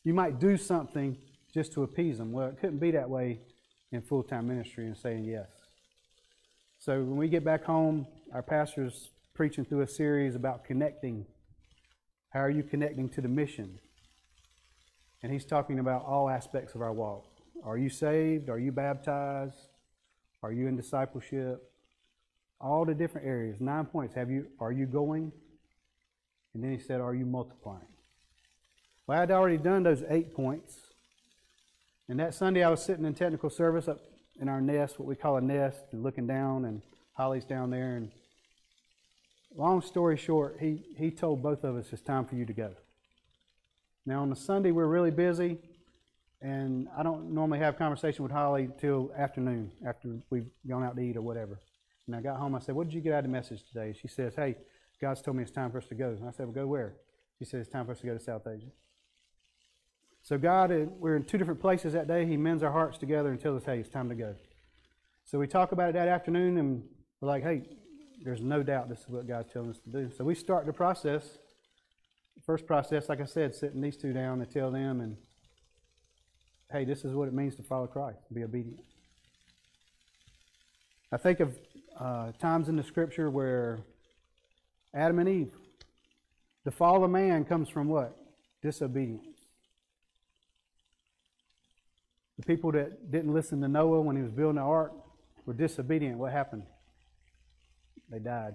You 0.05 0.15
might 0.15 0.39
do 0.39 0.57
something 0.57 1.17
just 1.53 1.73
to 1.73 1.83
appease 1.83 2.19
them. 2.19 2.33
Well, 2.33 2.49
it 2.49 2.59
couldn't 2.61 2.79
be 2.79 2.93
that 2.93 3.09
way 3.09 3.41
in 3.91 4.01
full 4.01 4.23
time 4.23 4.49
ministry 4.49 4.87
and 4.87 4.97
saying 4.97 5.25
yes. 5.25 5.49
So 6.79 6.95
when 7.03 7.17
we 7.17 7.29
get 7.29 7.45
back 7.45 7.65
home, 7.65 8.07
our 8.33 8.43
pastor's 8.43 9.11
preaching 9.35 9.65
through 9.65 9.83
a 9.83 9.87
series 9.87 10.35
about 10.35 10.65
connecting. 10.65 11.27
How 12.31 12.41
are 12.41 12.51
you 12.51 12.63
connecting 12.63 13.09
to 13.11 13.21
the 13.21 13.29
mission? 13.29 13.79
And 15.23 15.33
he's 15.33 15.45
talking 15.45 15.79
about 15.79 16.05
all 16.05 16.29
aspects 16.29 16.75
of 16.75 16.83
our 16.83 16.93
walk. 16.93 17.25
Are 17.65 17.79
you 17.79 17.89
saved? 17.89 18.49
Are 18.49 18.59
you 18.59 18.73
baptized? 18.73 19.69
Are 20.43 20.53
you 20.53 20.67
in 20.67 20.77
discipleship? 20.77 21.72
All 22.63 22.85
the 22.85 22.95
different 22.95 23.27
areas. 23.27 23.61
Nine 23.61 23.87
points. 23.87 24.15
Have 24.15 24.31
you 24.31 24.47
are 24.61 24.73
you 24.73 24.87
going? 24.87 25.33
And 26.55 26.63
then 26.63 26.73
he 26.73 26.79
said, 26.79 27.01
Are 27.01 27.15
you 27.15 27.27
multiplying? 27.27 27.87
Well, 29.07 29.21
I'd 29.21 29.31
already 29.31 29.59
done 29.59 29.83
those 29.83 30.03
eight 30.09 30.35
points. 30.35 30.79
And 32.09 32.21
that 32.21 32.35
Sunday 32.35 32.63
I 32.63 32.71
was 32.71 32.83
sitting 32.83 33.05
in 33.05 33.15
technical 33.15 33.51
service 33.51 33.89
up 33.89 34.01
in 34.41 34.49
our 34.49 34.61
nest, 34.61 34.99
what 34.99 35.09
we 35.09 35.17
call 35.17 35.37
a 35.37 35.41
nest, 35.41 35.79
and 35.93 36.03
looking 36.03 36.27
down 36.27 36.65
and 36.65 36.83
Holly's 37.15 37.45
down 37.45 37.71
there 37.71 37.97
and 37.97 38.11
long 39.55 39.83
story 39.83 40.17
short, 40.17 40.57
he, 40.61 40.83
he 40.97 41.11
told 41.11 41.43
both 41.43 41.65
of 41.65 41.77
us 41.77 41.93
it's 41.93 42.03
time 42.03 42.25
for 42.25 42.37
you 42.37 42.47
to 42.47 42.53
go. 42.53 42.71
Now 44.07 44.23
on 44.23 44.31
the 44.31 44.37
Sunday 44.37 44.71
we're 44.71 44.87
really 44.87 45.11
busy 45.11 45.59
and 46.41 46.89
I 46.97 47.03
don't 47.03 47.33
normally 47.33 47.61
have 47.61 47.79
conversation 47.79 48.25
with 48.25 48.33
Holly 48.33 48.69
till 48.81 49.13
afternoon, 49.17 49.71
after 49.87 50.17
we've 50.31 50.49
gone 50.69 50.83
out 50.83 50.97
to 50.97 51.03
eat 51.03 51.17
or 51.17 51.23
whatever. 51.23 51.59
And 52.07 52.17
I 52.17 52.21
got 52.21 52.37
home, 52.37 52.55
I 52.55 52.59
said, 52.59 52.75
What 52.75 52.89
did 52.89 52.95
you 52.95 53.01
get 53.01 53.13
out 53.13 53.21
of 53.21 53.25
the 53.25 53.31
message 53.31 53.63
today? 53.65 53.95
She 54.01 54.09
says, 54.09 54.35
Hey, 54.35 54.57
God's 55.01 55.23
told 55.23 55.37
me 55.37 55.43
it's 55.43 55.53
time 55.53 55.71
for 55.71 55.79
us 55.79 55.87
to 55.87 55.95
go. 55.95 56.09
And 56.11 56.29
I 56.29 56.31
said, 56.31 56.47
Well, 56.47 56.55
go 56.55 56.67
where? 56.67 56.95
She 57.39 57.45
said, 57.45 57.61
It's 57.61 57.71
time 57.71 57.87
for 57.87 57.93
us 57.93 58.01
to 58.01 58.07
go 58.07 58.15
to 58.15 58.21
South 58.21 58.47
Asia. 58.47 58.71
So, 60.23 60.39
God, 60.39 60.71
uh, 60.71 60.87
we're 60.99 61.17
in 61.17 61.25
two 61.25 61.39
different 61.39 61.61
places 61.61 61.93
that 61.95 62.07
day. 62.07 62.25
He 62.27 62.37
mends 62.37 62.63
our 62.63 62.71
hearts 62.71 62.99
together 62.99 63.31
and 63.31 63.41
tells 63.41 63.63
us, 63.63 63.67
Hey, 63.67 63.79
it's 63.79 63.89
time 63.89 64.09
to 64.09 64.15
go. 64.15 64.35
So, 65.25 65.39
we 65.39 65.47
talk 65.47 65.73
about 65.73 65.91
it 65.91 65.93
that 65.95 66.09
afternoon, 66.09 66.59
and 66.59 66.83
we're 67.21 67.29
like, 67.29 67.43
Hey, 67.43 67.63
there's 68.23 68.41
no 68.41 68.63
doubt 68.63 68.89
this 68.89 69.01
is 69.01 69.09
what 69.09 69.27
God's 69.27 69.53
telling 69.53 69.71
us 69.71 69.79
to 69.81 69.91
do. 69.91 70.11
So, 70.17 70.25
we 70.25 70.35
start 70.35 70.67
the 70.67 70.73
process. 70.73 71.39
First 72.45 72.67
process, 72.67 73.09
like 73.09 73.21
I 73.21 73.25
said, 73.25 73.55
sitting 73.55 73.81
these 73.81 73.97
two 73.97 74.13
down 74.13 74.41
and 74.41 74.51
tell 74.51 74.73
them, 74.73 75.01
and 75.01 75.17
hey, 76.73 76.85
this 76.85 77.05
is 77.05 77.15
what 77.15 77.29
it 77.29 77.35
means 77.35 77.55
to 77.57 77.63
follow 77.63 77.87
Christ, 77.87 78.19
be 78.33 78.43
obedient. 78.43 78.81
I 81.13 81.19
think 81.19 81.41
of 81.41 81.57
uh, 82.03 82.33
times 82.33 82.69
in 82.69 82.75
the 82.75 82.83
scripture 82.83 83.31
where 83.31 83.79
Adam 84.93 85.21
and 85.21 85.29
Eve, 85.29 85.53
the 86.65 86.71
fall 86.73 87.05
of 87.05 87.11
man 87.11 87.45
comes 87.45 87.69
from 87.69 87.89
what? 87.89 88.17
Disobedience. 88.61 89.25
The 92.39 92.45
people 92.45 92.73
that 92.73 93.13
didn't 93.13 93.33
listen 93.33 93.61
to 93.61 93.69
Noah 93.69 94.01
when 94.01 94.17
he 94.17 94.23
was 94.23 94.33
building 94.33 94.57
the 94.57 94.63
ark 94.63 94.93
were 95.47 95.55
disobedient. 95.55 96.19
What 96.19 96.33
happened? 96.33 96.65
They 98.11 98.19
died. 98.19 98.55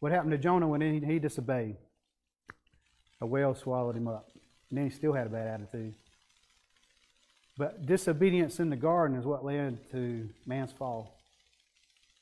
What 0.00 0.10
happened 0.10 0.32
to 0.32 0.38
Jonah 0.38 0.66
when 0.66 0.80
he, 0.80 0.98
he 0.98 1.20
disobeyed? 1.20 1.76
A 3.20 3.26
whale 3.26 3.54
swallowed 3.54 3.96
him 3.96 4.08
up. 4.08 4.30
And 4.70 4.78
then 4.78 4.84
he 4.86 4.90
still 4.90 5.12
had 5.12 5.28
a 5.28 5.30
bad 5.30 5.46
attitude. 5.46 5.94
But 7.56 7.86
disobedience 7.86 8.58
in 8.58 8.68
the 8.68 8.76
garden 8.76 9.16
is 9.16 9.24
what 9.24 9.44
led 9.44 9.78
to 9.92 10.28
man's 10.44 10.72
fall. 10.72 11.13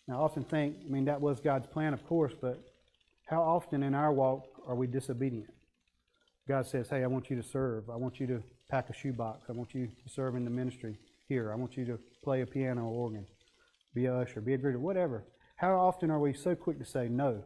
Now, 0.09 0.21
I 0.21 0.25
often 0.25 0.45
think, 0.45 0.77
I 0.85 0.91
mean, 0.91 1.05
that 1.05 1.21
was 1.21 1.41
God's 1.41 1.67
plan, 1.67 1.95
of 1.95 2.05
course, 2.07 2.33
but 2.41 2.63
how 3.27 3.43
often 3.43 3.83
in 3.83 3.95
our 3.95 4.13
walk 4.13 4.45
are 4.67 4.75
we 4.75 4.87
disobedient? 4.87 5.53
God 6.49 6.67
says, 6.67 6.89
Hey, 6.91 7.05
I 7.05 7.07
want 7.07 7.31
you 7.31 7.37
to 7.37 7.43
serve. 7.43 7.89
I 7.89 7.97
want 7.97 8.19
you 8.19 8.27
to 8.27 8.43
pack 8.69 8.91
a 8.91 8.93
shoebox. 8.93 9.45
I 9.49 9.53
want 9.53 9.75
you 9.75 9.87
to 9.87 10.09
serve 10.13 10.35
in 10.35 10.45
the 10.45 10.51
ministry 10.51 10.99
here. 11.29 11.53
I 11.53 11.55
want 11.55 11.77
you 11.77 11.85
to 11.87 11.99
play 12.25 12.41
a 12.41 12.47
piano 12.47 12.83
or 12.85 13.05
organ, 13.05 13.27
be 13.95 14.07
a 14.07 14.15
usher, 14.15 14.41
be 14.41 14.55
a 14.55 14.59
greeter, 14.59 14.79
whatever. 14.79 15.25
How 15.57 15.79
often 15.79 16.11
are 16.11 16.19
we 16.19 16.33
so 16.33 16.55
quick 16.55 16.79
to 16.79 16.85
say, 16.85 17.09
No, 17.09 17.45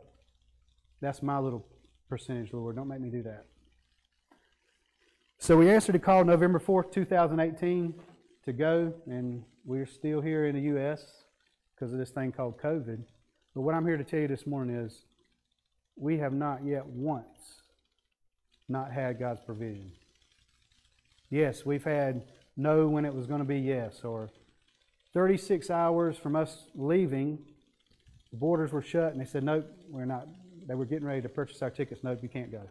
that's 1.01 1.23
my 1.23 1.39
little 1.39 1.67
percentage, 2.09 2.53
Lord. 2.53 2.77
Don't 2.77 2.89
make 2.89 3.01
me 3.01 3.11
do 3.11 3.23
that. 3.25 3.45
So 5.39 5.57
we 5.57 5.71
answered 5.71 5.95
a 5.95 5.99
call 5.99 6.25
November 6.25 6.59
4th, 6.59 6.91
2018 6.93 7.95
to 8.47 8.53
go, 8.53 8.95
and 9.07 9.45
we're 9.67 9.87
still 9.87 10.23
here 10.23 10.47
in 10.47 10.55
the 10.55 10.63
U.S. 10.63 11.05
because 11.77 11.93
of 11.93 11.99
this 11.99 12.11
thing 12.11 12.33
called 12.33 12.59
COVID. 12.59 13.03
But 13.55 13.61
what 13.61 13.75
I'm 13.75 13.87
here 13.87 13.97
to 13.97 14.05
tell 14.05 14.21
you 14.21 14.29
this 14.29 14.47
morning 14.47 14.77
is 14.77 15.03
we 15.97 16.19
have 16.19 16.33
not 16.33 16.65
yet 16.65 16.87
once 16.87 17.63
not 18.69 18.91
had 18.91 19.19
God's 19.19 19.41
provision. 19.41 19.93
Yes, 21.31 21.65
we've 21.65 21.85
had 21.85 22.23
no 22.57 22.89
when 22.89 23.05
it 23.05 23.15
was 23.15 23.27
going 23.27 23.41
to 23.41 23.47
be 23.47 23.59
yes, 23.59 24.03
or 24.05 24.31
36 25.13 25.71
hours 25.71 26.17
from 26.17 26.37
us 26.37 26.65
leaving, 26.75 27.39
the 28.31 28.37
borders 28.37 28.73
were 28.73 28.83
shut, 28.83 29.13
and 29.13 29.21
they 29.21 29.25
said, 29.25 29.45
Nope, 29.45 29.67
we're 29.89 30.05
not. 30.05 30.27
They 30.67 30.75
were 30.75 30.85
getting 30.85 31.07
ready 31.07 31.23
to 31.23 31.29
purchase 31.29 31.63
our 31.63 31.71
tickets. 31.71 32.03
Nope, 32.03 32.19
you 32.23 32.29
can't 32.29 32.51
go. 32.51 32.63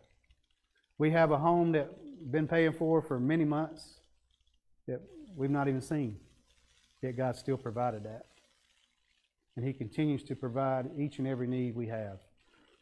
We 0.98 1.12
have 1.12 1.32
a 1.32 1.38
home 1.38 1.72
that 1.74 1.90
we've 2.20 2.32
been 2.32 2.48
paying 2.48 2.74
for 2.74 3.02
for 3.02 3.20
many 3.20 3.46
months 3.46 4.00
that 4.88 5.02
we've 5.36 5.50
not 5.50 5.68
even 5.68 5.82
seen. 5.82 6.18
Yet 7.02 7.18
God 7.18 7.36
still 7.36 7.58
provided 7.58 8.04
that. 8.04 8.26
And 9.56 9.66
He 9.66 9.74
continues 9.74 10.24
to 10.24 10.36
provide 10.36 10.90
each 10.98 11.20
and 11.20 11.28
every 11.28 11.48
need 11.48 11.76
we 11.76 11.88
have. 11.88 12.20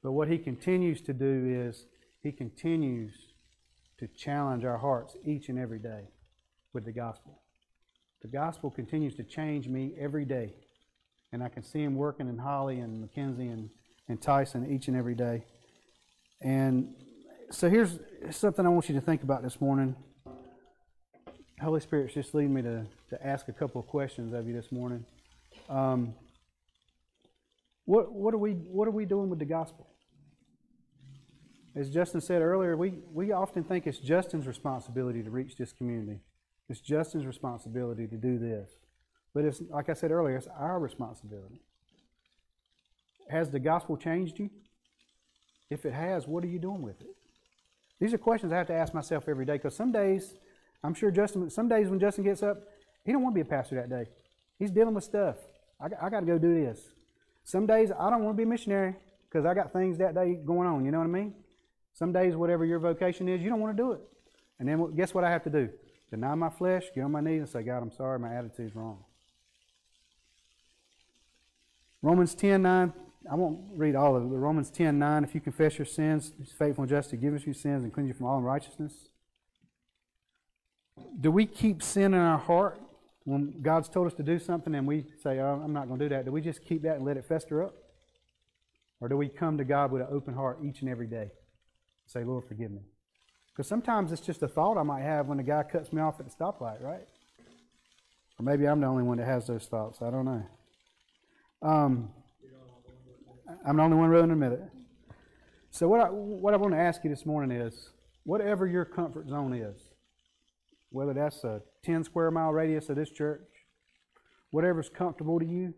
But 0.01 0.13
what 0.13 0.27
He 0.27 0.37
continues 0.37 1.01
to 1.01 1.13
do 1.13 1.67
is 1.67 1.85
He 2.21 2.31
continues 2.31 3.13
to 3.99 4.07
challenge 4.07 4.65
our 4.65 4.77
hearts 4.77 5.15
each 5.25 5.49
and 5.49 5.59
every 5.59 5.79
day 5.79 6.09
with 6.73 6.85
the 6.85 6.91
gospel. 6.91 7.39
The 8.21 8.27
gospel 8.27 8.71
continues 8.71 9.15
to 9.15 9.23
change 9.23 9.67
me 9.67 9.93
every 9.99 10.25
day. 10.25 10.53
And 11.31 11.43
I 11.43 11.49
can 11.49 11.63
see 11.63 11.83
Him 11.83 11.95
working 11.95 12.27
in 12.27 12.37
Holly 12.37 12.79
and 12.79 13.01
Mackenzie 13.01 13.47
and, 13.47 13.69
and 14.07 14.21
Tyson 14.21 14.71
each 14.73 14.87
and 14.87 14.97
every 14.97 15.15
day. 15.15 15.45
And 16.41 16.95
so 17.51 17.69
here's 17.69 17.99
something 18.31 18.65
I 18.65 18.69
want 18.69 18.89
you 18.89 18.95
to 18.95 19.01
think 19.01 19.23
about 19.23 19.43
this 19.43 19.61
morning. 19.61 19.95
Holy 21.61 21.79
Spirit's 21.79 22.13
just 22.13 22.33
leading 22.33 22.53
me 22.53 22.61
to, 22.63 22.85
to 23.09 23.25
ask 23.25 23.47
a 23.47 23.53
couple 23.53 23.79
of 23.79 23.87
questions 23.87 24.33
of 24.33 24.47
you 24.47 24.53
this 24.53 24.71
morning. 24.71 25.05
Um, 25.69 26.13
what, 27.85 28.11
what, 28.11 28.33
are 28.33 28.37
we, 28.37 28.51
what 28.51 28.87
are 28.87 28.91
we 28.91 29.05
doing 29.05 29.29
with 29.29 29.39
the 29.39 29.45
gospel? 29.45 29.87
As 31.75 31.89
Justin 31.89 32.21
said 32.21 32.41
earlier, 32.41 32.77
we, 32.77 32.99
we 33.11 33.31
often 33.31 33.63
think 33.63 33.87
it's 33.87 33.97
Justin's 33.97 34.47
responsibility 34.47 35.23
to 35.23 35.31
reach 35.31 35.57
this 35.57 35.73
community. 35.73 36.19
It's 36.69 36.79
Justin's 36.79 37.25
responsibility 37.25 38.07
to 38.07 38.15
do 38.15 38.37
this. 38.37 38.69
But 39.33 39.45
it's, 39.45 39.61
like 39.69 39.89
I 39.89 39.93
said 39.93 40.11
earlier, 40.11 40.37
it's 40.37 40.47
our 40.47 40.79
responsibility. 40.79 41.61
Has 43.29 43.49
the 43.49 43.59
gospel 43.59 43.97
changed 43.97 44.37
you? 44.39 44.49
If 45.69 45.85
it 45.85 45.93
has, 45.93 46.27
what 46.27 46.43
are 46.43 46.47
you 46.47 46.59
doing 46.59 46.83
with 46.83 47.01
it? 47.01 47.15
These 47.99 48.13
are 48.13 48.17
questions 48.17 48.53
I 48.53 48.57
have 48.57 48.67
to 48.67 48.73
ask 48.73 48.93
myself 48.93 49.27
every 49.27 49.45
day 49.45 49.53
because 49.53 49.75
some 49.75 49.91
days, 49.91 50.35
I'm 50.83 50.93
sure 50.93 51.09
Justin, 51.09 51.49
some 51.49 51.67
days 51.67 51.89
when 51.89 51.99
Justin 51.99 52.23
gets 52.23 52.43
up, 52.43 52.57
he 53.03 53.11
don't 53.11 53.23
want 53.23 53.33
to 53.33 53.43
be 53.43 53.47
a 53.47 53.49
pastor 53.49 53.75
that 53.75 53.89
day. 53.89 54.05
He's 54.59 54.71
dealing 54.71 54.93
with 54.93 55.03
stuff. 55.03 55.37
I, 55.81 55.85
I 56.05 56.09
got 56.09 56.19
to 56.19 56.25
go 56.25 56.37
do 56.37 56.53
this. 56.53 56.79
Some 57.43 57.65
days 57.65 57.91
I 57.91 58.09
don't 58.09 58.23
want 58.23 58.35
to 58.35 58.37
be 58.37 58.43
a 58.43 58.47
missionary 58.47 58.95
because 59.29 59.45
I 59.45 59.53
got 59.53 59.73
things 59.73 59.97
that 59.97 60.15
day 60.15 60.35
going 60.35 60.67
on. 60.67 60.85
You 60.85 60.91
know 60.91 60.99
what 60.99 61.05
I 61.05 61.11
mean? 61.11 61.33
Some 61.93 62.11
days, 62.11 62.35
whatever 62.35 62.65
your 62.65 62.79
vocation 62.79 63.29
is, 63.29 63.41
you 63.41 63.49
don't 63.49 63.59
want 63.59 63.75
to 63.75 63.83
do 63.83 63.91
it. 63.91 64.01
And 64.59 64.67
then 64.67 64.95
guess 64.95 65.13
what 65.13 65.23
I 65.23 65.29
have 65.29 65.43
to 65.43 65.49
do? 65.49 65.69
Deny 66.09 66.35
my 66.35 66.49
flesh, 66.49 66.85
get 66.93 67.01
on 67.03 67.11
my 67.11 67.21
knees, 67.21 67.39
and 67.39 67.49
say, 67.49 67.63
God, 67.63 67.83
I'm 67.83 67.91
sorry, 67.91 68.19
my 68.19 68.33
attitude's 68.33 68.75
wrong. 68.75 69.03
Romans 72.01 72.35
10 72.35 72.61
9 72.61 72.93
I 73.31 73.35
won't 73.35 73.61
read 73.75 73.95
all 73.95 74.15
of 74.15 74.23
it, 74.23 74.29
but 74.29 74.35
Romans 74.35 74.69
10 74.69 74.99
9, 74.99 75.23
if 75.23 75.33
you 75.33 75.41
confess 75.41 75.77
your 75.77 75.85
sins, 75.85 76.33
He's 76.37 76.51
faithful 76.51 76.83
and 76.83 76.89
just 76.89 77.09
to 77.11 77.17
give 77.17 77.33
us 77.33 77.45
your 77.45 77.55
sins 77.55 77.83
and 77.83 77.93
cleanse 77.93 78.09
you 78.09 78.13
from 78.13 78.25
all 78.25 78.37
unrighteousness. 78.37 78.93
Do 81.19 81.31
we 81.31 81.45
keep 81.45 81.81
sin 81.81 82.13
in 82.13 82.19
our 82.19 82.37
heart 82.37 82.79
when 83.25 83.61
God's 83.61 83.89
told 83.89 84.07
us 84.07 84.13
to 84.15 84.23
do 84.23 84.39
something 84.39 84.75
and 84.75 84.87
we 84.87 85.05
say, 85.21 85.39
oh, 85.39 85.61
I'm 85.63 85.73
not 85.73 85.87
going 85.87 85.99
to 85.99 86.05
do 86.05 86.15
that? 86.15 86.25
Do 86.25 86.31
we 86.31 86.41
just 86.41 86.63
keep 86.65 86.81
that 86.83 86.97
and 86.97 87.05
let 87.05 87.17
it 87.17 87.25
fester 87.25 87.63
up? 87.63 87.73
Or 88.99 89.07
do 89.07 89.17
we 89.17 89.29
come 89.29 89.57
to 89.57 89.63
God 89.63 89.91
with 89.91 90.01
an 90.01 90.07
open 90.11 90.33
heart 90.33 90.59
each 90.63 90.81
and 90.81 90.89
every 90.89 91.07
day 91.07 91.31
say, 92.05 92.23
Lord, 92.23 92.45
forgive 92.47 92.71
me? 92.71 92.81
Because 93.51 93.67
sometimes 93.67 94.11
it's 94.11 94.21
just 94.21 94.41
a 94.43 94.47
thought 94.47 94.77
I 94.77 94.83
might 94.83 95.03
have 95.03 95.27
when 95.27 95.37
the 95.37 95.43
guy 95.43 95.63
cuts 95.63 95.93
me 95.93 96.01
off 96.01 96.19
at 96.19 96.25
the 96.25 96.31
stoplight, 96.31 96.81
right? 96.81 97.07
Or 98.39 98.43
maybe 98.43 98.67
I'm 98.67 98.81
the 98.81 98.87
only 98.87 99.03
one 99.03 99.17
that 99.17 99.27
has 99.27 99.45
those 99.47 99.65
thoughts. 99.65 100.01
I 100.01 100.09
don't 100.09 100.25
know. 100.25 100.43
Um, 101.61 102.09
I'm 103.65 103.77
the 103.77 103.83
only 103.83 103.97
one 103.97 104.09
willing 104.09 104.29
to 104.29 104.33
admit 104.33 104.53
it. 104.53 104.63
So 105.69 105.87
what 105.87 106.01
I, 106.01 106.05
what 106.05 106.53
I 106.53 106.57
want 106.57 106.73
to 106.73 106.79
ask 106.79 107.03
you 107.03 107.09
this 107.09 107.25
morning 107.25 107.55
is, 107.55 107.89
whatever 108.23 108.67
your 108.67 108.85
comfort 108.85 109.27
zone 109.27 109.53
is, 109.53 109.82
whether 110.93 111.11
that's 111.11 111.43
a 111.43 111.61
10 111.83 112.03
square 112.03 112.29
mile 112.29 112.53
radius 112.53 112.87
of 112.87 112.95
this 112.95 113.09
church, 113.09 113.41
whatever's 114.51 114.89
comfortable 114.89 115.39
to 115.39 115.45
you, 115.45 115.73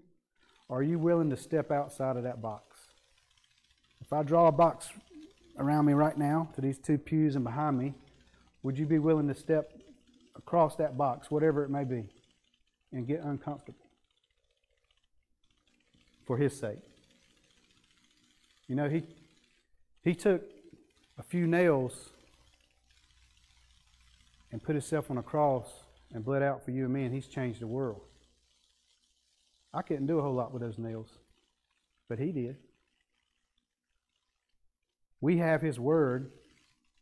are 0.69 0.83
you 0.83 0.99
willing 0.99 1.29
to 1.29 1.37
step 1.37 1.71
outside 1.71 2.17
of 2.17 2.23
that 2.23 2.41
box? 2.41 2.81
If 4.01 4.11
I 4.11 4.23
draw 4.23 4.47
a 4.47 4.51
box 4.51 4.89
around 5.57 5.85
me 5.85 5.93
right 5.93 6.17
now 6.17 6.49
to 6.55 6.61
these 6.61 6.77
two 6.77 6.97
pews 6.97 7.35
and 7.35 7.45
behind 7.45 7.77
me, 7.77 7.93
would 8.61 8.77
you 8.77 8.85
be 8.85 8.99
willing 8.99 9.29
to 9.29 9.35
step 9.35 9.71
across 10.35 10.75
that 10.75 10.97
box, 10.97 11.31
whatever 11.31 11.63
it 11.63 11.69
may 11.69 11.85
be, 11.85 12.09
and 12.91 13.07
get 13.07 13.23
uncomfortable 13.23 13.87
for 16.25 16.35
His 16.35 16.59
sake? 16.59 16.83
You 18.67 18.75
know, 18.75 18.89
He 18.89 19.03
He 20.03 20.13
took 20.13 20.43
a 21.17 21.23
few 21.23 21.47
nails 21.47 22.09
and 24.55 24.63
put 24.63 24.73
Himself 24.73 25.11
on 25.11 25.17
a 25.17 25.21
cross 25.21 25.67
and 26.13 26.23
bled 26.23 26.41
out 26.41 26.63
for 26.63 26.71
you 26.71 26.85
and 26.85 26.93
me, 26.93 27.03
and 27.03 27.13
He's 27.13 27.27
changed 27.27 27.59
the 27.59 27.67
world. 27.67 27.99
I 29.73 29.81
couldn't 29.81 30.07
do 30.07 30.17
a 30.17 30.21
whole 30.21 30.33
lot 30.33 30.53
with 30.53 30.61
those 30.61 30.77
nails, 30.77 31.09
but 32.07 32.19
He 32.19 32.31
did. 32.31 32.55
We 35.19 35.39
have 35.39 35.61
His 35.61 35.77
Word, 35.77 36.31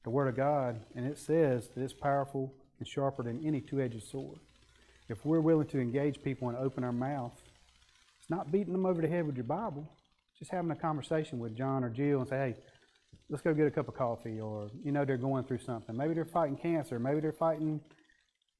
the 0.03 0.09
Word 0.09 0.29
of 0.29 0.35
God, 0.35 0.79
and 0.95 1.05
it 1.05 1.19
says 1.19 1.67
that 1.67 1.83
it's 1.83 1.93
powerful 1.93 2.51
and 2.79 2.87
sharper 2.87 3.21
than 3.21 3.45
any 3.45 3.61
two 3.61 3.79
edged 3.79 4.01
sword. 4.01 4.39
If 5.07 5.23
we're 5.23 5.39
willing 5.39 5.67
to 5.67 5.79
engage 5.79 6.23
people 6.23 6.49
and 6.49 6.57
open 6.57 6.83
our 6.83 6.91
mouth, 6.91 7.39
it's 8.19 8.31
not 8.31 8.51
beating 8.51 8.73
them 8.73 8.87
over 8.87 8.99
the 8.99 9.07
head 9.07 9.27
with 9.27 9.35
your 9.35 9.43
Bible, 9.43 9.87
just 10.39 10.49
having 10.49 10.71
a 10.71 10.75
conversation 10.75 11.37
with 11.37 11.55
John 11.55 11.83
or 11.83 11.91
Jill 11.91 12.21
and 12.21 12.27
say, 12.27 12.35
hey, 12.35 12.55
let's 13.33 13.41
go 13.41 13.51
get 13.51 13.65
a 13.65 13.71
cup 13.71 13.87
of 13.87 13.95
coffee, 13.95 14.39
or 14.39 14.69
you 14.83 14.91
know 14.91 15.03
they're 15.05 15.17
going 15.17 15.43
through 15.43 15.57
something. 15.57 15.97
Maybe 15.97 16.13
they're 16.13 16.23
fighting 16.23 16.55
cancer, 16.55 16.99
maybe 16.99 17.19
they're 17.19 17.31
fighting 17.31 17.81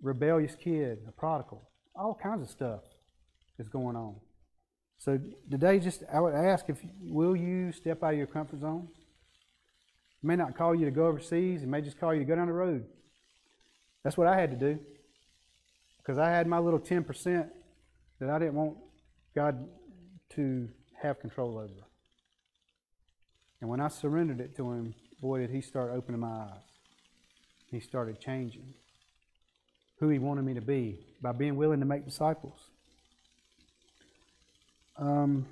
rebellious 0.02 0.56
kid, 0.56 0.98
a 1.08 1.12
prodigal, 1.12 1.70
all 1.96 2.18
kinds 2.22 2.42
of 2.42 2.50
stuff 2.50 2.82
is 3.60 3.70
going 3.70 3.96
on. 3.96 4.16
So 4.98 5.20
today, 5.52 5.78
just 5.78 6.04
I 6.12 6.20
would 6.20 6.34
ask 6.34 6.66
if 6.70 6.80
will 7.04 7.36
you 7.36 7.72
step 7.72 8.02
out 8.02 8.14
of 8.14 8.18
your 8.18 8.26
comfort 8.26 8.62
zone? 8.62 8.88
It 10.24 10.26
may 10.26 10.36
not 10.36 10.58
call 10.58 10.74
you 10.74 10.86
to 10.86 10.92
go 10.92 11.06
overseas. 11.06 11.62
It 11.62 11.70
may 11.70 11.82
just 11.82 12.00
call 12.00 12.12
you 12.12 12.22
to 12.22 12.26
go 12.26 12.36
down 12.36 12.48
the 12.48 12.54
road. 12.54 12.84
That's 14.04 14.18
what 14.18 14.26
I 14.26 14.40
had 14.40 14.50
to 14.50 14.58
do 14.58 14.80
because 16.00 16.18
I 16.18 16.32
had 16.32 16.48
my 16.48 16.58
little 16.58 16.80
ten 16.80 17.04
percent 17.04 17.46
that 18.20 18.32
I 18.32 18.40
didn't 18.40 18.56
want 18.56 18.78
God 19.36 19.68
to 20.32 20.68
have 21.00 21.20
control 21.20 21.60
over. 21.60 21.93
And 23.64 23.70
when 23.70 23.80
I 23.80 23.88
surrendered 23.88 24.42
it 24.42 24.58
to 24.58 24.74
Him, 24.74 24.94
boy, 25.22 25.40
did 25.40 25.50
He 25.50 25.62
start 25.62 25.94
opening 25.94 26.20
my 26.20 26.28
eyes. 26.28 26.50
He 27.72 27.80
started 27.80 28.20
changing 28.20 28.74
who 30.02 30.10
He 30.10 30.20
wanted 30.20 30.44
me 30.44 30.54
to 30.56 30.62
be 30.62 31.00
by 31.22 31.32
being 31.32 31.56
willing 31.56 31.80
to 31.80 31.86
make 31.86 32.04
disciples. 32.04 32.60
Um, 34.98 35.46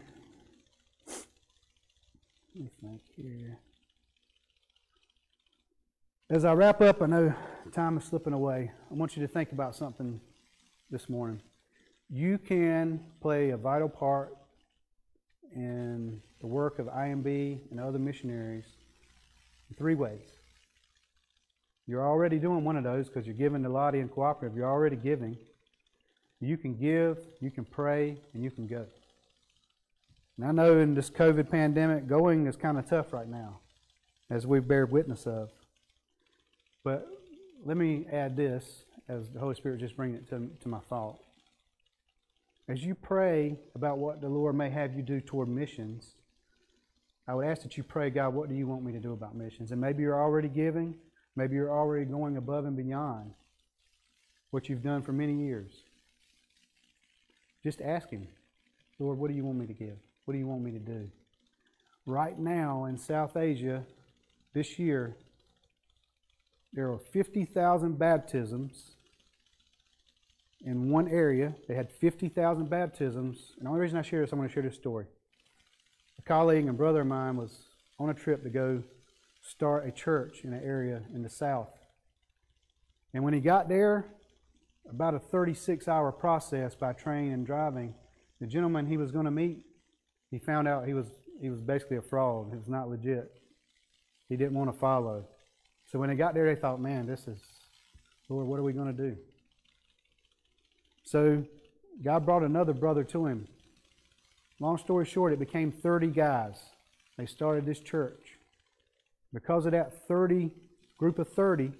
let 1.07 2.63
me 2.65 2.69
think 2.81 3.01
here. 3.15 3.57
As 6.29 6.43
I 6.43 6.51
wrap 6.51 6.81
up, 6.81 7.01
I 7.01 7.05
know 7.05 7.33
time 7.71 7.97
is 7.97 8.03
slipping 8.03 8.33
away. 8.33 8.73
I 8.91 8.93
want 8.93 9.15
you 9.15 9.25
to 9.25 9.27
think 9.29 9.53
about 9.53 9.73
something 9.73 10.19
this 10.89 11.07
morning. 11.07 11.41
You 12.09 12.37
can 12.39 13.05
play 13.21 13.51
a 13.51 13.57
vital 13.57 13.87
part 13.87 14.35
in 15.55 16.21
the 16.41 16.47
work 16.47 16.79
of 16.79 16.87
IMB 16.87 17.59
and 17.69 17.79
other 17.79 17.99
missionaries 17.99 18.65
in 19.69 19.75
three 19.75 19.95
ways. 19.95 20.27
You're 21.87 22.05
already 22.05 22.39
doing 22.39 22.63
one 22.63 22.77
of 22.77 22.83
those 22.83 23.07
because 23.07 23.25
you're 23.25 23.35
giving 23.35 23.63
to 23.63 23.69
Lottie 23.69 23.99
and 23.99 24.11
Cooperative. 24.11 24.57
You're 24.57 24.69
already 24.69 24.95
giving. 24.95 25.37
You 26.39 26.57
can 26.57 26.75
give, 26.75 27.19
you 27.39 27.51
can 27.51 27.65
pray, 27.65 28.17
and 28.33 28.43
you 28.43 28.49
can 28.49 28.67
go. 28.67 28.85
And 30.37 30.47
I 30.47 30.51
know 30.51 30.79
in 30.79 30.95
this 30.95 31.09
COVID 31.09 31.51
pandemic, 31.51 32.07
going 32.07 32.47
is 32.47 32.55
kind 32.55 32.79
of 32.79 32.89
tough 32.89 33.13
right 33.13 33.27
now, 33.27 33.59
as 34.29 34.47
we 34.47 34.59
bear 34.59 34.85
witness 34.85 35.27
of. 35.27 35.51
But 36.83 37.07
let 37.63 37.77
me 37.77 38.07
add 38.11 38.35
this 38.35 38.85
as 39.07 39.29
the 39.29 39.39
Holy 39.39 39.53
Spirit 39.53 39.79
just 39.79 39.95
bringing 39.95 40.15
it 40.15 40.29
to, 40.29 40.49
to 40.61 40.67
my 40.67 40.79
thought. 40.89 41.19
As 42.67 42.83
you 42.83 42.95
pray 42.95 43.59
about 43.75 43.99
what 43.99 44.21
the 44.21 44.29
Lord 44.29 44.55
may 44.55 44.69
have 44.69 44.95
you 44.95 45.03
do 45.03 45.19
toward 45.19 45.47
missions, 45.47 46.15
I 47.27 47.35
would 47.35 47.45
ask 47.45 47.61
that 47.63 47.77
you 47.77 47.83
pray, 47.83 48.09
God, 48.09 48.33
what 48.33 48.49
do 48.49 48.55
you 48.55 48.67
want 48.67 48.83
me 48.83 48.91
to 48.93 48.99
do 48.99 49.13
about 49.13 49.35
missions? 49.35 49.71
And 49.71 49.79
maybe 49.79 50.03
you're 50.03 50.19
already 50.19 50.47
giving, 50.47 50.95
maybe 51.35 51.55
you're 51.55 51.71
already 51.71 52.05
going 52.05 52.37
above 52.37 52.65
and 52.65 52.75
beyond 52.75 53.33
what 54.49 54.67
you've 54.69 54.83
done 54.83 55.01
for 55.01 55.13
many 55.13 55.33
years. 55.33 55.71
Just 57.63 57.81
ask 57.81 58.09
Him, 58.09 58.27
Lord, 58.99 59.17
what 59.17 59.29
do 59.29 59.35
you 59.35 59.45
want 59.45 59.59
me 59.59 59.67
to 59.67 59.73
give? 59.73 59.97
What 60.25 60.33
do 60.33 60.39
you 60.39 60.47
want 60.47 60.63
me 60.63 60.71
to 60.71 60.79
do? 60.79 61.09
Right 62.05 62.37
now 62.37 62.85
in 62.85 62.97
South 62.97 63.37
Asia, 63.37 63.83
this 64.53 64.79
year, 64.79 65.15
there 66.73 66.91
are 66.91 66.97
50,000 66.97 67.97
baptisms 67.97 68.91
in 70.65 70.89
one 70.89 71.07
area. 71.07 71.53
They 71.67 71.75
had 71.75 71.91
50,000 71.91 72.69
baptisms. 72.69 73.37
And 73.57 73.65
the 73.65 73.69
only 73.69 73.81
reason 73.81 73.97
I 73.97 74.01
share 74.01 74.21
this, 74.21 74.33
I 74.33 74.35
want 74.35 74.49
to 74.49 74.53
share 74.53 74.63
this 74.63 74.75
story. 74.75 75.05
A 76.21 76.23
colleague 76.23 76.67
and 76.67 76.77
brother 76.77 77.01
of 77.01 77.07
mine 77.07 77.35
was 77.35 77.63
on 77.97 78.11
a 78.11 78.13
trip 78.13 78.43
to 78.43 78.49
go 78.51 78.83
start 79.41 79.87
a 79.87 79.91
church 79.91 80.41
in 80.43 80.53
an 80.53 80.61
area 80.63 81.01
in 81.15 81.23
the 81.23 81.29
south. 81.29 81.71
And 83.11 83.23
when 83.23 83.33
he 83.33 83.39
got 83.39 83.67
there, 83.67 84.05
about 84.87 85.15
a 85.15 85.19
36 85.19 85.87
hour 85.87 86.11
process 86.11 86.75
by 86.75 86.93
train 86.93 87.31
and 87.31 87.43
driving, 87.43 87.95
the 88.39 88.45
gentleman 88.45 88.85
he 88.85 88.97
was 88.97 89.11
going 89.11 89.25
to 89.25 89.31
meet, 89.31 89.65
he 90.29 90.37
found 90.37 90.67
out 90.67 90.85
he 90.85 90.93
was, 90.93 91.07
he 91.41 91.49
was 91.49 91.59
basically 91.59 91.97
a 91.97 92.01
fraud. 92.03 92.49
He 92.51 92.55
was 92.55 92.67
not 92.67 92.87
legit. 92.87 93.31
He 94.29 94.37
didn't 94.37 94.53
want 94.53 94.71
to 94.71 94.77
follow. 94.77 95.25
So 95.87 95.97
when 95.97 96.09
they 96.09 96.15
got 96.15 96.35
there, 96.35 96.53
they 96.53 96.59
thought, 96.59 96.79
man, 96.79 97.07
this 97.07 97.27
is, 97.27 97.41
Lord, 98.29 98.45
what 98.45 98.59
are 98.59 98.63
we 98.63 98.73
going 98.73 98.95
to 98.95 99.09
do? 99.09 99.17
So 101.03 101.43
God 102.03 102.25
brought 102.25 102.43
another 102.43 102.73
brother 102.73 103.03
to 103.05 103.25
him. 103.25 103.47
Long 104.61 104.77
story 104.77 105.05
short, 105.05 105.33
it 105.33 105.39
became 105.39 105.71
30 105.71 106.09
guys. 106.09 106.55
They 107.17 107.25
started 107.25 107.65
this 107.65 107.79
church. 107.79 108.37
Because 109.33 109.65
of 109.65 109.71
that 109.71 110.07
30 110.07 110.51
group 110.99 111.17
of 111.17 111.27
30 111.29 111.71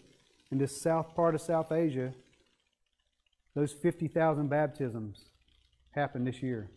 in 0.52 0.58
this 0.58 0.82
south 0.82 1.16
part 1.16 1.36
of 1.36 1.42
South 1.42 1.72
Asia, 1.72 2.12
those 3.54 3.72
50,000 3.72 4.50
baptisms 4.50 5.26
happened 5.92 6.26
this 6.26 6.42
year. 6.42 6.72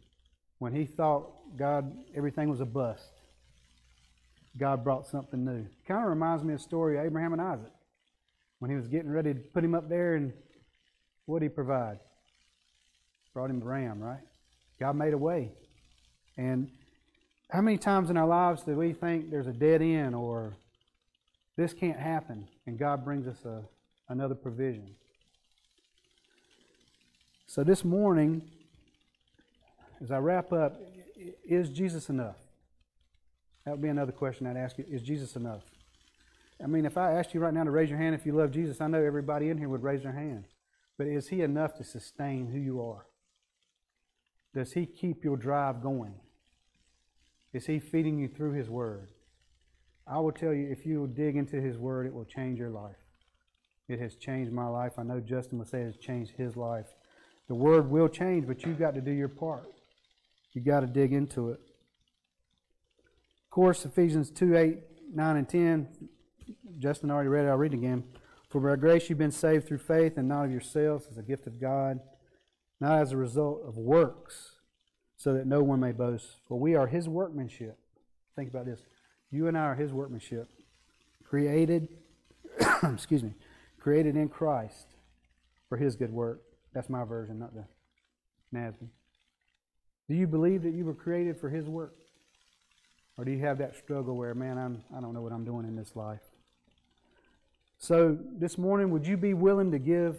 When 0.58 0.74
he 0.74 0.84
thought 0.84 1.56
God, 1.56 1.90
everything 2.14 2.50
was 2.50 2.60
a 2.60 2.66
bust, 2.66 3.10
God 4.58 4.84
brought 4.84 5.06
something 5.06 5.42
new. 5.42 5.64
Kind 5.88 6.02
of 6.02 6.10
reminds 6.10 6.44
me 6.44 6.52
of 6.52 6.60
the 6.60 6.64
story 6.64 6.98
of 6.98 7.06
Abraham 7.06 7.32
and 7.32 7.40
Isaac. 7.40 7.72
When 8.58 8.70
he 8.70 8.76
was 8.76 8.88
getting 8.88 9.10
ready 9.10 9.32
to 9.32 9.40
put 9.40 9.64
him 9.64 9.74
up 9.74 9.88
there, 9.88 10.16
and 10.16 10.34
what 11.24 11.38
did 11.38 11.46
he 11.46 11.54
provide? 11.54 11.98
Brought 13.32 13.48
him 13.48 13.62
a 13.62 13.64
ram, 13.64 14.00
right? 14.00 14.20
God 14.78 14.96
made 14.96 15.14
a 15.14 15.18
way. 15.18 15.52
And 16.36 16.70
how 17.50 17.60
many 17.60 17.78
times 17.78 18.10
in 18.10 18.16
our 18.16 18.26
lives 18.26 18.62
do 18.62 18.74
we 18.74 18.92
think 18.92 19.30
there's 19.30 19.46
a 19.46 19.52
dead 19.52 19.82
end 19.82 20.14
or 20.14 20.54
this 21.56 21.72
can't 21.72 21.98
happen, 21.98 22.48
and 22.66 22.78
God 22.78 23.04
brings 23.04 23.26
us 23.28 23.44
a, 23.44 23.62
another 24.08 24.34
provision? 24.34 24.94
So 27.46 27.62
this 27.62 27.84
morning, 27.84 28.42
as 30.02 30.10
I 30.10 30.18
wrap 30.18 30.52
up, 30.52 30.80
is 31.44 31.68
Jesus 31.70 32.08
enough? 32.08 32.36
That 33.64 33.72
would 33.72 33.82
be 33.82 33.88
another 33.88 34.12
question 34.12 34.46
I'd 34.46 34.56
ask 34.56 34.76
you. 34.76 34.84
Is 34.90 35.02
Jesus 35.02 35.36
enough? 35.36 35.62
I 36.62 36.66
mean, 36.66 36.86
if 36.86 36.96
I 36.96 37.12
asked 37.12 37.34
you 37.34 37.40
right 37.40 37.54
now 37.54 37.64
to 37.64 37.70
raise 37.70 37.88
your 37.88 37.98
hand 37.98 38.14
if 38.14 38.26
you 38.26 38.32
love 38.32 38.50
Jesus, 38.50 38.80
I 38.80 38.86
know 38.86 39.02
everybody 39.02 39.48
in 39.48 39.58
here 39.58 39.68
would 39.68 39.82
raise 39.82 40.02
their 40.02 40.12
hand. 40.12 40.44
But 40.98 41.06
is 41.06 41.28
He 41.28 41.42
enough 41.42 41.74
to 41.76 41.84
sustain 41.84 42.48
who 42.48 42.58
you 42.58 42.82
are? 42.82 43.06
Does 44.54 44.72
He 44.72 44.86
keep 44.86 45.24
your 45.24 45.36
drive 45.36 45.82
going? 45.82 46.14
Is 47.54 47.64
He 47.66 47.78
feeding 47.78 48.18
you 48.18 48.28
through 48.28 48.52
His 48.52 48.68
Word? 48.68 49.08
I 50.06 50.18
will 50.18 50.32
tell 50.32 50.52
you, 50.52 50.70
if 50.70 50.84
you 50.84 51.00
will 51.00 51.06
dig 51.06 51.36
into 51.36 51.58
His 51.58 51.78
Word, 51.78 52.06
it 52.06 52.12
will 52.12 52.26
change 52.26 52.58
your 52.58 52.68
life. 52.68 52.96
It 53.88 54.00
has 54.00 54.16
changed 54.16 54.52
my 54.52 54.66
life. 54.66 54.92
I 54.98 55.02
know 55.02 55.20
Justin 55.20 55.58
would 55.58 55.68
say 55.68 55.82
it 55.82 55.86
has 55.86 55.96
changed 55.96 56.32
his 56.36 56.56
life. 56.56 56.86
The 57.48 57.54
Word 57.54 57.90
will 57.90 58.08
change, 58.08 58.46
but 58.46 58.64
you've 58.64 58.78
got 58.78 58.94
to 58.94 59.00
do 59.00 59.10
your 59.10 59.28
part. 59.28 59.66
You've 60.52 60.64
got 60.64 60.80
to 60.80 60.86
dig 60.86 61.12
into 61.12 61.50
it. 61.50 61.60
Of 63.44 63.50
course, 63.50 63.84
Ephesians 63.84 64.30
2 64.30 64.56
8, 64.56 64.78
9, 65.12 65.36
and 65.36 65.48
10. 65.48 65.88
Justin 66.78 67.10
already 67.10 67.28
read 67.28 67.44
it. 67.44 67.48
I'll 67.48 67.56
read 67.56 67.74
it 67.74 67.78
again. 67.78 68.04
For 68.48 68.60
by 68.60 68.76
grace 68.80 69.08
you've 69.08 69.18
been 69.18 69.30
saved 69.30 69.66
through 69.66 69.78
faith, 69.78 70.16
and 70.16 70.28
not 70.28 70.46
of 70.46 70.50
yourselves, 70.50 71.06
as 71.10 71.18
a 71.18 71.22
gift 71.22 71.46
of 71.46 71.60
God, 71.60 72.00
not 72.80 73.00
as 73.00 73.12
a 73.12 73.16
result 73.16 73.62
of 73.66 73.76
works, 73.76 74.53
so 75.16 75.34
that 75.34 75.46
no 75.46 75.62
one 75.62 75.80
may 75.80 75.92
boast. 75.92 76.26
For 76.48 76.58
we 76.58 76.74
are 76.74 76.86
his 76.86 77.08
workmanship. 77.08 77.78
Think 78.36 78.50
about 78.50 78.66
this. 78.66 78.80
You 79.30 79.48
and 79.48 79.56
I 79.56 79.62
are 79.62 79.74
his 79.74 79.92
workmanship, 79.92 80.48
created, 81.24 81.88
excuse 82.82 83.22
me, 83.22 83.34
created 83.78 84.16
in 84.16 84.28
Christ 84.28 84.86
for 85.68 85.76
his 85.76 85.96
good 85.96 86.12
work. 86.12 86.42
That's 86.72 86.88
my 86.88 87.04
version, 87.04 87.38
not 87.38 87.54
the 87.54 87.64
Nasby? 88.54 88.88
Do 90.08 90.14
you 90.14 90.26
believe 90.26 90.62
that 90.62 90.72
you 90.74 90.84
were 90.84 90.94
created 90.94 91.38
for 91.38 91.48
His 91.48 91.66
work? 91.66 91.94
Or 93.18 93.24
do 93.24 93.30
you 93.30 93.40
have 93.40 93.58
that 93.58 93.76
struggle 93.76 94.16
where, 94.16 94.34
man, 94.34 94.58
I'm, 94.58 94.84
I 94.96 95.00
don't 95.00 95.12
know 95.14 95.22
what 95.22 95.32
I'm 95.32 95.44
doing 95.44 95.66
in 95.66 95.76
this 95.76 95.94
life? 95.94 96.20
So 97.78 98.16
this 98.38 98.56
morning, 98.56 98.90
would 98.90 99.06
you 99.06 99.16
be 99.16 99.34
willing 99.34 99.70
to 99.72 99.78
give 99.78 100.18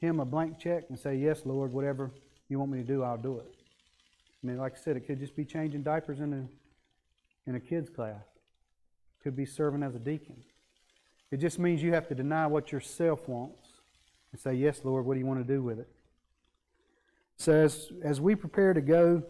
Him 0.00 0.20
a 0.20 0.24
blank 0.24 0.58
check 0.58 0.84
and 0.88 0.98
say, 0.98 1.16
Yes, 1.16 1.42
Lord, 1.44 1.72
whatever 1.72 2.10
you 2.48 2.58
want 2.58 2.70
me 2.70 2.78
to 2.78 2.84
do, 2.84 3.02
I'll 3.02 3.16
do 3.16 3.38
it? 3.38 3.55
I 4.46 4.48
mean, 4.48 4.58
like 4.58 4.76
I 4.76 4.80
said, 4.80 4.96
it 4.96 5.08
could 5.08 5.18
just 5.18 5.34
be 5.34 5.44
changing 5.44 5.82
diapers 5.82 6.20
in 6.20 6.32
a, 6.32 7.50
in 7.50 7.56
a 7.56 7.60
kid's 7.60 7.90
class, 7.90 8.22
could 9.20 9.34
be 9.34 9.44
serving 9.44 9.82
as 9.82 9.96
a 9.96 9.98
deacon. 9.98 10.36
It 11.32 11.38
just 11.38 11.58
means 11.58 11.82
you 11.82 11.92
have 11.94 12.06
to 12.06 12.14
deny 12.14 12.46
what 12.46 12.70
yourself 12.70 13.28
wants 13.28 13.58
and 14.30 14.40
say, 14.40 14.54
Yes, 14.54 14.82
Lord, 14.84 15.04
what 15.04 15.14
do 15.14 15.18
you 15.18 15.26
want 15.26 15.44
to 15.44 15.52
do 15.52 15.64
with 15.64 15.80
it? 15.80 15.88
So, 17.38 17.54
as, 17.54 17.90
as 18.04 18.20
we 18.20 18.36
prepare 18.36 18.72
to 18.72 18.80
go, 18.80 19.24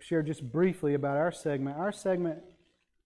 share 0.00 0.22
just 0.22 0.42
briefly 0.52 0.92
about 0.92 1.16
our 1.16 1.32
segment. 1.32 1.78
Our 1.78 1.90
segment, 1.90 2.40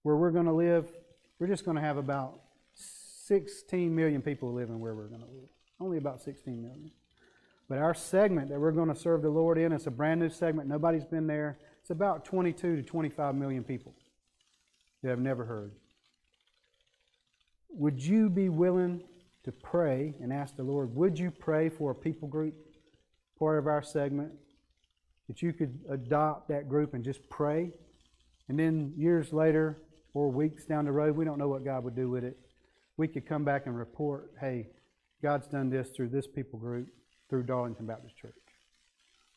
where 0.03 0.17
we're 0.17 0.33
going 0.33 0.47
to 0.47 0.53
live, 0.53 0.91
we're 1.39 1.47
just 1.47 1.65
going 1.65 1.77
to 1.77 1.81
have 1.81 1.97
about 1.97 2.41
16 2.75 3.95
million 3.95 4.21
people 4.21 4.53
living 4.53 4.81
where 4.81 4.97
we're 4.97 5.07
going 5.07 5.21
to 5.21 5.29
live. 5.29 5.49
Only 5.79 5.99
about 5.99 6.21
16 6.23 6.61
million. 6.61 6.91
But 7.69 7.79
our 7.79 7.95
segment 7.95 8.49
that 8.51 8.61
we're 8.61 8.73
going 8.73 8.89
to 8.89 8.95
serve 8.95 9.23
the 9.23 9.31
Lord 9.31 9.59
in, 9.59 9.73
it's 9.73 9.87
a 9.87 9.91
brand 9.91 10.21
new 10.21 10.29
segment. 10.29 10.69
Nobody's 10.69 11.05
been 11.05 11.27
there. 11.27 11.59
It's 11.81 11.91
about 11.91 12.25
22 12.25 12.77
to 12.77 12.83
25 12.83 13.35
million 13.35 13.65
people 13.65 13.95
that 15.03 15.11
have 15.11 15.19
never 15.19 15.45
heard. 15.45 15.73
Would 17.71 18.03
you 18.03 18.29
be 18.29 18.49
willing 18.49 19.03
to 19.45 19.53
pray 19.53 20.15
and 20.21 20.33
ask 20.33 20.57
the 20.57 20.63
Lord, 20.63 20.95
would 20.95 21.19
you 21.19 21.31
pray 21.31 21.69
for 21.69 21.91
a 21.91 21.95
people 21.95 22.29
group, 22.29 22.55
part 23.39 23.59
of 23.59 23.67
our 23.67 23.83
segment, 23.83 24.33
that 25.29 25.43
you 25.43 25.53
could 25.53 25.79
adopt 25.91 26.49
that 26.49 26.69
group 26.69 26.95
and 26.95 27.03
just 27.03 27.29
pray? 27.29 27.73
And 28.49 28.59
then 28.59 28.93
years 28.97 29.33
later 29.33 29.79
or 30.15 30.31
weeks 30.31 30.65
down 30.65 30.85
the 30.85 30.93
road, 30.93 31.17
we 31.17 31.25
don't 31.25 31.39
know 31.39 31.49
what 31.49 31.65
God 31.65 31.85
would 31.85 31.97
do 31.97 32.11
with 32.11 32.25
it. 32.25 32.37
We 32.97 33.09
could 33.09 33.27
come 33.27 33.45
back 33.45 33.67
and 33.67 33.77
report, 33.77 34.33
hey, 34.41 34.69
God's 35.23 35.47
done 35.47 35.71
this 35.71 35.91
through 35.91 36.09
this 36.09 36.27
people 36.27 36.59
group, 36.59 36.89
through 37.33 37.45
Darlington 37.45 37.87
Baptist 37.87 38.15
Church, 38.15 38.35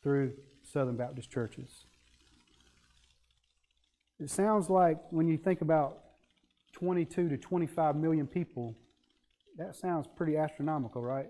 through 0.03 0.33
Southern 0.63 0.97
Baptist 0.97 1.31
churches. 1.31 1.85
It 4.19 4.29
sounds 4.29 4.69
like 4.69 4.97
when 5.11 5.29
you 5.29 5.37
think 5.37 5.61
about 5.61 5.99
22 6.73 7.29
to 7.29 7.37
25 7.37 7.95
million 7.95 8.27
people, 8.27 8.75
that 9.57 9.77
sounds 9.77 10.07
pretty 10.17 10.35
astronomical, 10.35 11.01
right? 11.01 11.29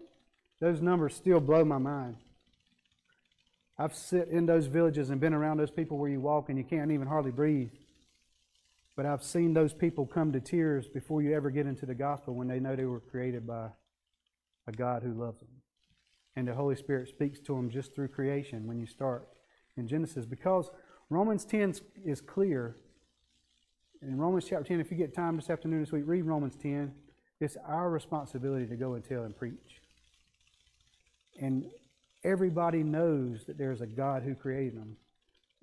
Those 0.59 0.81
numbers 0.81 1.15
still 1.15 1.39
blow 1.39 1.63
my 1.63 1.77
mind. 1.77 2.15
I've 3.77 3.93
sit 3.93 4.29
in 4.29 4.47
those 4.47 4.65
villages 4.65 5.11
and 5.11 5.21
been 5.21 5.35
around 5.35 5.57
those 5.57 5.69
people 5.69 5.99
where 5.99 6.09
you 6.09 6.19
walk 6.19 6.49
and 6.49 6.57
you 6.57 6.63
can't 6.63 6.89
even 6.89 7.05
hardly 7.05 7.29
breathe. 7.29 7.69
But 8.95 9.05
I've 9.05 9.21
seen 9.21 9.53
those 9.53 9.71
people 9.71 10.07
come 10.07 10.31
to 10.31 10.39
tears 10.39 10.87
before 10.87 11.21
you 11.21 11.35
ever 11.35 11.51
get 11.51 11.67
into 11.67 11.85
the 11.85 11.93
gospel 11.93 12.33
when 12.33 12.47
they 12.47 12.59
know 12.59 12.75
they 12.75 12.85
were 12.85 13.01
created 13.01 13.45
by 13.45 13.67
a 14.65 14.71
God 14.71 15.03
who 15.03 15.13
loves 15.13 15.41
them. 15.41 15.49
And 16.35 16.47
the 16.47 16.53
Holy 16.53 16.75
Spirit 16.75 17.07
speaks 17.07 17.39
to 17.41 17.55
them 17.55 17.69
just 17.69 17.95
through 17.95 18.09
creation 18.09 18.67
when 18.67 18.79
you 18.79 18.85
start 18.85 19.27
in 19.77 19.87
Genesis. 19.87 20.25
Because 20.25 20.69
Romans 21.09 21.45
10 21.45 21.75
is 22.03 22.21
clear. 22.21 22.75
In 24.01 24.17
Romans 24.17 24.45
chapter 24.47 24.65
10, 24.65 24.79
if 24.79 24.91
you 24.91 24.97
get 24.97 25.13
time 25.15 25.37
this 25.37 25.49
afternoon, 25.49 25.79
this 25.79 25.91
week, 25.91 26.03
read 26.05 26.23
Romans 26.23 26.55
10. 26.61 26.93
It's 27.39 27.57
our 27.67 27.89
responsibility 27.89 28.65
to 28.67 28.75
go 28.75 28.93
and 28.93 29.03
tell 29.03 29.23
and 29.23 29.35
preach. 29.35 29.81
And 31.39 31.65
everybody 32.23 32.83
knows 32.83 33.45
that 33.45 33.57
there's 33.57 33.81
a 33.81 33.87
God 33.87 34.23
who 34.23 34.35
created 34.35 34.79
them. 34.79 34.97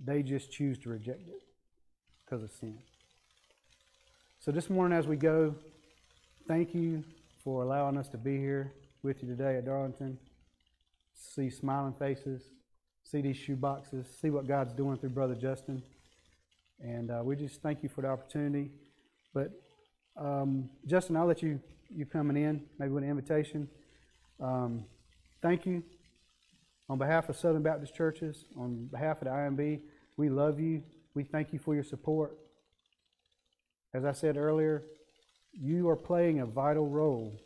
They 0.03 0.23
just 0.23 0.51
choose 0.51 0.79
to 0.81 0.89
reject 0.89 1.29
it 1.29 1.43
because 2.25 2.43
of 2.43 2.51
sin. 2.51 2.79
So 4.41 4.51
this 4.51 4.69
morning, 4.69 4.99
as 4.99 5.07
we 5.07 5.17
go, 5.17 5.55
thank 6.49 6.75
you 6.75 7.05
for 7.45 7.63
allowing 7.63 7.97
us 7.97 8.09
to 8.09 8.19
be 8.19 8.39
here 8.39 8.73
with 9.03 9.23
you 9.23 9.29
today 9.29 9.57
at 9.57 9.67
Darlington. 9.67 10.19
See 11.35 11.51
smiling 11.51 11.95
faces, 11.95 12.43
see 13.05 13.21
these 13.21 13.37
shoe 13.37 13.57
boxes, 13.57 14.07
see 14.21 14.31
what 14.31 14.47
God's 14.47 14.73
doing 14.73 14.99
through 14.99 15.11
Brother 15.11 15.35
Justin. 15.35 15.83
And 16.81 17.11
uh, 17.11 17.23
we 17.23 17.37
just 17.37 17.63
thank 17.63 17.83
you 17.83 17.89
for 17.89 18.03
the 18.03 18.09
opportunity. 18.09 18.73
But 19.33 19.53
um, 20.17 20.69
Justin, 20.87 21.17
I'll 21.17 21.27
let 21.27 21.43
you 21.43 21.61
you 21.95 22.07
coming 22.07 22.37
in, 22.37 22.63
maybe 22.79 22.93
with 22.93 23.05
an 23.05 23.11
invitation. 23.11 23.69
Um, 24.41 24.85
thank 25.43 25.67
you. 25.67 25.83
On 26.89 26.99
behalf 26.99 27.29
of 27.29 27.37
Southern 27.37 27.63
Baptist 27.63 27.95
Churches, 27.95 28.45
on 28.59 28.89
behalf 28.91 29.23
of 29.23 29.29
the 29.29 29.31
IMB, 29.31 29.81
we 30.17 30.29
love 30.29 30.59
you. 30.59 30.83
We 31.15 31.25
thank 31.25 31.53
you 31.53 31.59
for 31.59 31.75
your 31.75 31.85
support. 31.85 32.37
As 33.95 34.05
I 34.05 34.13
said 34.13 34.37
earlier, 34.37 34.83
you 35.53 35.89
are 35.89 35.97
playing 35.97 36.41
a 36.41 36.47
vital 36.47 36.89
role 36.89 37.39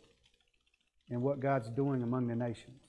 in 1.09 1.21
what 1.21 1.39
God's 1.39 1.69
doing 1.69 2.03
among 2.03 2.27
the 2.27 2.35
nations. 2.35 2.81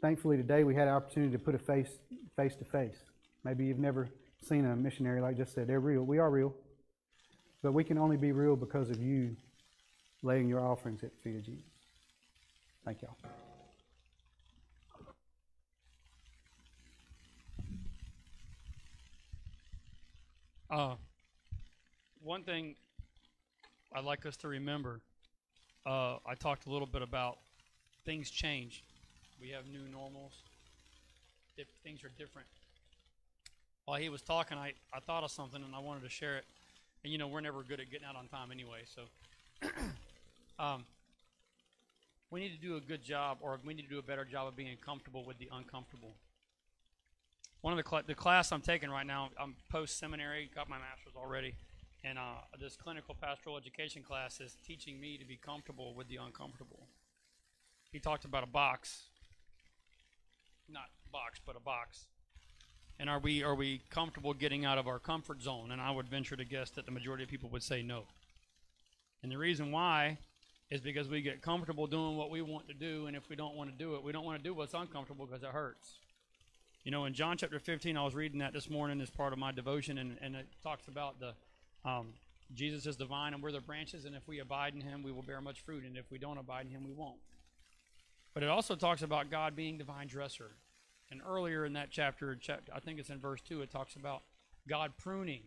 Thankfully, 0.00 0.36
today 0.36 0.64
we 0.64 0.74
had 0.74 0.88
an 0.88 0.94
opportunity 0.94 1.32
to 1.32 1.38
put 1.38 1.54
a 1.54 1.58
face 1.58 1.90
face 2.36 2.54
to 2.56 2.64
face. 2.64 2.96
Maybe 3.44 3.64
you've 3.64 3.78
never 3.78 4.08
seen 4.42 4.66
a 4.66 4.76
missionary 4.76 5.20
like 5.20 5.36
just 5.36 5.54
said. 5.54 5.66
They're 5.66 5.80
real. 5.80 6.02
We 6.02 6.18
are 6.18 6.30
real. 6.30 6.54
But 7.62 7.72
we 7.72 7.82
can 7.82 7.98
only 7.98 8.16
be 8.16 8.32
real 8.32 8.56
because 8.56 8.90
of 8.90 9.00
you 9.00 9.36
laying 10.22 10.48
your 10.48 10.60
offerings 10.60 11.02
at 11.02 11.10
the 11.12 11.18
feet 11.22 11.36
of 11.36 11.44
Jesus. 11.44 11.64
Thank 12.84 13.02
y'all. 13.02 13.16
Uh, 20.68 20.96
one 22.22 22.42
thing 22.42 22.74
I'd 23.94 24.04
like 24.04 24.26
us 24.26 24.36
to 24.38 24.48
remember 24.48 25.00
uh, 25.86 26.16
I 26.26 26.34
talked 26.34 26.66
a 26.66 26.70
little 26.70 26.88
bit 26.88 27.02
about 27.02 27.38
things 28.04 28.28
change. 28.30 28.82
We 29.40 29.50
have 29.50 29.66
new 29.66 29.88
normals, 29.90 30.32
Dif- 31.56 31.66
things 31.82 32.02
are 32.04 32.10
different. 32.18 32.48
While 33.84 34.00
he 34.00 34.08
was 34.08 34.22
talking, 34.22 34.58
I, 34.58 34.72
I 34.92 35.00
thought 35.00 35.24
of 35.24 35.30
something 35.30 35.62
and 35.62 35.74
I 35.74 35.78
wanted 35.78 36.02
to 36.02 36.08
share 36.08 36.36
it. 36.36 36.44
And 37.04 37.12
you 37.12 37.18
know, 37.18 37.28
we're 37.28 37.40
never 37.40 37.62
good 37.62 37.80
at 37.80 37.90
getting 37.90 38.06
out 38.06 38.16
on 38.16 38.28
time 38.28 38.50
anyway, 38.50 38.80
so. 38.84 39.02
um, 40.58 40.84
we 42.30 42.40
need 42.40 42.52
to 42.54 42.60
do 42.60 42.76
a 42.76 42.80
good 42.80 43.02
job, 43.02 43.38
or 43.40 43.58
we 43.64 43.74
need 43.74 43.82
to 43.82 43.88
do 43.88 43.98
a 43.98 44.02
better 44.02 44.24
job 44.24 44.48
of 44.48 44.56
being 44.56 44.76
comfortable 44.84 45.24
with 45.24 45.38
the 45.38 45.48
uncomfortable. 45.52 46.14
One 47.60 47.72
of 47.72 47.82
the 47.82 47.88
cl- 47.88 48.02
the 48.06 48.14
class 48.14 48.52
I'm 48.52 48.60
taking 48.60 48.90
right 48.90 49.06
now, 49.06 49.30
I'm 49.40 49.54
post 49.70 49.98
seminary, 49.98 50.50
got 50.54 50.68
my 50.68 50.78
master's 50.78 51.14
already, 51.16 51.54
and 52.04 52.18
uh, 52.18 52.42
this 52.60 52.76
clinical 52.76 53.14
pastoral 53.20 53.56
education 53.56 54.02
class 54.02 54.40
is 54.40 54.56
teaching 54.66 55.00
me 55.00 55.16
to 55.18 55.24
be 55.24 55.36
comfortable 55.36 55.94
with 55.94 56.08
the 56.08 56.16
uncomfortable. 56.16 56.88
He 57.92 58.00
talked 58.00 58.24
about 58.24 58.42
a 58.42 58.46
box, 58.46 59.04
not 60.68 60.84
box, 61.12 61.40
but 61.44 61.56
a 61.56 61.60
box. 61.60 62.06
And 62.98 63.10
are 63.10 63.18
we 63.18 63.42
are 63.42 63.54
we 63.54 63.82
comfortable 63.90 64.32
getting 64.32 64.64
out 64.64 64.78
of 64.78 64.86
our 64.86 64.98
comfort 64.98 65.42
zone? 65.42 65.70
And 65.70 65.80
I 65.80 65.90
would 65.90 66.08
venture 66.08 66.36
to 66.36 66.44
guess 66.44 66.70
that 66.70 66.86
the 66.86 66.92
majority 66.92 67.24
of 67.24 67.30
people 67.30 67.48
would 67.50 67.62
say 67.62 67.82
no. 67.82 68.04
And 69.22 69.30
the 69.30 69.38
reason 69.38 69.70
why 69.70 70.18
is 70.70 70.80
because 70.80 71.08
we 71.08 71.20
get 71.20 71.42
comfortable 71.42 71.86
doing 71.86 72.16
what 72.16 72.30
we 72.30 72.42
want 72.42 72.68
to 72.68 72.74
do, 72.74 73.06
and 73.06 73.16
if 73.16 73.28
we 73.28 73.36
don't 73.36 73.54
want 73.54 73.70
to 73.70 73.76
do 73.76 73.94
it, 73.94 74.02
we 74.02 74.12
don't 74.12 74.24
want 74.24 74.38
to 74.38 74.42
do 74.42 74.54
what's 74.54 74.74
uncomfortable 74.74 75.26
because 75.26 75.42
it 75.42 75.50
hurts. 75.50 75.94
You 76.84 76.90
know, 76.90 77.04
in 77.04 77.14
John 77.14 77.36
chapter 77.36 77.58
15, 77.58 77.96
I 77.96 78.04
was 78.04 78.14
reading 78.14 78.38
that 78.40 78.52
this 78.52 78.70
morning 78.70 79.00
as 79.00 79.10
part 79.10 79.32
of 79.32 79.38
my 79.38 79.52
devotion, 79.52 79.98
and, 79.98 80.16
and 80.20 80.36
it 80.36 80.46
talks 80.62 80.88
about 80.88 81.20
the 81.20 81.34
um, 81.88 82.14
Jesus 82.54 82.86
is 82.86 82.96
the 82.96 83.04
vine, 83.04 83.34
and 83.34 83.42
we're 83.42 83.52
the 83.52 83.60
branches, 83.60 84.04
and 84.04 84.14
if 84.14 84.26
we 84.26 84.38
abide 84.38 84.74
in 84.74 84.80
Him, 84.80 85.02
we 85.02 85.12
will 85.12 85.22
bear 85.22 85.40
much 85.40 85.60
fruit, 85.60 85.84
and 85.84 85.96
if 85.96 86.10
we 86.10 86.18
don't 86.18 86.38
abide 86.38 86.66
in 86.66 86.72
Him, 86.72 86.84
we 86.84 86.92
won't. 86.92 87.18
But 88.36 88.42
it 88.42 88.50
also 88.50 88.74
talks 88.74 89.00
about 89.00 89.30
God 89.30 89.56
being 89.56 89.78
divine 89.78 90.08
dresser. 90.08 90.50
And 91.10 91.22
earlier 91.26 91.64
in 91.64 91.72
that 91.72 91.88
chapter, 91.90 92.38
I 92.70 92.80
think 92.80 92.98
it's 92.98 93.08
in 93.08 93.18
verse 93.18 93.40
2, 93.40 93.62
it 93.62 93.70
talks 93.70 93.96
about 93.96 94.24
God 94.68 94.92
pruning 94.98 95.40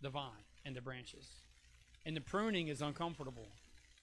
the 0.00 0.10
vine 0.10 0.42
and 0.64 0.74
the 0.74 0.80
branches. 0.80 1.28
And 2.04 2.16
the 2.16 2.20
pruning 2.20 2.66
is 2.66 2.82
uncomfortable 2.82 3.46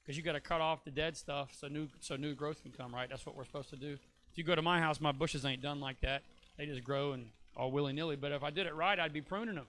because 0.02 0.16
you 0.16 0.24
got 0.24 0.34
to 0.34 0.40
cut 0.40 0.62
off 0.62 0.86
the 0.86 0.92
dead 0.92 1.18
stuff 1.18 1.50
so 1.54 1.68
new 1.68 1.90
so 2.00 2.16
new 2.16 2.34
growth 2.34 2.64
can 2.64 2.72
come, 2.72 2.96
right? 2.96 3.10
That's 3.10 3.26
what 3.26 3.36
we're 3.36 3.44
supposed 3.44 3.72
to 3.72 3.76
do. 3.76 3.98
If 4.32 4.38
you 4.38 4.46
go 4.46 4.56
to 4.56 4.62
my 4.62 4.80
house, 4.80 5.02
my 5.02 5.12
bushes 5.12 5.44
ain't 5.44 5.62
done 5.62 5.82
like 5.82 6.00
that. 6.00 6.24
They 6.58 6.68
just 6.68 6.86
grow 6.86 7.12
and 7.12 7.26
all 7.58 7.74
willy 7.74 7.92
nilly. 7.92 8.16
But 8.16 8.32
if 8.32 8.42
I 8.42 8.52
did 8.52 8.68
it 8.68 8.74
right, 8.74 8.98
I'd 8.98 9.12
be 9.12 9.20
pruning 9.20 9.56
them, 9.56 9.68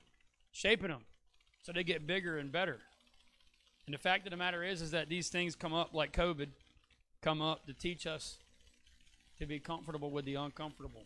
shaping 0.53 0.91
them, 0.91 1.07
so 1.64 1.73
they 1.73 1.83
get 1.83 2.07
bigger 2.07 2.39
and 2.39 2.53
better. 2.53 2.79
And 3.85 3.93
the 3.93 3.99
fact 3.99 4.29
of 4.29 4.31
the 4.31 4.37
matter 4.37 4.62
is, 4.62 4.81
is 4.81 4.93
that 4.93 5.09
these 5.09 5.29
things 5.29 5.57
come 5.57 5.75
up 5.75 5.93
like 5.93 6.12
COVID, 6.12 6.51
come 7.23 7.41
up 7.41 7.66
to 7.66 7.73
teach 7.73 8.07
us 8.07 8.39
to 9.39 9.47
be 9.47 9.59
comfortable 9.59 10.11
with 10.11 10.25
the 10.25 10.35
uncomfortable. 10.35 11.05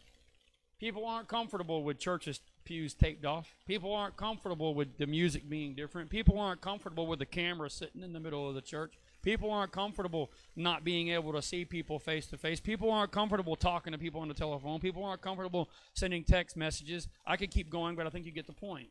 People 0.78 1.06
aren't 1.06 1.28
comfortable 1.28 1.84
with 1.84 1.98
churches 1.98 2.40
pews 2.64 2.92
taped 2.92 3.24
off. 3.24 3.54
People 3.66 3.94
aren't 3.94 4.16
comfortable 4.16 4.74
with 4.74 4.98
the 4.98 5.06
music 5.06 5.48
being 5.48 5.74
different. 5.74 6.10
People 6.10 6.38
aren't 6.38 6.60
comfortable 6.60 7.06
with 7.06 7.18
the 7.18 7.26
camera 7.26 7.70
sitting 7.70 8.02
in 8.02 8.12
the 8.12 8.20
middle 8.20 8.46
of 8.48 8.54
the 8.54 8.60
church. 8.60 8.94
People 9.22 9.50
aren't 9.50 9.72
comfortable 9.72 10.30
not 10.54 10.84
being 10.84 11.08
able 11.08 11.32
to 11.32 11.40
see 11.40 11.64
people 11.64 11.98
face 11.98 12.26
to 12.26 12.36
face. 12.36 12.60
People 12.60 12.90
aren't 12.90 13.12
comfortable 13.12 13.56
talking 13.56 13.92
to 13.92 13.98
people 13.98 14.20
on 14.20 14.28
the 14.28 14.34
telephone. 14.34 14.80
People 14.80 15.04
aren't 15.04 15.22
comfortable 15.22 15.70
sending 15.94 16.24
text 16.24 16.56
messages. 16.56 17.08
I 17.26 17.36
could 17.36 17.50
keep 17.50 17.70
going, 17.70 17.96
but 17.96 18.06
I 18.06 18.10
think 18.10 18.26
you 18.26 18.32
get 18.32 18.46
the 18.46 18.52
point. 18.52 18.88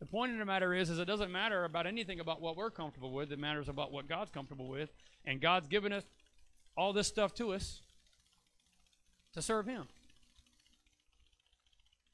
The 0.00 0.06
point 0.06 0.32
of 0.32 0.38
the 0.38 0.44
matter 0.44 0.72
is, 0.72 0.90
is 0.90 0.98
it 0.98 1.06
doesn't 1.06 1.32
matter 1.32 1.64
about 1.64 1.86
anything 1.86 2.20
about 2.20 2.40
what 2.40 2.56
we're 2.56 2.70
comfortable 2.70 3.12
with. 3.12 3.32
It 3.32 3.38
matters 3.38 3.68
about 3.68 3.92
what 3.92 4.08
God's 4.08 4.30
comfortable 4.30 4.68
with, 4.68 4.90
and 5.24 5.40
God's 5.40 5.66
given 5.66 5.92
us 5.92 6.04
all 6.78 6.92
this 6.92 7.08
stuff 7.08 7.34
to 7.34 7.52
us 7.52 7.80
to 9.34 9.42
serve 9.42 9.66
Him. 9.66 9.88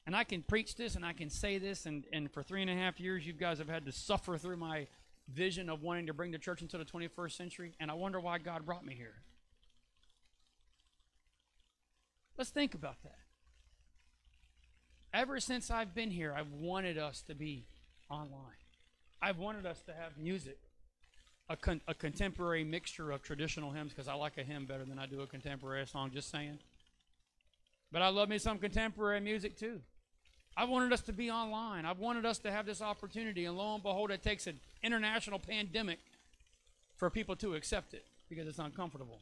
And 0.07 0.15
I 0.15 0.23
can 0.23 0.41
preach 0.41 0.75
this 0.75 0.95
and 0.95 1.05
I 1.05 1.13
can 1.13 1.29
say 1.29 1.57
this, 1.59 1.85
and, 1.85 2.03
and 2.11 2.31
for 2.31 2.43
three 2.43 2.61
and 2.61 2.69
a 2.69 2.75
half 2.75 2.99
years, 2.99 3.25
you 3.25 3.33
guys 3.33 3.59
have 3.59 3.69
had 3.69 3.85
to 3.85 3.91
suffer 3.91 4.37
through 4.37 4.57
my 4.57 4.87
vision 5.31 5.69
of 5.69 5.81
wanting 5.81 6.07
to 6.07 6.13
bring 6.13 6.31
the 6.31 6.37
church 6.37 6.61
into 6.61 6.77
the 6.77 6.85
21st 6.85 7.31
century, 7.31 7.73
and 7.79 7.89
I 7.89 7.93
wonder 7.93 8.19
why 8.19 8.39
God 8.39 8.65
brought 8.65 8.85
me 8.85 8.95
here. 8.95 9.15
Let's 12.37 12.49
think 12.49 12.73
about 12.73 13.01
that. 13.03 13.17
Ever 15.13 15.39
since 15.39 15.71
I've 15.71 15.95
been 15.95 16.11
here, 16.11 16.33
I've 16.37 16.51
wanted 16.51 16.97
us 16.97 17.21
to 17.27 17.35
be 17.35 17.65
online. 18.09 18.59
I've 19.21 19.37
wanted 19.37 19.65
us 19.65 19.81
to 19.83 19.93
have 19.93 20.17
music, 20.17 20.57
a, 21.49 21.55
con- 21.55 21.81
a 21.87 21.93
contemporary 21.93 22.63
mixture 22.63 23.11
of 23.11 23.21
traditional 23.21 23.71
hymns, 23.71 23.91
because 23.91 24.07
I 24.07 24.13
like 24.15 24.37
a 24.37 24.43
hymn 24.43 24.65
better 24.65 24.85
than 24.85 24.99
I 24.99 25.05
do 25.05 25.21
a 25.21 25.27
contemporary 25.27 25.85
song, 25.85 26.11
just 26.13 26.31
saying. 26.31 26.59
But 27.91 28.01
I 28.01 28.09
love 28.09 28.29
me 28.29 28.37
some 28.37 28.57
contemporary 28.57 29.19
music 29.19 29.57
too. 29.57 29.81
I 30.57 30.65
wanted 30.65 30.93
us 30.93 31.01
to 31.01 31.13
be 31.13 31.29
online. 31.29 31.85
I 31.85 31.91
wanted 31.91 32.25
us 32.25 32.39
to 32.39 32.51
have 32.51 32.65
this 32.65 32.81
opportunity, 32.81 33.45
and 33.45 33.57
lo 33.57 33.73
and 33.73 33.83
behold, 33.83 34.09
it 34.09 34.23
takes 34.23 34.47
an 34.47 34.59
international 34.81 35.37
pandemic 35.37 35.99
for 36.95 37.09
people 37.09 37.35
to 37.37 37.55
accept 37.55 37.93
it 37.93 38.05
because 38.29 38.47
it's 38.47 38.59
uncomfortable. 38.59 39.19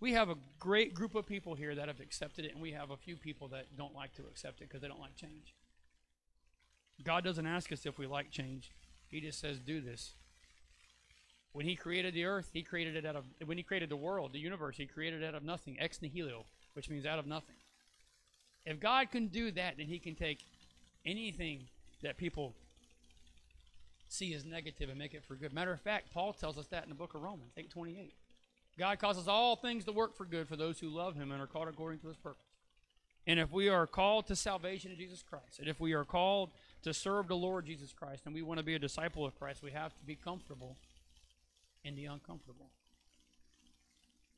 We 0.00 0.12
have 0.12 0.28
a 0.28 0.36
great 0.58 0.94
group 0.94 1.14
of 1.14 1.26
people 1.26 1.54
here 1.54 1.74
that 1.74 1.88
have 1.88 2.00
accepted 2.00 2.44
it, 2.44 2.52
and 2.52 2.60
we 2.60 2.72
have 2.72 2.90
a 2.90 2.96
few 2.96 3.16
people 3.16 3.48
that 3.48 3.76
don't 3.76 3.94
like 3.94 4.14
to 4.16 4.22
accept 4.22 4.60
it 4.60 4.68
because 4.68 4.82
they 4.82 4.88
don't 4.88 5.00
like 5.00 5.16
change. 5.16 5.54
God 7.02 7.24
doesn't 7.24 7.46
ask 7.46 7.72
us 7.72 7.86
if 7.86 7.98
we 7.98 8.06
like 8.06 8.30
change, 8.30 8.70
He 9.12 9.20
just 9.20 9.38
says, 9.38 9.58
do 9.58 9.80
this. 9.80 10.14
When 11.52 11.66
He 11.66 11.76
created 11.76 12.14
the 12.14 12.24
earth, 12.24 12.48
He 12.52 12.62
created 12.62 12.96
it 12.96 13.04
out 13.04 13.14
of, 13.14 13.24
when 13.44 13.58
He 13.58 13.62
created 13.62 13.90
the 13.90 13.96
world, 13.96 14.32
the 14.32 14.38
universe, 14.38 14.76
He 14.78 14.86
created 14.86 15.22
it 15.22 15.26
out 15.26 15.34
of 15.34 15.44
nothing, 15.44 15.76
ex 15.78 16.00
nihilo, 16.00 16.46
which 16.72 16.88
means 16.88 17.04
out 17.04 17.18
of 17.18 17.26
nothing. 17.26 17.56
If 18.64 18.80
God 18.80 19.10
can 19.10 19.26
do 19.26 19.50
that, 19.52 19.76
then 19.76 19.86
He 19.86 19.98
can 19.98 20.14
take 20.14 20.46
anything 21.04 21.66
that 22.02 22.16
people 22.16 22.54
see 24.08 24.32
as 24.34 24.46
negative 24.46 24.88
and 24.88 24.98
make 24.98 25.12
it 25.12 25.24
for 25.24 25.34
good. 25.34 25.52
Matter 25.52 25.72
of 25.72 25.80
fact, 25.80 26.12
Paul 26.12 26.32
tells 26.32 26.56
us 26.56 26.66
that 26.68 26.84
in 26.84 26.88
the 26.88 26.94
book 26.94 27.14
of 27.14 27.22
Romans, 27.22 27.52
828. 27.56 28.14
God 28.78 28.98
causes 28.98 29.28
all 29.28 29.56
things 29.56 29.84
to 29.84 29.92
work 29.92 30.16
for 30.16 30.24
good 30.24 30.48
for 30.48 30.56
those 30.56 30.80
who 30.80 30.88
love 30.88 31.16
Him 31.16 31.32
and 31.32 31.42
are 31.42 31.46
called 31.46 31.68
according 31.68 31.98
to 32.00 32.08
His 32.08 32.16
purpose. 32.16 32.40
And 33.26 33.38
if 33.38 33.52
we 33.52 33.68
are 33.68 33.86
called 33.86 34.26
to 34.28 34.36
salvation 34.36 34.90
in 34.90 34.96
Jesus 34.96 35.22
Christ, 35.22 35.58
and 35.58 35.68
if 35.68 35.78
we 35.78 35.92
are 35.92 36.04
called 36.04 36.50
to 36.82 36.92
serve 36.92 37.28
the 37.28 37.36
Lord 37.36 37.66
Jesus 37.66 37.92
Christ, 37.92 38.22
and 38.26 38.34
we 38.34 38.42
want 38.42 38.58
to 38.58 38.64
be 38.64 38.74
a 38.74 38.78
disciple 38.78 39.24
of 39.24 39.38
Christ, 39.38 39.62
we 39.62 39.70
have 39.70 39.96
to 39.96 40.04
be 40.04 40.16
comfortable 40.16 40.76
in 41.84 41.94
the 41.94 42.06
uncomfortable. 42.06 42.70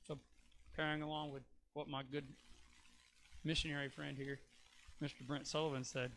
So, 0.06 0.18
carrying 0.76 1.02
along 1.02 1.32
with 1.32 1.42
what 1.72 1.88
my 1.88 2.02
good 2.02 2.24
missionary 3.44 3.88
friend 3.88 4.16
here, 4.16 4.40
Mr. 5.02 5.26
Brent 5.26 5.46
Sullivan, 5.46 5.84
said, 5.84 6.12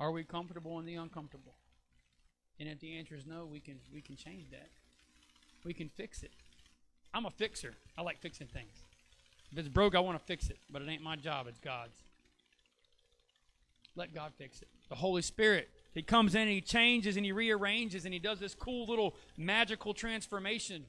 Are 0.00 0.10
we 0.10 0.24
comfortable 0.24 0.78
in 0.78 0.86
the 0.86 0.94
uncomfortable? 0.94 1.54
And 2.58 2.68
if 2.68 2.80
the 2.80 2.96
answer 2.98 3.14
is 3.14 3.26
no, 3.26 3.46
we 3.46 3.60
can 3.60 3.78
we 3.92 4.00
can 4.00 4.16
change 4.16 4.50
that. 4.50 4.68
We 5.64 5.74
can 5.74 5.88
fix 5.88 6.22
it. 6.22 6.30
I'm 7.12 7.26
a 7.26 7.30
fixer. 7.30 7.74
I 7.96 8.02
like 8.02 8.20
fixing 8.20 8.46
things. 8.46 8.82
If 9.52 9.58
it's 9.58 9.68
broke, 9.68 9.94
I 9.94 10.00
want 10.00 10.18
to 10.18 10.24
fix 10.24 10.50
it, 10.50 10.58
but 10.70 10.82
it 10.82 10.88
ain't 10.88 11.02
my 11.02 11.16
job, 11.16 11.46
it's 11.48 11.60
God's. 11.60 12.02
Let 13.96 14.12
God 14.12 14.32
fix 14.36 14.62
it. 14.62 14.68
The 14.94 15.00
Holy 15.00 15.22
Spirit, 15.22 15.70
He 15.92 16.02
comes 16.02 16.36
in 16.36 16.42
and 16.42 16.50
He 16.50 16.60
changes 16.60 17.16
and 17.16 17.26
He 17.26 17.32
rearranges 17.32 18.04
and 18.04 18.14
He 18.14 18.20
does 18.20 18.38
this 18.38 18.54
cool 18.54 18.86
little 18.86 19.16
magical 19.36 19.92
transformation, 19.92 20.84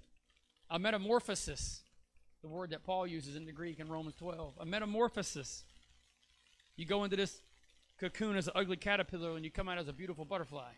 a 0.69 0.77
metamorphosis 0.77 1.81
the 2.45 2.49
word 2.49 2.69
that 2.69 2.83
Paul 2.83 3.07
uses 3.07 3.35
in 3.35 3.47
the 3.47 3.51
Greek 3.51 3.79
in 3.79 3.89
Romans 3.89 4.13
12. 4.17 4.53
A 4.59 4.65
metamorphosis. 4.67 5.63
You 6.75 6.85
go 6.85 7.03
into 7.03 7.15
this 7.15 7.41
cocoon 7.99 8.35
as 8.35 8.45
an 8.45 8.53
ugly 8.55 8.77
caterpillar 8.77 9.35
and 9.35 9.43
you 9.43 9.49
come 9.49 9.67
out 9.67 9.79
as 9.79 9.87
a 9.87 9.93
beautiful 9.93 10.25
butterfly. 10.25 10.73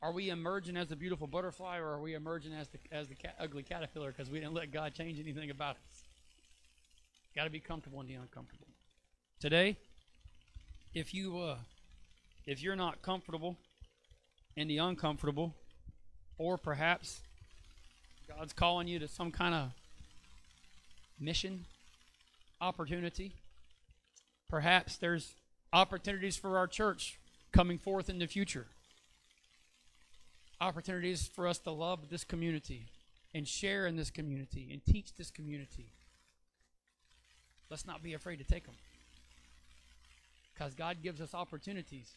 Are 0.00 0.12
we 0.12 0.30
emerging 0.30 0.76
as 0.76 0.92
a 0.92 0.96
beautiful 0.96 1.26
butterfly 1.26 1.78
or 1.78 1.88
are 1.88 2.00
we 2.00 2.14
emerging 2.14 2.52
as 2.52 2.68
the, 2.68 2.78
as 2.92 3.08
the 3.08 3.16
ca- 3.16 3.34
ugly 3.40 3.64
caterpillar 3.64 4.12
because 4.12 4.30
we 4.30 4.38
didn't 4.38 4.54
let 4.54 4.70
God 4.70 4.94
change 4.94 5.18
anything 5.18 5.50
about 5.50 5.74
us? 5.74 6.04
Got 7.34 7.44
to 7.44 7.50
be 7.50 7.58
comfortable 7.58 8.00
in 8.02 8.06
the 8.06 8.14
uncomfortable. 8.14 8.68
Today, 9.40 9.78
if 10.96 11.12
you 11.12 11.38
uh, 11.38 11.56
if 12.46 12.62
you're 12.62 12.74
not 12.74 13.02
comfortable 13.02 13.56
in 14.56 14.66
the 14.66 14.78
uncomfortable, 14.78 15.54
or 16.38 16.56
perhaps 16.56 17.20
God's 18.26 18.54
calling 18.54 18.88
you 18.88 18.98
to 19.00 19.06
some 19.06 19.30
kind 19.30 19.54
of 19.54 19.72
mission, 21.20 21.66
opportunity. 22.62 23.34
Perhaps 24.48 24.96
there's 24.96 25.34
opportunities 25.70 26.38
for 26.38 26.56
our 26.56 26.66
church 26.66 27.18
coming 27.52 27.76
forth 27.76 28.08
in 28.08 28.18
the 28.18 28.26
future. 28.26 28.66
Opportunities 30.62 31.28
for 31.28 31.46
us 31.46 31.58
to 31.58 31.72
love 31.72 32.08
this 32.08 32.24
community 32.24 32.86
and 33.34 33.46
share 33.46 33.86
in 33.86 33.96
this 33.96 34.08
community 34.08 34.70
and 34.72 34.80
teach 34.86 35.14
this 35.14 35.30
community. 35.30 35.92
Let's 37.68 37.86
not 37.86 38.02
be 38.02 38.14
afraid 38.14 38.36
to 38.36 38.44
take 38.44 38.64
them. 38.64 38.76
Because 40.56 40.74
God 40.74 40.98
gives 41.02 41.20
us 41.20 41.34
opportunities. 41.34 42.12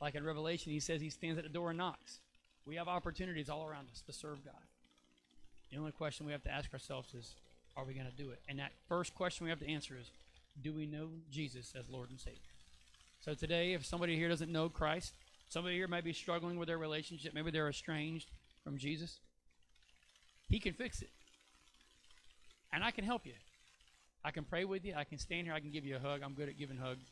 Like 0.00 0.14
in 0.14 0.24
Revelation, 0.24 0.72
He 0.72 0.80
says 0.80 1.00
He 1.00 1.10
stands 1.10 1.38
at 1.38 1.44
the 1.44 1.50
door 1.50 1.70
and 1.70 1.78
knocks. 1.78 2.18
We 2.66 2.76
have 2.76 2.88
opportunities 2.88 3.48
all 3.48 3.66
around 3.66 3.88
us 3.92 4.02
to 4.06 4.12
serve 4.12 4.44
God. 4.44 4.54
The 5.70 5.78
only 5.78 5.92
question 5.92 6.26
we 6.26 6.32
have 6.32 6.44
to 6.44 6.50
ask 6.50 6.72
ourselves 6.72 7.14
is, 7.14 7.34
are 7.76 7.84
we 7.84 7.94
going 7.94 8.06
to 8.06 8.22
do 8.22 8.30
it? 8.30 8.40
And 8.48 8.58
that 8.58 8.72
first 8.88 9.14
question 9.14 9.44
we 9.44 9.50
have 9.50 9.60
to 9.60 9.70
answer 9.70 9.94
is, 10.00 10.10
do 10.62 10.72
we 10.72 10.86
know 10.86 11.08
Jesus 11.30 11.74
as 11.78 11.88
Lord 11.90 12.10
and 12.10 12.18
Savior? 12.18 12.38
So 13.24 13.34
today, 13.34 13.74
if 13.74 13.84
somebody 13.84 14.16
here 14.16 14.28
doesn't 14.28 14.50
know 14.50 14.68
Christ, 14.68 15.12
somebody 15.48 15.76
here 15.76 15.88
might 15.88 16.04
be 16.04 16.12
struggling 16.12 16.58
with 16.58 16.68
their 16.68 16.78
relationship, 16.78 17.34
maybe 17.34 17.50
they're 17.50 17.68
estranged 17.68 18.30
from 18.64 18.78
Jesus, 18.78 19.18
He 20.48 20.58
can 20.58 20.72
fix 20.72 21.02
it. 21.02 21.10
And 22.72 22.82
I 22.82 22.90
can 22.90 23.04
help 23.04 23.26
you. 23.26 23.34
I 24.24 24.30
can 24.30 24.44
pray 24.44 24.64
with 24.64 24.84
you. 24.84 24.94
I 24.96 25.04
can 25.04 25.18
stand 25.18 25.46
here. 25.46 25.54
I 25.54 25.60
can 25.60 25.70
give 25.70 25.84
you 25.84 25.96
a 25.96 25.98
hug. 25.98 26.22
I'm 26.24 26.34
good 26.34 26.48
at 26.48 26.58
giving 26.58 26.78
hugs. 26.78 27.04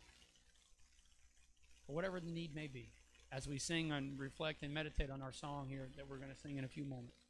Or 1.87 1.95
whatever 1.95 2.20
the 2.20 2.30
need 2.30 2.55
may 2.55 2.66
be, 2.66 2.91
as 3.30 3.47
we 3.47 3.59
sing 3.59 3.93
and 3.93 4.18
reflect 4.18 4.62
and 4.62 4.72
meditate 4.72 5.11
on 5.11 5.20
our 5.20 5.32
song 5.32 5.66
here 5.68 5.89
that 5.97 6.09
we're 6.09 6.16
going 6.16 6.30
to 6.30 6.37
sing 6.37 6.57
in 6.57 6.64
a 6.64 6.68
few 6.68 6.85
moments. 6.85 7.26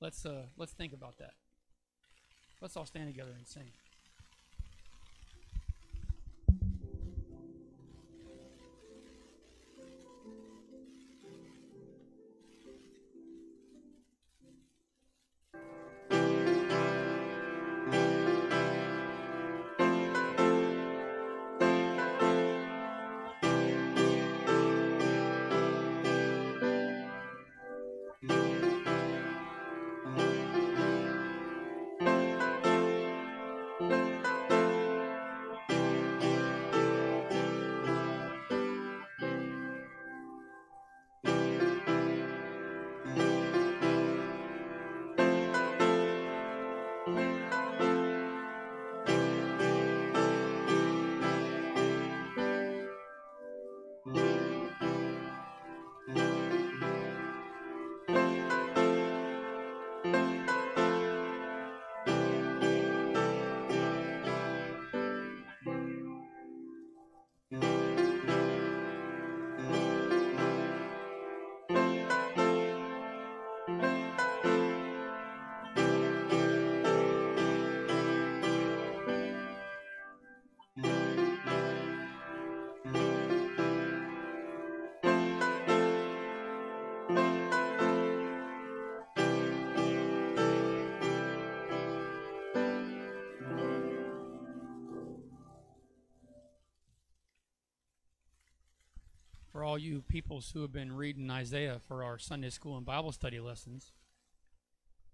Let's 0.00 0.26
uh, 0.26 0.42
let's 0.56 0.72
think 0.72 0.92
about 0.92 1.18
that. 1.18 1.34
Let's 2.60 2.76
all 2.76 2.86
stand 2.86 3.08
together 3.08 3.32
and 3.36 3.46
sing. 3.46 3.70
For 99.54 99.62
all 99.62 99.78
you 99.78 100.02
peoples 100.08 100.50
who 100.52 100.62
have 100.62 100.72
been 100.72 100.96
reading 100.96 101.30
Isaiah 101.30 101.80
for 101.86 102.02
our 102.02 102.18
Sunday 102.18 102.50
school 102.50 102.76
and 102.76 102.84
Bible 102.84 103.12
study 103.12 103.38
lessons. 103.38 103.92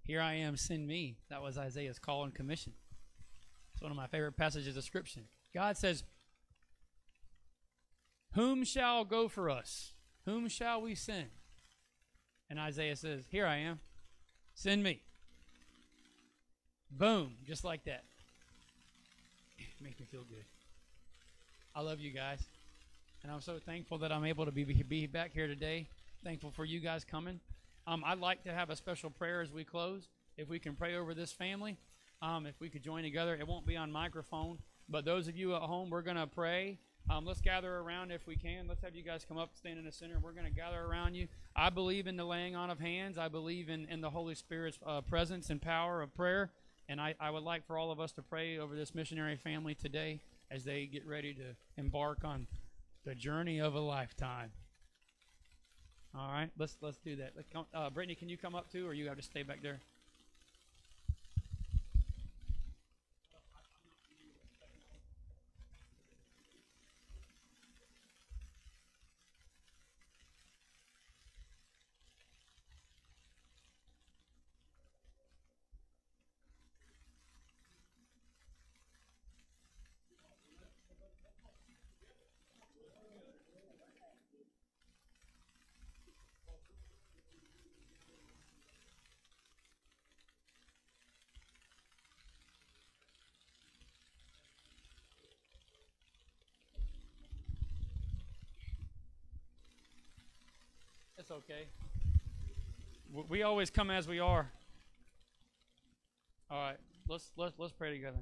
Here 0.02 0.22
I 0.22 0.32
am, 0.32 0.56
send 0.56 0.88
me. 0.88 1.18
That 1.28 1.42
was 1.42 1.58
Isaiah's 1.58 1.98
call 1.98 2.24
and 2.24 2.34
commission. 2.34 2.72
It's 3.74 3.82
one 3.82 3.90
of 3.90 3.98
my 3.98 4.06
favorite 4.06 4.38
passages 4.38 4.78
of 4.78 4.84
Scripture. 4.84 5.26
God 5.52 5.76
says, 5.76 6.04
Whom 8.32 8.64
shall 8.64 9.04
go 9.04 9.28
for 9.28 9.50
us? 9.50 9.92
Whom 10.24 10.48
shall 10.48 10.80
we 10.80 10.94
send? 10.94 11.28
And 12.48 12.58
Isaiah 12.58 12.96
says, 12.96 13.24
Here 13.28 13.44
I 13.44 13.56
am. 13.56 13.80
Send 14.54 14.82
me. 14.82 15.02
Boom, 16.90 17.34
just 17.46 17.62
like 17.62 17.84
that. 17.84 18.04
Makes 19.82 20.00
me 20.00 20.06
feel 20.10 20.24
good. 20.24 20.46
I 21.74 21.82
love 21.82 22.00
you 22.00 22.10
guys. 22.10 22.42
And 23.22 23.30
I'm 23.30 23.42
so 23.42 23.58
thankful 23.58 23.98
that 23.98 24.12
I'm 24.12 24.24
able 24.24 24.46
to 24.46 24.50
be, 24.50 24.64
be 24.64 25.06
back 25.06 25.32
here 25.34 25.46
today. 25.46 25.88
Thankful 26.24 26.50
for 26.50 26.64
you 26.64 26.80
guys 26.80 27.04
coming. 27.04 27.38
Um, 27.86 28.02
I'd 28.06 28.18
like 28.18 28.44
to 28.44 28.52
have 28.52 28.70
a 28.70 28.76
special 28.76 29.10
prayer 29.10 29.42
as 29.42 29.52
we 29.52 29.62
close. 29.62 30.08
If 30.38 30.48
we 30.48 30.58
can 30.58 30.74
pray 30.74 30.96
over 30.96 31.12
this 31.12 31.30
family, 31.30 31.76
um, 32.22 32.46
if 32.46 32.58
we 32.60 32.70
could 32.70 32.82
join 32.82 33.02
together, 33.02 33.36
it 33.38 33.46
won't 33.46 33.66
be 33.66 33.76
on 33.76 33.92
microphone. 33.92 34.58
But 34.88 35.04
those 35.04 35.28
of 35.28 35.36
you 35.36 35.54
at 35.54 35.62
home, 35.62 35.90
we're 35.90 36.00
going 36.02 36.16
to 36.16 36.26
pray. 36.26 36.78
Um, 37.10 37.26
let's 37.26 37.42
gather 37.42 37.76
around 37.78 38.10
if 38.10 38.26
we 38.26 38.36
can. 38.36 38.66
Let's 38.66 38.80
have 38.82 38.94
you 38.94 39.02
guys 39.02 39.26
come 39.28 39.36
up, 39.36 39.50
stand 39.54 39.78
in 39.78 39.84
the 39.84 39.92
center. 39.92 40.18
We're 40.18 40.32
going 40.32 40.46
to 40.46 40.52
gather 40.52 40.80
around 40.80 41.14
you. 41.14 41.28
I 41.54 41.68
believe 41.68 42.06
in 42.06 42.16
the 42.16 42.24
laying 42.24 42.56
on 42.56 42.70
of 42.70 42.80
hands. 42.80 43.18
I 43.18 43.28
believe 43.28 43.68
in, 43.68 43.86
in 43.90 44.00
the 44.00 44.10
Holy 44.10 44.34
Spirit's 44.34 44.78
uh, 44.86 45.02
presence 45.02 45.50
and 45.50 45.60
power 45.60 46.00
of 46.00 46.14
prayer. 46.14 46.52
And 46.88 47.00
I, 47.00 47.14
I 47.20 47.30
would 47.30 47.42
like 47.42 47.66
for 47.66 47.76
all 47.76 47.90
of 47.90 48.00
us 48.00 48.12
to 48.12 48.22
pray 48.22 48.58
over 48.58 48.74
this 48.74 48.94
missionary 48.94 49.36
family 49.36 49.74
today 49.74 50.20
as 50.50 50.64
they 50.64 50.86
get 50.86 51.06
ready 51.06 51.34
to 51.34 51.44
embark 51.76 52.24
on 52.24 52.46
the 53.04 53.14
journey 53.14 53.60
of 53.60 53.74
a 53.74 53.80
lifetime. 53.80 54.50
All 56.14 56.32
right, 56.32 56.50
let's 56.58 56.76
let's 56.80 56.98
do 56.98 57.16
that. 57.16 57.32
Uh, 57.72 57.90
Brittany, 57.90 58.14
can 58.14 58.28
you 58.28 58.36
come 58.36 58.54
up 58.54 58.70
too, 58.70 58.86
or 58.86 58.94
you 58.94 59.06
have 59.08 59.16
to 59.16 59.22
stay 59.22 59.42
back 59.42 59.62
there? 59.62 59.80
Okay. 101.30 101.68
We 103.28 103.44
always 103.44 103.70
come 103.70 103.88
as 103.88 104.08
we 104.08 104.18
are. 104.18 104.50
All 106.50 106.58
right, 106.58 106.76
let's 107.08 107.30
let's 107.36 107.54
let's 107.56 107.72
pray 107.72 107.92
together. 107.92 108.18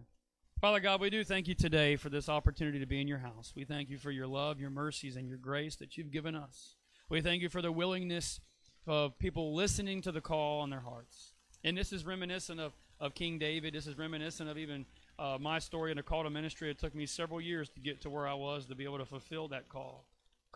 Father 0.61 0.79
God, 0.81 1.01
we 1.01 1.09
do 1.09 1.25
thank 1.25 1.49
you 1.49 1.55
today 1.55 1.97
for 1.97 2.11
this 2.11 2.29
opportunity 2.29 2.79
to 2.81 2.87
be 2.87 3.01
in 3.01 3.09
your 3.09 3.19
house. 3.19 3.55
We 3.57 3.65
thank 3.65 3.89
you 3.89 3.97
for 3.97 4.11
your 4.11 4.27
love, 4.27 4.61
your 4.61 4.69
mercies, 4.69 5.17
and 5.17 5.27
your 5.27 5.39
grace 5.39 5.77
that 5.77 5.97
you've 5.97 6.11
given 6.11 6.35
us. 6.35 6.75
We 7.09 7.23
thank 7.23 7.41
you 7.41 7.49
for 7.49 7.63
the 7.63 7.73
willingness 7.73 8.41
of 8.87 9.19
people 9.19 9.55
listening 9.55 10.03
to 10.03 10.13
the 10.13 10.21
call 10.21 10.61
on 10.61 10.69
their 10.69 10.81
hearts. 10.81 11.33
And 11.65 11.79
this 11.79 11.93
is 11.95 12.05
reminiscent 12.05 12.61
of, 12.61 12.73
of 13.01 13.15
King 13.15 13.39
David. 13.39 13.73
This 13.73 13.87
is 13.87 13.97
reminiscent 13.97 14.51
of 14.51 14.59
even 14.59 14.85
uh, 15.19 15.39
my 15.41 15.61
story 15.61 15.93
in 15.93 15.97
the 15.97 16.03
call 16.03 16.25
to 16.25 16.31
ministry. 16.31 16.71
It 16.71 16.79
took 16.79 16.95
me 16.95 17.07
several 17.07 17.41
years 17.41 17.71
to 17.71 17.81
get 17.81 18.03
to 18.03 18.11
where 18.11 18.29
I 18.29 18.35
was 18.35 18.67
to 18.67 18.75
be 18.75 18.85
able 18.85 18.99
to 18.99 19.07
fulfill 19.07 19.49
that 19.49 19.69
call. 19.69 20.05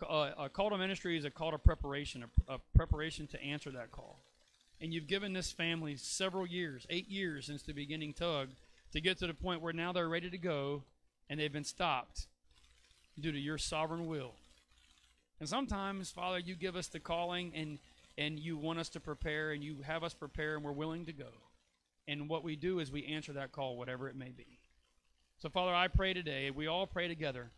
Uh, 0.01 0.31
a 0.37 0.49
call 0.49 0.69
to 0.69 0.77
ministry 0.77 1.17
is 1.17 1.25
a 1.25 1.29
call 1.29 1.51
to 1.51 1.57
preparation, 1.57 2.23
a, 2.47 2.53
a 2.53 2.57
preparation 2.75 3.27
to 3.27 3.41
answer 3.41 3.71
that 3.71 3.91
call. 3.91 4.19
And 4.81 4.93
you've 4.93 5.07
given 5.07 5.33
this 5.33 5.51
family 5.51 5.95
several 5.95 6.45
years, 6.45 6.85
eight 6.89 7.09
years 7.09 7.45
since 7.45 7.61
the 7.63 7.73
beginning 7.73 8.13
tug, 8.13 8.49
to 8.91 9.01
get 9.01 9.17
to 9.19 9.27
the 9.27 9.33
point 9.33 9.61
where 9.61 9.73
now 9.73 9.91
they're 9.91 10.09
ready 10.09 10.29
to 10.29 10.37
go 10.37 10.83
and 11.29 11.39
they've 11.39 11.53
been 11.53 11.63
stopped 11.63 12.27
due 13.19 13.31
to 13.31 13.39
your 13.39 13.57
sovereign 13.57 14.07
will. 14.07 14.33
And 15.39 15.47
sometimes, 15.47 16.11
Father, 16.11 16.39
you 16.39 16.55
give 16.55 16.75
us 16.75 16.87
the 16.87 16.99
calling 16.99 17.51
and 17.55 17.79
and 18.17 18.39
you 18.39 18.57
want 18.57 18.79
us 18.79 18.89
to 18.89 18.99
prepare 18.99 19.51
and 19.51 19.63
you 19.63 19.77
have 19.85 20.03
us 20.03 20.13
prepare 20.13 20.55
and 20.55 20.63
we're 20.63 20.71
willing 20.71 21.05
to 21.05 21.13
go. 21.13 21.29
And 22.07 22.29
what 22.29 22.43
we 22.43 22.55
do 22.55 22.79
is 22.79 22.91
we 22.91 23.05
answer 23.05 23.33
that 23.33 23.51
call, 23.51 23.75
whatever 23.77 24.07
it 24.07 24.15
may 24.15 24.29
be. 24.29 24.59
So, 25.41 25.49
Father, 25.49 25.73
I 25.73 25.87
pray 25.87 26.13
today, 26.13 26.51
we 26.51 26.67
all 26.67 26.85
pray 26.85 27.07
together, 27.07 27.49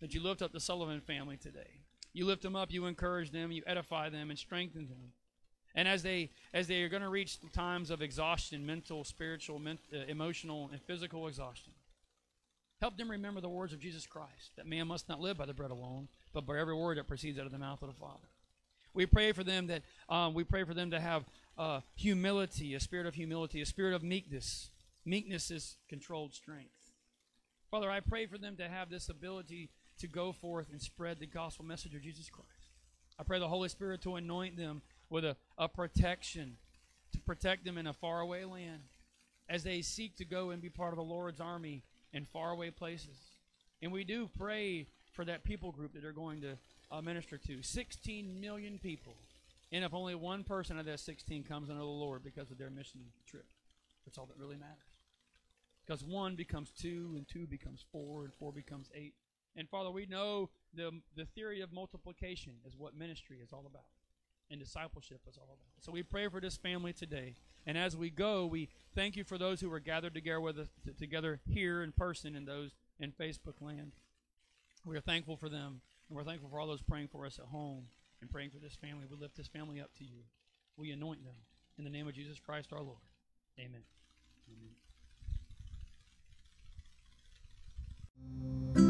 that 0.00 0.14
you 0.14 0.22
lift 0.22 0.42
up 0.42 0.52
the 0.52 0.60
Sullivan 0.60 1.00
family 1.00 1.36
today. 1.36 1.80
You 2.12 2.24
lift 2.26 2.42
them 2.42 2.56
up, 2.56 2.72
you 2.72 2.86
encourage 2.86 3.30
them, 3.30 3.52
you 3.52 3.62
edify 3.66 4.08
them, 4.08 4.30
and 4.30 4.38
strengthen 4.38 4.88
them. 4.88 5.12
And 5.74 5.86
as 5.86 6.02
they 6.02 6.30
as 6.54 6.66
they 6.66 6.82
are 6.82 6.88
going 6.88 7.02
to 7.02 7.10
reach 7.10 7.40
the 7.40 7.50
times 7.50 7.90
of 7.90 8.00
exhaustion, 8.00 8.64
mental, 8.64 9.04
spiritual, 9.04 9.58
ment, 9.58 9.80
uh, 9.92 9.98
emotional, 10.08 10.70
and 10.72 10.80
physical 10.80 11.28
exhaustion, 11.28 11.74
help 12.80 12.96
them 12.96 13.10
remember 13.10 13.42
the 13.42 13.48
words 13.48 13.74
of 13.74 13.80
Jesus 13.80 14.06
Christ 14.06 14.52
that 14.56 14.66
man 14.66 14.88
must 14.88 15.08
not 15.08 15.20
live 15.20 15.36
by 15.36 15.44
the 15.44 15.52
bread 15.52 15.70
alone, 15.70 16.08
but 16.32 16.46
by 16.46 16.58
every 16.58 16.74
word 16.74 16.96
that 16.96 17.06
proceeds 17.06 17.38
out 17.38 17.44
of 17.44 17.52
the 17.52 17.58
mouth 17.58 17.82
of 17.82 17.88
the 17.88 18.00
Father. 18.00 18.28
We 18.94 19.04
pray 19.04 19.32
for 19.32 19.44
them 19.44 19.66
that 19.66 19.82
um, 20.08 20.32
we 20.32 20.42
pray 20.42 20.64
for 20.64 20.72
them 20.72 20.90
to 20.92 20.98
have 20.98 21.26
uh, 21.58 21.80
humility, 21.94 22.74
a 22.74 22.80
spirit 22.80 23.06
of 23.06 23.14
humility, 23.14 23.60
a 23.60 23.66
spirit 23.66 23.94
of 23.94 24.02
meekness. 24.02 24.70
Meekness 25.04 25.50
is 25.50 25.76
controlled 25.86 26.32
strength. 26.32 26.92
Father, 27.70 27.90
I 27.90 28.00
pray 28.00 28.24
for 28.24 28.38
them 28.38 28.56
to 28.56 28.66
have 28.66 28.88
this 28.88 29.10
ability 29.10 29.68
to 29.98 30.06
go 30.06 30.32
forth 30.32 30.70
and 30.70 30.80
spread 30.80 31.18
the 31.18 31.26
gospel 31.26 31.64
message 31.64 31.94
of 31.94 32.02
Jesus 32.02 32.28
Christ. 32.28 32.50
I 33.18 33.22
pray 33.22 33.38
the 33.38 33.48
Holy 33.48 33.68
Spirit 33.68 34.02
to 34.02 34.16
anoint 34.16 34.56
them 34.56 34.82
with 35.08 35.24
a, 35.24 35.36
a 35.56 35.68
protection, 35.68 36.56
to 37.12 37.20
protect 37.20 37.64
them 37.64 37.78
in 37.78 37.86
a 37.86 37.92
faraway 37.92 38.44
land 38.44 38.82
as 39.48 39.62
they 39.62 39.80
seek 39.80 40.16
to 40.16 40.24
go 40.24 40.50
and 40.50 40.60
be 40.60 40.68
part 40.68 40.92
of 40.92 40.96
the 40.96 41.04
Lord's 41.04 41.40
army 41.40 41.82
in 42.12 42.24
faraway 42.24 42.70
places. 42.70 43.16
And 43.80 43.92
we 43.92 44.04
do 44.04 44.28
pray 44.38 44.86
for 45.12 45.24
that 45.24 45.44
people 45.44 45.72
group 45.72 45.92
that 45.94 46.02
they're 46.02 46.12
going 46.12 46.40
to 46.42 46.58
uh, 46.90 47.00
minister 47.00 47.38
to. 47.38 47.62
16 47.62 48.40
million 48.40 48.78
people. 48.78 49.16
And 49.72 49.84
if 49.84 49.94
only 49.94 50.14
one 50.14 50.44
person 50.44 50.78
of 50.78 50.86
that 50.86 51.00
16 51.00 51.44
comes 51.44 51.70
under 51.70 51.82
the 51.82 51.88
Lord 51.88 52.22
because 52.22 52.50
of 52.50 52.58
their 52.58 52.70
mission 52.70 53.00
trip, 53.26 53.46
that's 54.04 54.18
all 54.18 54.26
that 54.26 54.38
really 54.38 54.56
matters. 54.56 54.76
Because 55.84 56.04
one 56.04 56.34
becomes 56.34 56.70
two, 56.70 57.14
and 57.16 57.26
two 57.28 57.46
becomes 57.46 57.84
four, 57.92 58.24
and 58.24 58.34
four 58.34 58.52
becomes 58.52 58.90
eight. 58.94 59.14
And 59.56 59.68
Father, 59.68 59.90
we 59.90 60.06
know 60.06 60.50
the, 60.74 60.90
the 61.16 61.24
theory 61.24 61.60
of 61.62 61.72
multiplication 61.72 62.54
is 62.66 62.76
what 62.76 62.94
ministry 62.94 63.38
is 63.42 63.52
all 63.52 63.64
about 63.66 63.86
and 64.50 64.60
discipleship 64.60 65.20
is 65.28 65.36
all 65.36 65.44
about. 65.44 65.58
So 65.80 65.92
we 65.92 66.02
pray 66.02 66.28
for 66.28 66.40
this 66.40 66.56
family 66.56 66.92
today. 66.92 67.34
And 67.66 67.76
as 67.76 67.96
we 67.96 68.10
go, 68.10 68.46
we 68.46 68.68
thank 68.94 69.16
you 69.16 69.24
for 69.24 69.38
those 69.38 69.60
who 69.60 69.70
were 69.70 69.80
gathered 69.80 70.14
together 70.14 70.40
with 70.40 70.58
us 70.58 70.68
together 70.98 71.40
here 71.48 71.82
in 71.82 71.92
person 71.92 72.36
and 72.36 72.46
those 72.46 72.70
in 73.00 73.12
Facebook 73.12 73.60
land. 73.60 73.92
We 74.84 74.96
are 74.96 75.00
thankful 75.00 75.36
for 75.36 75.48
them. 75.48 75.80
And 76.08 76.16
we're 76.16 76.24
thankful 76.24 76.48
for 76.48 76.60
all 76.60 76.68
those 76.68 76.82
praying 76.82 77.08
for 77.08 77.26
us 77.26 77.38
at 77.40 77.46
home 77.46 77.86
and 78.20 78.30
praying 78.30 78.50
for 78.50 78.58
this 78.58 78.76
family. 78.76 79.06
We 79.10 79.16
lift 79.16 79.36
this 79.36 79.48
family 79.48 79.80
up 79.80 79.92
to 79.98 80.04
you. 80.04 80.22
We 80.76 80.92
anoint 80.92 81.24
them. 81.24 81.34
In 81.78 81.84
the 81.84 81.90
name 81.90 82.06
of 82.06 82.14
Jesus 82.14 82.38
Christ 82.38 82.72
our 82.72 82.82
Lord. 82.82 82.98
Amen. 83.58 83.82
Amen. 88.76 88.85